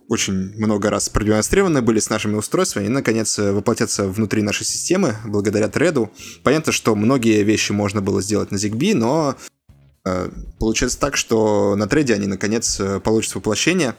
[0.08, 5.68] очень много раз продемонстрированы были с нашими устройствами, и, наконец, воплотятся внутри нашей системы благодаря
[5.68, 6.10] треду.
[6.42, 9.36] Понятно, что многие вещи можно было сделать на ZigBee, но
[10.60, 13.94] получается так, что на треде они, наконец, получат воплощение.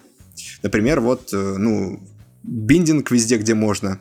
[0.63, 2.01] Например, вот, ну,
[2.43, 3.99] биндинг везде, где можно.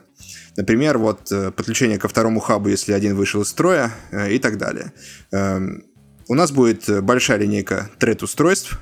[0.55, 4.57] Например, вот э, подключение ко второму хабу, если один вышел из строя э, и так
[4.57, 4.91] далее.
[5.31, 5.83] Эм,
[6.27, 8.79] у нас будет большая линейка тред-устройств,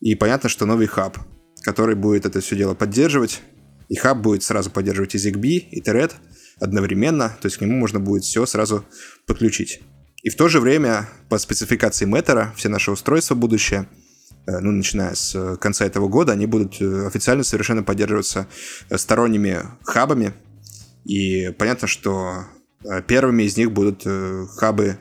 [0.00, 1.18] и понятно, что новый хаб,
[1.62, 3.42] который будет это все дело поддерживать.
[3.88, 6.12] И хаб будет сразу поддерживать и ZigBee, и Thread
[6.60, 8.84] одновременно, то есть к нему можно будет все сразу
[9.26, 9.80] подключить.
[10.22, 13.88] И в то же время по спецификации Matter все наши устройства будущее,
[14.46, 18.46] э, ну, начиная с конца этого года, они будут официально совершенно поддерживаться
[18.90, 20.34] сторонними хабами,
[21.08, 22.44] и понятно, что
[22.84, 24.98] э, первыми из них будут э, хабы,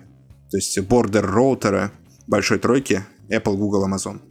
[0.50, 1.92] то есть бордер роутеры
[2.28, 4.22] большой тройки Apple, Google, Amazon.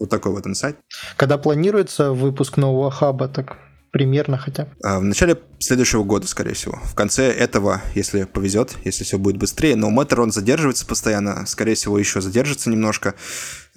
[0.00, 0.76] Вот такой вот инсайт.
[1.16, 3.58] Когда планируется выпуск нового хаба, так
[3.90, 4.68] примерно хотя?
[4.82, 6.78] А, в начале следующего года, скорее всего.
[6.84, 9.76] В конце этого, если повезет, если все будет быстрее.
[9.76, 11.44] Но Matter, он задерживается постоянно.
[11.46, 13.14] Скорее всего, еще задержится немножко.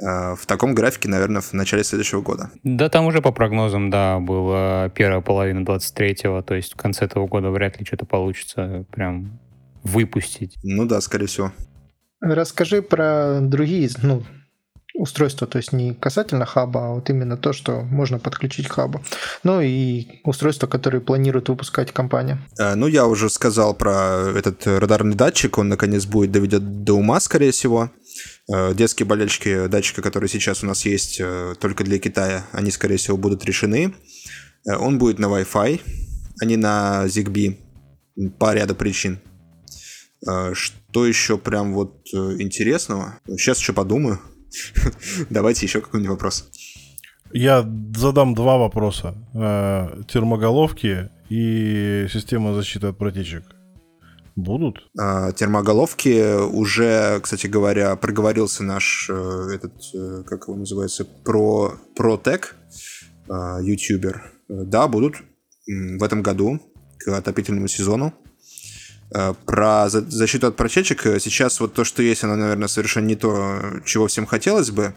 [0.02, 2.52] А, в таком графике, наверное, в начале следующего года.
[2.64, 6.42] Да, там уже по прогнозам, да, была первая половина 23-го.
[6.42, 9.40] То есть в конце этого года вряд ли что-то получится прям
[9.84, 10.58] выпустить.
[10.64, 11.52] Ну да, скорее всего.
[12.22, 14.24] Расскажи про другие, ну,
[14.94, 19.04] устройство, то есть не касательно хаба, а вот именно то, что можно подключить к хабу.
[19.44, 22.40] Ну и устройства, которые планирует выпускать компания.
[22.60, 27.20] А, ну, я уже сказал про этот радарный датчик, он наконец будет доведен до ума,
[27.20, 27.92] скорее всего.
[28.52, 32.98] А, детские болельщики датчика, которые сейчас у нас есть э, только для Китая, они, скорее
[32.98, 33.96] всего, будут решены.
[34.68, 35.82] Э, он будет на Wi-Fi,
[36.40, 37.58] а не на ZigBee
[38.38, 39.20] по ряду причин.
[40.54, 43.20] Что еще прям вот э, интересного?
[43.28, 44.22] Сейчас еще подумаю.
[45.30, 46.50] Давайте еще какой-нибудь вопрос.
[47.34, 49.16] Я задам два вопроса.
[49.34, 53.44] Э, термоголовки и система защиты от протечек.
[54.36, 54.88] Будут?
[55.00, 62.56] А, термоголовки уже, кстати говоря, проговорился наш э, этот, э, как его называется, про Протек,
[63.28, 64.32] ютубер.
[64.50, 65.16] Да, будут
[65.66, 66.60] в этом году
[67.00, 68.14] к отопительному сезону.
[69.14, 73.16] Э, про защиту от протечек э, сейчас вот то, что есть, оно, наверное, совершенно не
[73.16, 74.94] то, чего всем хотелось бы.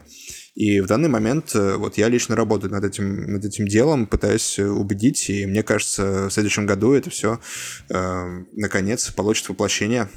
[0.57, 4.57] И в данный момент э, вот я лично работаю над этим, над этим делом, пытаюсь
[4.57, 7.39] убедить, и мне кажется, в следующем году это все
[7.89, 10.09] э, наконец получит воплощение.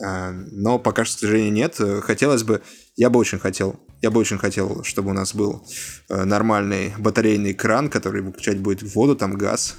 [0.00, 1.80] Э, но пока что, к сожалению, нет.
[2.04, 2.62] Хотелось бы,
[2.94, 5.66] я бы очень хотел, я бы очень хотел, чтобы у нас был
[6.08, 9.76] нормальный батарейный кран, который выключать будет воду, там газ,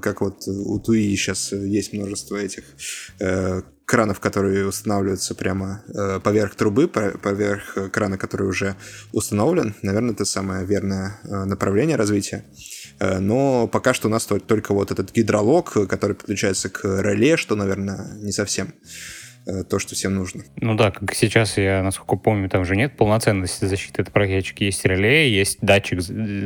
[0.00, 2.64] как вот у Туи сейчас есть множество этих
[3.20, 8.76] э, кранов, которые устанавливаются прямо э, поверх трубы, поверх крана, который уже
[9.12, 9.74] установлен.
[9.82, 12.44] Наверное, это самое верное э, направление развития.
[12.98, 17.54] Э, но пока что у нас только вот этот гидролог, который подключается к реле, что,
[17.54, 19.25] наверное, не совсем Э,
[19.68, 20.44] то, что всем нужно.
[20.56, 24.64] Ну да, как сейчас, я, насколько помню, там же нет полноценности защиты от протечки.
[24.64, 26.00] Есть реле, есть датчик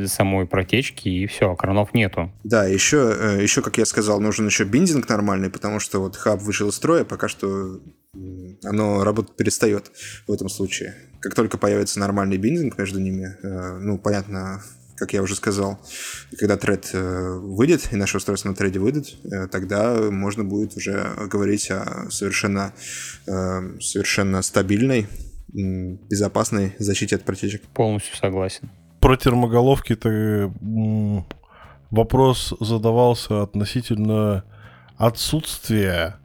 [0.07, 2.31] самой протечки, и все, кранов нету.
[2.43, 6.41] Да, еще, э, еще, как я сказал, нужен еще биндинг нормальный, потому что вот хаб
[6.41, 7.79] вышел из строя, пока что
[8.63, 9.91] оно работать перестает
[10.27, 10.95] в этом случае.
[11.21, 14.61] Как только появится нормальный биндинг между ними, э, ну, понятно,
[15.01, 15.79] как я уже сказал,
[16.37, 21.15] когда тред э, выйдет, и наше устройство на треде выйдет, э, тогда можно будет уже
[21.25, 22.71] говорить о совершенно,
[23.25, 25.07] э, совершенно стабильной,
[25.47, 27.63] безопасной защите от протечек.
[27.73, 28.69] Полностью согласен.
[28.99, 30.53] Про термоголовки ты
[31.89, 34.43] вопрос задавался относительно
[34.97, 36.17] отсутствия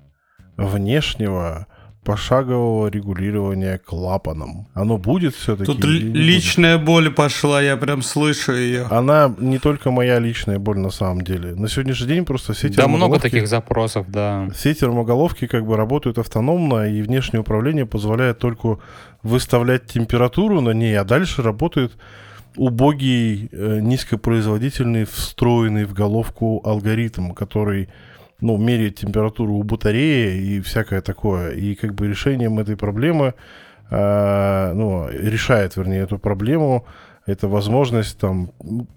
[0.59, 1.66] внешнего
[2.07, 4.69] пошагового регулирования клапаном.
[4.74, 5.66] Оно будет все-таки?
[5.66, 6.87] Тут личная будет?
[6.87, 8.87] боль пошла, я прям слышу ее.
[8.91, 11.57] Она не только моя личная боль на самом деле.
[11.57, 14.49] На сегодняшний день просто все Да много таких запросов, да.
[14.55, 18.78] Все термоголовки как бы работают автономно, и внешнее управление позволяет только
[19.24, 21.93] выставлять температуру на ней, а дальше работает
[22.57, 27.89] убогий, э, низкопроизводительный, встроенный в головку алгоритм, который
[28.41, 31.53] ну, меряет температуру у батареи и всякое такое.
[31.53, 33.35] И как бы решением этой проблемы,
[33.91, 36.87] э, ну, решает, вернее, эту проблему,
[37.27, 38.51] это возможность, там,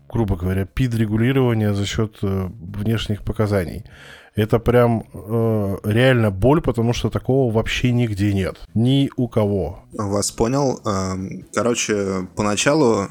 [0.07, 3.86] грубо говоря, пид-регулирования за счет э, внешних показаний.
[4.36, 8.57] Это прям э, реально боль, потому что такого вообще нигде нет.
[8.76, 9.84] Ни у кого.
[9.94, 10.80] Вас понял.
[10.86, 13.07] Эм, короче, поначалу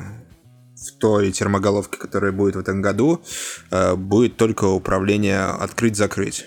[0.87, 3.23] в той термоголовке, которая будет в этом году,
[3.71, 6.45] э, будет только управление открыть-закрыть,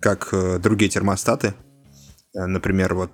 [0.00, 1.54] как э, другие термостаты.
[2.34, 3.12] Э, например, вот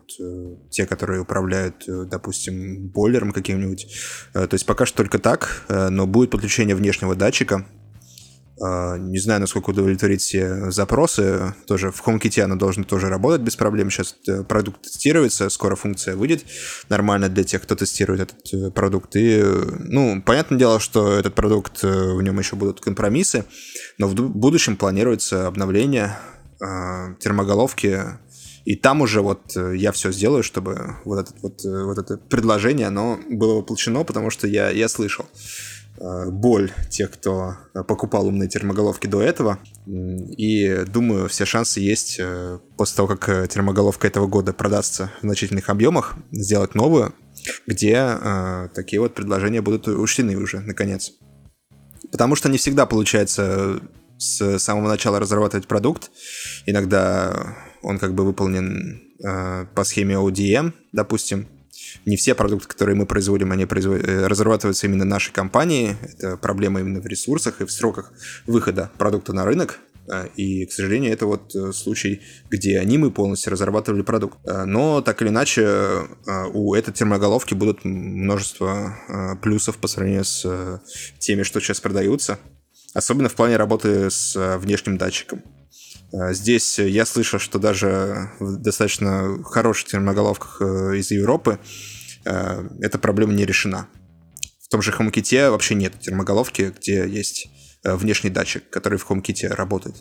[0.70, 3.86] те, которые управляют, допустим, бойлером каким-нибудь.
[4.32, 7.66] То есть пока что только так, но будет подключение внешнего датчика,
[8.58, 11.54] не знаю, насколько удовлетворить все запросы.
[11.66, 13.90] Тоже в HomeKit оно должно тоже работать без проблем.
[13.90, 16.44] Сейчас э, продукт тестируется, скоро функция выйдет
[16.88, 19.16] нормально для тех, кто тестирует этот э, продукт.
[19.16, 19.42] И,
[19.80, 23.46] ну, понятное дело, что этот продукт, э, в нем еще будут компромиссы,
[23.98, 26.16] но в будущем планируется обновление
[27.18, 27.98] термоголовки
[28.64, 33.18] и там уже вот я все сделаю, чтобы вот, этот, вот, вот это предложение, оно
[33.28, 35.26] было воплощено, потому что я, я слышал.
[36.02, 37.54] Э, боль тех, кто
[37.86, 39.60] покупал умные термоголовки до этого.
[39.86, 45.24] И думаю, все шансы есть э, после того, как э, термоголовка этого года продастся в
[45.24, 47.14] значительных объемах, сделать новую,
[47.68, 48.16] где
[48.74, 51.12] такие вот предложения будут учтены уже, наконец.
[52.10, 53.80] Потому что не всегда получается
[54.18, 56.10] с самого начала разрабатывать продукт.
[56.66, 59.02] Иногда он как бы выполнен
[59.74, 61.48] по схеме ODM, допустим,
[62.06, 64.02] не все продукты, которые мы производим, они производ...
[64.02, 65.96] Э, разрабатываются именно нашей компанией.
[66.02, 68.12] Это проблема именно в ресурсах и в сроках
[68.46, 69.78] выхода продукта на рынок.
[70.10, 74.38] Э, и, к сожалению, это вот э, случай, где они мы полностью разрабатывали продукт.
[74.44, 76.06] Но так или иначе,
[76.52, 80.80] у этой термоголовки будут множество плюсов по сравнению с
[81.18, 82.38] теми, что сейчас продаются.
[82.94, 85.42] Особенно в плане работы с внешним датчиком.
[86.12, 91.58] Здесь я слышал, что даже в достаточно хороших термоголовках из Европы
[92.24, 93.88] Э, эта проблема не решена.
[94.60, 97.48] В том же HomeKit вообще нет термоголовки, где есть
[97.84, 99.96] э, внешний датчик, который в HomeKit работает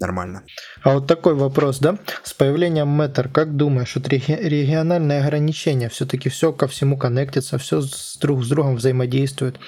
[0.00, 0.42] нормально.
[0.82, 1.98] А вот такой вопрос, да?
[2.22, 8.18] С появлением Matter, как думаешь, вот региональные ограничения, все-таки все ко всему коннектится, все с
[8.20, 9.58] друг с другом взаимодействует.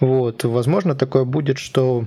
[0.00, 2.06] Вот, возможно, такое будет, что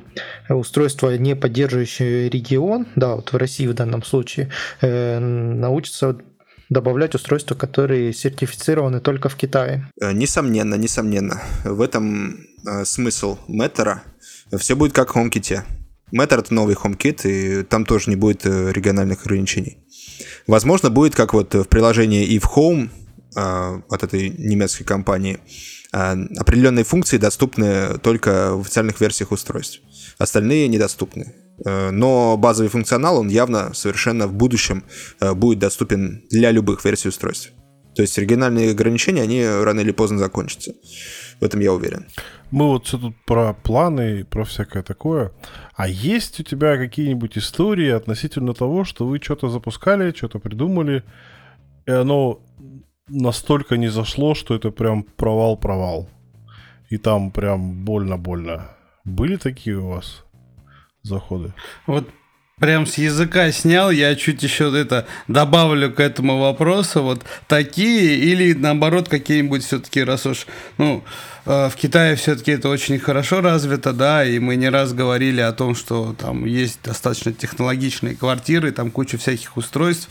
[0.49, 6.17] устройство, не поддерживающее регион, да, вот в России в данном случае, э, научится
[6.69, 9.87] добавлять устройства, которые сертифицированы только в Китае.
[10.01, 11.41] Э, несомненно, несомненно.
[11.63, 13.99] В этом э, смысл Matter.
[14.57, 15.61] Все будет как в HomeKit.
[16.15, 19.77] Matter это новый HomeKit, и там тоже не будет э, региональных ограничений.
[20.47, 22.89] Возможно, будет как вот в приложении If Home
[23.35, 25.39] э, от этой немецкой компании.
[25.91, 29.81] Э, определенные функции доступны только в официальных версиях устройств.
[30.17, 31.35] Остальные недоступны.
[31.65, 34.83] Но базовый функционал, он явно совершенно в будущем
[35.21, 37.51] будет доступен для любых версий устройств.
[37.95, 40.73] То есть региональные ограничения, они рано или поздно закончатся.
[41.39, 42.05] В этом я уверен.
[42.51, 45.31] Мы вот все тут про планы, про всякое такое.
[45.75, 51.03] А есть у тебя какие-нибудь истории относительно того, что вы что-то запускали, что-то придумали,
[51.85, 52.39] и оно
[53.07, 56.09] настолько не зашло, что это прям провал-провал.
[56.89, 58.69] И там прям больно-больно.
[59.03, 60.25] Были такие у вас?
[61.05, 61.53] заходы.
[61.87, 62.09] Вот
[62.59, 68.53] прям с языка снял, я чуть еще это добавлю к этому вопросу, вот такие или
[68.53, 71.03] наоборот какие-нибудь все-таки, раз уж, ну,
[71.45, 75.51] э, в Китае все-таки это очень хорошо развито, да, и мы не раз говорили о
[75.51, 80.07] том, что там есть достаточно технологичные квартиры, там куча всяких устройств.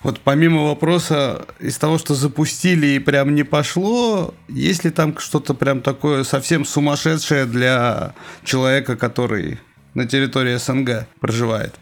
[0.00, 5.52] Вот помимо вопроса из того, что запустили и прям не пошло, есть ли там что-то
[5.52, 8.14] прям такое совсем сумасшедшее для
[8.44, 9.58] человека, который
[9.98, 11.74] на территории СНГ проживает.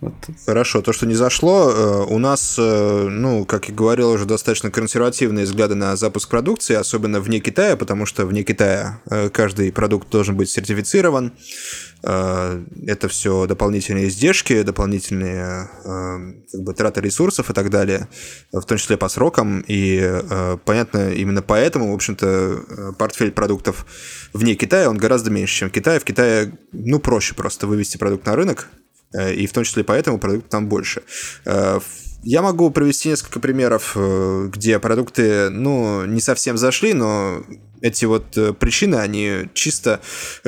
[0.00, 0.14] Вот.
[0.46, 4.70] Хорошо, то, что не зашло, э, у нас, э, ну, как я говорил, уже достаточно
[4.70, 10.08] консервативные взгляды на запуск продукции, особенно вне Китая, потому что вне Китая э, каждый продукт
[10.08, 11.32] должен быть сертифицирован.
[12.02, 15.68] Это все дополнительные издержки, дополнительные
[16.50, 18.08] как бы, траты ресурсов и так далее,
[18.52, 19.62] в том числе по срокам.
[19.68, 20.10] И
[20.64, 23.84] понятно, именно поэтому, в общем-то, портфель продуктов
[24.32, 26.00] вне Китая, он гораздо меньше, чем в Китае.
[26.00, 28.68] В Китае, ну, проще просто вывести продукт на рынок,
[29.12, 31.02] и в том числе поэтому продукт там больше.
[31.44, 31.80] Э,
[32.22, 37.42] я могу привести несколько примеров, э, где продукты, ну, не совсем зашли, но
[37.80, 40.00] эти вот причины, они чисто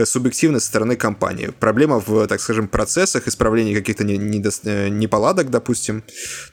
[0.05, 1.51] субъективны со стороны компании.
[1.59, 6.05] Проблема в, так скажем, процессах исправления каких-то неполадок, допустим.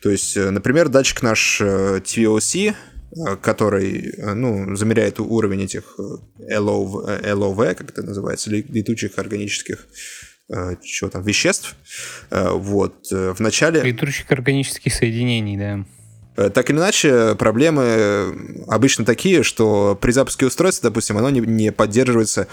[0.02, 5.99] То есть, например, датчик наш TVOC, э, который ну, замеряет уровень этих
[6.40, 9.86] LOV, LOV, как это называется, летучих органических
[10.81, 11.76] чего там, веществ.
[12.31, 13.07] Вот.
[13.11, 13.81] В начале...
[13.81, 15.85] Летучих органических соединений, да.
[16.39, 21.71] Э, так или иначе, проблемы обычно такие, что при запуске устройства, допустим, оно не, не
[21.71, 22.47] поддерживается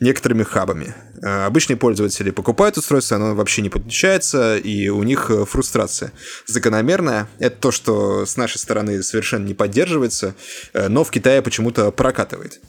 [0.00, 0.94] некоторыми хабами.
[1.22, 6.12] Э, обычные пользователи покупают устройство, оно вообще не подключается, и у них э, фрустрация
[6.46, 7.28] закономерная.
[7.38, 10.34] Это то, что с нашей стороны совершенно не поддерживается,
[10.74, 12.60] но в Китае почему-то прокатывает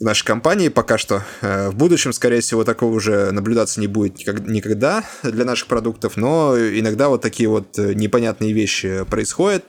[0.00, 1.22] в нашей компании пока что.
[1.42, 6.58] Э, в будущем, скорее всего, такого уже наблюдаться не будет никогда для наших продуктов, но
[6.58, 9.64] иногда вот такие вот э, непонятные вещи происходят.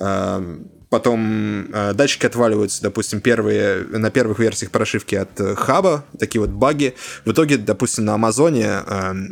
[0.00, 6.94] Э, потом датчики отваливаются, допустим, первые, на первых версиях прошивки от хаба, такие вот баги.
[7.26, 8.78] В итоге, допустим, на Амазоне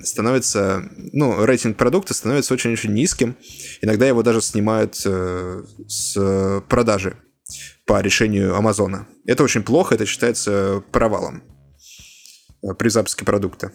[0.03, 0.83] становится,
[1.15, 3.37] ну, рейтинг продукта становится очень-очень низким.
[3.81, 7.17] Иногда его даже снимают с продажи
[7.85, 9.07] по решению Амазона.
[9.27, 11.43] Это очень плохо, это считается провалом
[12.63, 13.73] э, при запуске продукта.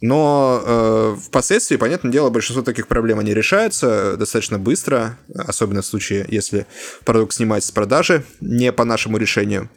[0.00, 6.24] Но э, впоследствии, понятное дело, большинство таких проблем они решаются достаточно быстро, особенно в случае,
[6.28, 6.66] если
[7.04, 9.68] продукт снимается с продажи не по нашему решению.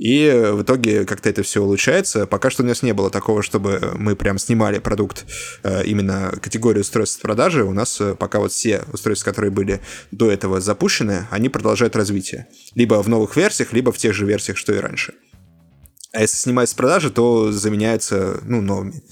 [0.00, 2.26] И в итоге как-то это все улучшается.
[2.26, 5.26] Пока что у нас не было такого, чтобы мы прям снимали продукт
[5.62, 7.64] э, именно категорию устройств продажи.
[7.64, 12.46] У нас э, пока вот все устройства, которые были до этого запущены, они продолжают развитие.
[12.74, 15.12] Либо в новых версиях, либо в тех же версиях, что и раньше.
[16.14, 19.02] А если снимать с продажи, то заменяются ну, новыми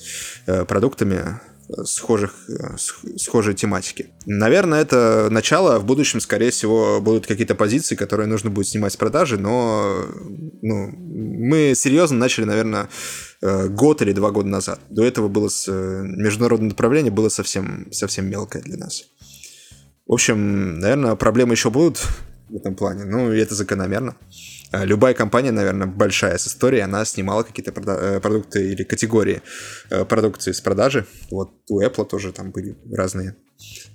[0.46, 1.38] э, продуктами
[1.84, 2.34] схожих,
[3.16, 4.06] схожей тематики.
[4.26, 5.78] Наверное, это начало.
[5.78, 10.04] В будущем, скорее всего, будут какие-то позиции, которые нужно будет снимать с продажи, но
[10.62, 12.88] ну, мы серьезно начали, наверное,
[13.42, 14.80] э, год или два года назад.
[14.88, 19.04] До этого было с, э, международное направление было совсем, совсем мелкое для нас.
[20.06, 22.02] В общем, наверное, проблемы еще будут
[22.48, 24.16] в этом плане, ну, и это закономерно.
[24.72, 29.42] Э, любая компания, наверное, большая с историей, она снимала какие-то прода- продукты или категории
[30.08, 31.06] продукции с продажи.
[31.30, 33.36] Вот у Apple тоже там были разные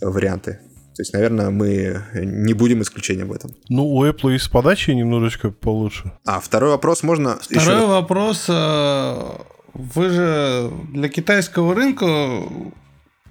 [0.02, 0.60] варианты.
[0.96, 3.52] То есть, наверное, мы не будем исключением в этом.
[3.68, 6.12] Ну, у Apple и с подачей немножечко получше.
[6.24, 7.40] А, второй вопрос можно...
[7.42, 7.88] Второй еще...
[7.88, 8.46] вопрос.
[8.48, 9.16] Э,
[9.74, 12.06] вы же для китайского рынка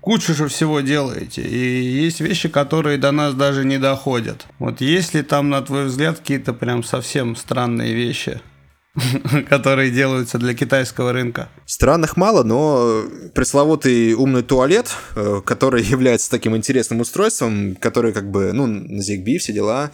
[0.03, 1.41] кучу же всего делаете.
[1.41, 4.47] И есть вещи, которые до нас даже не доходят.
[4.59, 8.43] Вот есть ли там, на твой взгляд, какие-то прям совсем странные вещи?
[9.49, 11.49] которые делаются для китайского рынка.
[11.65, 13.05] Странных мало, но
[13.35, 19.39] пресловутый умный туалет, э, который является таким интересным устройством, который как бы, ну, на ZigBee
[19.39, 19.91] все дела,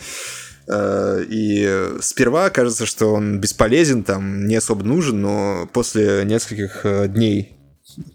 [0.66, 7.06] э, и сперва кажется, что он бесполезен, там не особо нужен, но после нескольких э,
[7.06, 7.57] дней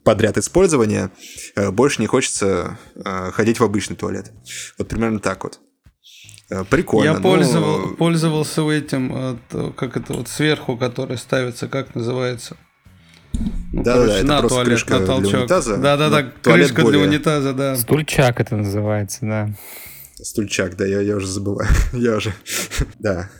[0.03, 1.11] подряд использования
[1.55, 4.31] больше не хочется ходить в обычный туалет.
[4.77, 5.59] Вот примерно так вот.
[6.49, 7.13] Э, прикольно.
[7.13, 7.95] Я пользовал, но...
[7.95, 9.39] пользовался этим,
[9.75, 12.57] как это вот сверху, который ставится, как называется?
[13.33, 15.29] Ну, да, короче, да, на это туалет, на толчок.
[15.31, 17.01] Для унитаза, да, да, да, крышка более...
[17.01, 17.75] для унитаза, да.
[17.75, 19.49] Стульчак это называется, да.
[20.21, 21.69] Стульчак, да, я, я уже забываю.
[21.93, 22.33] я уже,
[22.99, 23.31] да.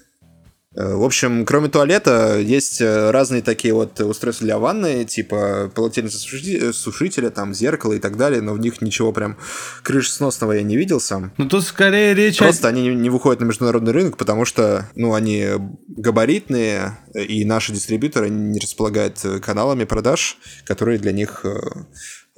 [0.75, 6.17] Э, в общем, кроме туалета, есть э, разные такие вот устройства для ванны, типа полотенца
[6.17, 9.37] сушителя, там, зеркало и так далее, но в них ничего прям
[9.83, 11.31] крышесносного я не видел сам.
[11.37, 12.39] Ну, тут скорее речь...
[12.39, 12.71] Просто о...
[12.71, 15.45] они не выходят на международный рынок, потому что, ну, они
[15.87, 21.59] габаритные, и наши дистрибьюторы не располагают каналами продаж, которые для них э,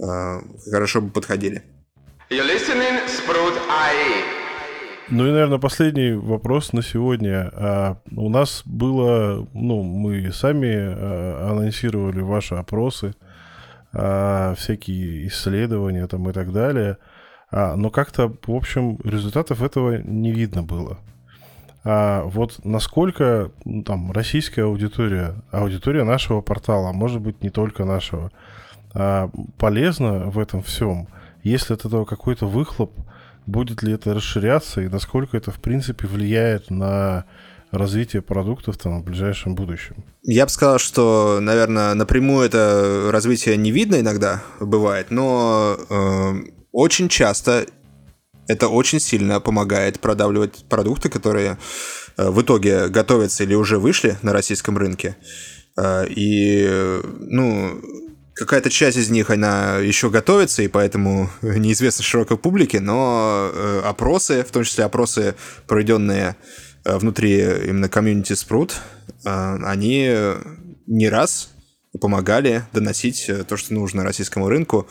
[0.03, 0.39] э,
[0.71, 1.63] хорошо бы подходили.
[2.29, 4.34] You're listening, Sprout IE.
[5.09, 7.51] Ну и, наверное, последний вопрос на сегодня.
[7.53, 13.13] А, у нас было, ну, мы сами а, анонсировали ваши опросы,
[13.93, 16.97] а, всякие исследования там и так далее,
[17.51, 20.97] а, но как-то, в общем, результатов этого не видно было.
[21.83, 28.31] А вот насколько ну, там российская аудитория, аудитория нашего портала, может быть, не только нашего,
[28.95, 29.29] а,
[29.59, 31.07] полезна в этом всем,
[31.43, 32.91] если от этого какой-то выхлоп,
[33.45, 37.25] будет ли это расширяться и насколько это, в принципе, влияет на
[37.71, 40.03] развитие продуктов там, в ближайшем будущем?
[40.23, 46.33] Я бы сказал, что, наверное, напрямую это развитие не видно иногда, бывает, но э,
[46.71, 47.65] очень часто
[48.47, 51.57] это очень сильно помогает продавливать продукты, которые
[52.17, 55.17] э, в итоге готовятся или уже вышли на российском рынке.
[55.77, 57.81] Э, и, ну,
[58.35, 64.43] какая-то часть из них, она еще готовится, и поэтому неизвестна широкой публике, но э, опросы,
[64.43, 65.35] в том числе опросы,
[65.67, 66.35] проведенные
[66.83, 68.73] э, внутри именно комьюнити Sprout,
[69.23, 70.13] э, они
[70.85, 71.49] не раз
[71.99, 74.87] помогали доносить то, что нужно российскому рынку.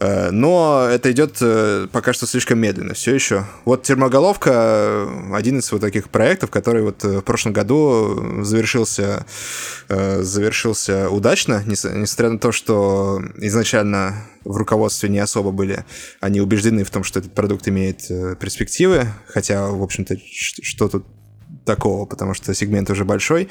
[0.00, 3.44] Э, но это идет э, пока что слишком медленно все еще.
[3.64, 9.26] Вот термоголовка э, один из вот таких проектов, который вот в прошлом году завершился,
[9.88, 14.14] завершился удачно, несмотря на то, что изначально
[14.44, 15.84] в руководстве не особо были
[16.20, 18.06] они убеждены в том, что этот продукт имеет
[18.38, 21.04] перспективы, хотя, в общем-то, что тут
[21.68, 23.48] такого, потому что сегмент уже большой.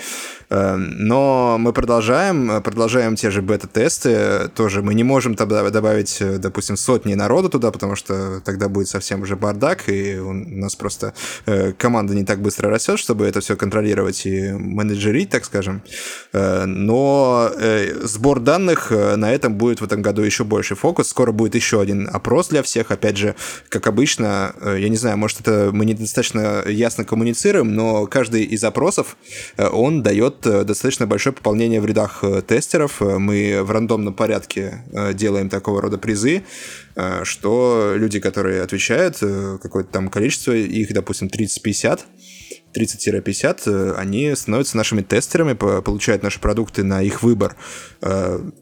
[0.50, 4.50] Эм, но мы продолжаем, продолжаем те же бета-тесты.
[4.56, 8.88] Тоже мы не можем тогда добавить, э, допустим, сотни народу туда, потому что тогда будет
[8.88, 11.14] совсем уже бардак, и у нас просто
[11.46, 15.84] э, команда не так быстро растет, чтобы это все контролировать и менеджерить, так скажем.
[16.34, 17.52] Э, но
[18.04, 21.08] сбор данных на этом будет в этом году еще больше фокус.
[21.08, 22.90] Скоро будет еще один опрос для всех.
[22.90, 23.36] Опять же,
[23.70, 29.18] как обычно, я не знаю, может, это мы недостаточно ясно коммуницируем, но каждый из запросов,
[29.58, 33.02] э, он дает э, достаточно большое пополнение в рядах э, тестеров.
[33.02, 36.44] Мы в рандомном порядке делаем такого рода призы,
[37.24, 42.02] что люди, которые отвечают, какое-то там количество, их, допустим, 30-50,
[42.76, 47.56] 30-50, они становятся нашими тестерами, получают наши продукты на их выбор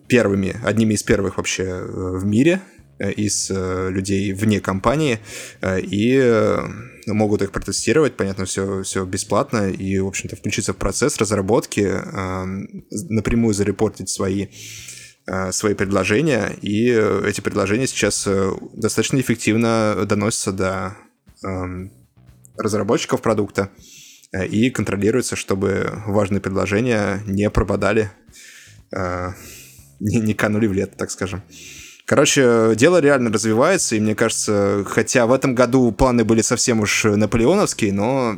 [0.07, 2.61] первыми, одними из первых вообще в мире
[2.99, 5.19] из людей вне компании.
[5.63, 6.57] И
[7.07, 12.45] могут их протестировать, понятно, все, все бесплатно, и, в общем-то, включиться в процесс разработки, э,
[13.09, 14.47] напрямую зарепортить свои
[15.27, 20.97] э, свои предложения, и эти предложения сейчас э, достаточно эффективно доносятся до
[21.43, 21.47] э,
[22.57, 23.69] разработчиков продукта
[24.31, 28.11] э, и контролируется, чтобы важные предложения не пропадали,
[29.99, 31.41] не, не канули в лето, так скажем.
[32.05, 37.03] Короче, дело реально развивается, и мне кажется, хотя в этом году планы были совсем уж
[37.05, 38.37] наполеоновские, но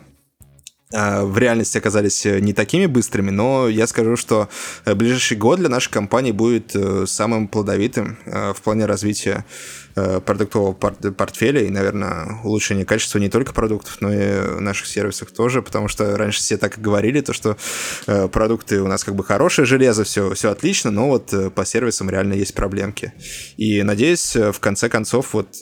[0.94, 4.48] а, в реальности оказались не такими быстрыми, но я скажу, что
[4.86, 9.87] ближайший год для нашей компании будет э, самым плодовитым э, в плане развития Э,
[10.26, 15.88] продуктового портфеля и, наверное, улучшение качества не только продуктов, но и наших сервисов тоже, потому
[15.88, 17.58] что раньше все так и говорили, то, что
[18.06, 21.66] э, продукты у нас как бы хорошее железо, все, все отлично, но вот э, по
[21.66, 23.14] сервисам реально есть проблемки.
[23.58, 25.58] И надеюсь, в конце концов, вот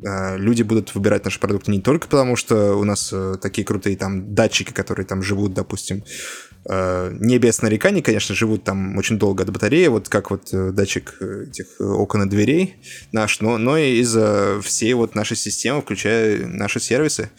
[0.00, 3.12] люди будут выбирать наши продукты не только потому, что у нас
[3.42, 6.04] такие крутые там датчики, которые там живут, допустим,
[6.47, 10.70] Э, не без нареканий, конечно, живут там очень долго от батареи, вот как вот э,
[10.70, 12.76] датчик э, этих окон и дверей
[13.12, 17.30] наш, но, но и из-за всей вот нашей системы, включая наши сервисы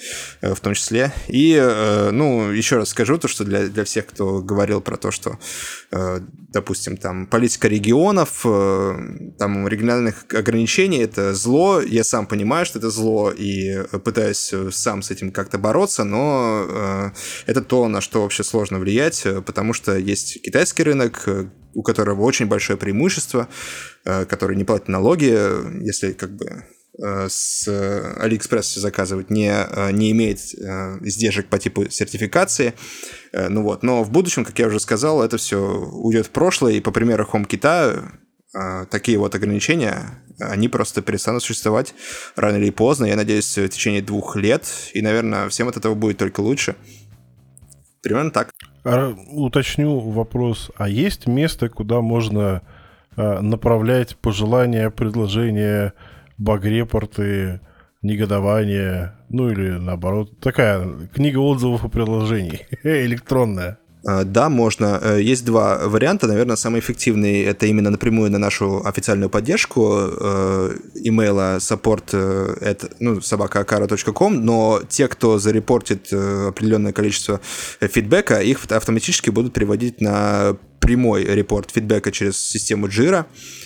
[0.42, 1.12] в том числе.
[1.28, 1.56] И,
[2.12, 5.38] ну, еще раз скажу то, что для, для всех, кто говорил про то, что,
[5.92, 13.32] допустим, там политика регионов, там региональных ограничений— это зло, я сам понимаю, что это зло,
[13.32, 17.12] и пытаюсь сам с этим как-то бороться, но
[17.46, 21.46] это то, на что вообще сложно влиять, брать, э, потому что есть китайский рынок, э,
[21.74, 23.48] у которого очень большое преимущество,
[24.06, 26.64] э, который не платит налоги, если как бы
[27.02, 27.66] с
[28.18, 29.54] Алиэкспресс заказывать, не,
[29.94, 30.40] не имеет
[31.06, 32.74] издержек по типу сертификации.
[33.32, 33.84] Ну вот.
[33.84, 37.26] Но в будущем, как я уже сказал, это все уйдет в прошлое, и по примеру
[37.32, 38.04] HomeKit
[38.92, 41.94] такие вот ограничения, они просто перестанут существовать
[42.36, 46.18] рано или поздно, я надеюсь, в течение двух лет, и, наверное, всем от этого будет
[46.18, 46.76] только лучше.
[48.02, 48.52] Примерно так.
[48.84, 50.72] А, уточню вопрос.
[50.78, 52.62] А есть место, куда можно
[53.16, 55.94] а, направлять пожелания, предложения,
[56.38, 57.60] багрепорты,
[58.02, 63.78] негодования, ну или наоборот, такая книга отзывов и предложений, электронная?
[64.06, 65.00] А, да, можно.
[65.02, 66.28] Э, есть два варианта.
[66.28, 72.12] Наверное, самый эффективный это именно напрямую на нашу официальную поддержку э, имейла support
[72.62, 77.42] at, ну, собакаакара.com, но те, кто зарепортит э, определенное количество
[77.82, 83.26] фидбэка, их автоматически будут переводить на прямой репорт фидбэка через систему Jira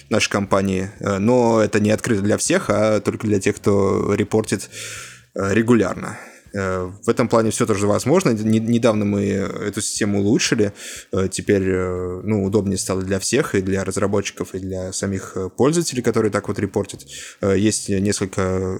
[0.09, 0.89] нашей компании.
[0.99, 4.69] Но это не открыто для всех, а только для тех, кто репортит
[5.35, 6.17] регулярно.
[6.53, 8.29] Э, в этом плане все тоже возможно.
[8.29, 10.73] Недавно мы эту систему улучшили.
[11.11, 16.03] Э, теперь э, ну, удобнее стало для всех, и для разработчиков, и для самих пользователей,
[16.03, 17.05] которые так вот репортят.
[17.41, 18.77] Есть несколько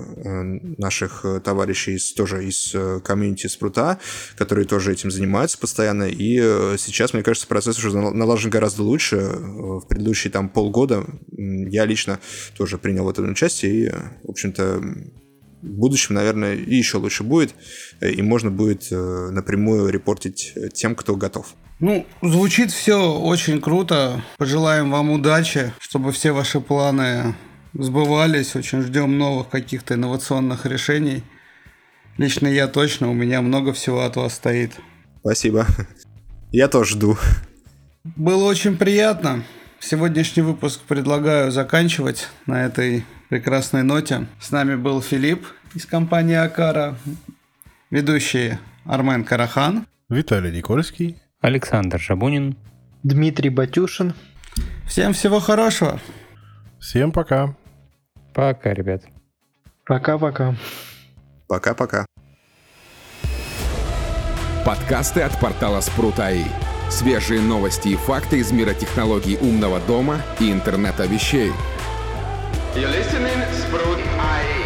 [0.78, 4.00] наших товарищей из, тоже из комьюнити Спрута,
[4.36, 6.04] которые тоже этим занимаются постоянно.
[6.04, 6.38] И
[6.78, 9.18] сейчас, мне кажется, процесс уже налажен гораздо лучше.
[9.18, 12.20] В предыдущие там полгода я лично
[12.58, 13.90] тоже принял в этом участие и,
[14.24, 14.82] в общем-то,
[15.64, 17.56] в будущем, наверное, и еще лучше будет,
[18.02, 21.56] э, и можно будет э, напрямую репортить э, тем, кто готов.
[21.80, 24.22] Ну, звучит все очень круто.
[24.38, 27.36] Пожелаем вам удачи, чтобы все ваши планы
[27.74, 28.56] сбывались.
[28.56, 31.24] Очень ждем новых каких-то инновационных решений.
[32.18, 34.72] Лично я точно, у меня много всего от вас стоит.
[35.22, 35.66] Спасибо.
[36.52, 37.18] Я тоже жду.
[38.04, 39.44] Было очень приятно.
[39.80, 43.04] сегодняшний выпуск предлагаю заканчивать на этой
[43.34, 44.28] прекрасной ноте.
[44.40, 45.44] С нами был Филипп
[45.74, 46.96] из компании Акара,
[47.90, 52.56] ведущий Армен Карахан, Виталий Никольский, Александр Жабунин,
[53.02, 54.14] Дмитрий Батюшин.
[54.86, 56.00] Всем всего хорошего.
[56.80, 57.56] Всем пока.
[58.36, 59.02] Пока, ребят.
[59.88, 60.56] Пока-пока.
[61.48, 62.06] Пока-пока.
[64.64, 66.46] Подкасты от портала Спрут.АИ.
[66.92, 71.52] Свежие новости и факты из мира технологий умного дома и интернета вещей.
[72.76, 74.63] You're listening, Sprout IE.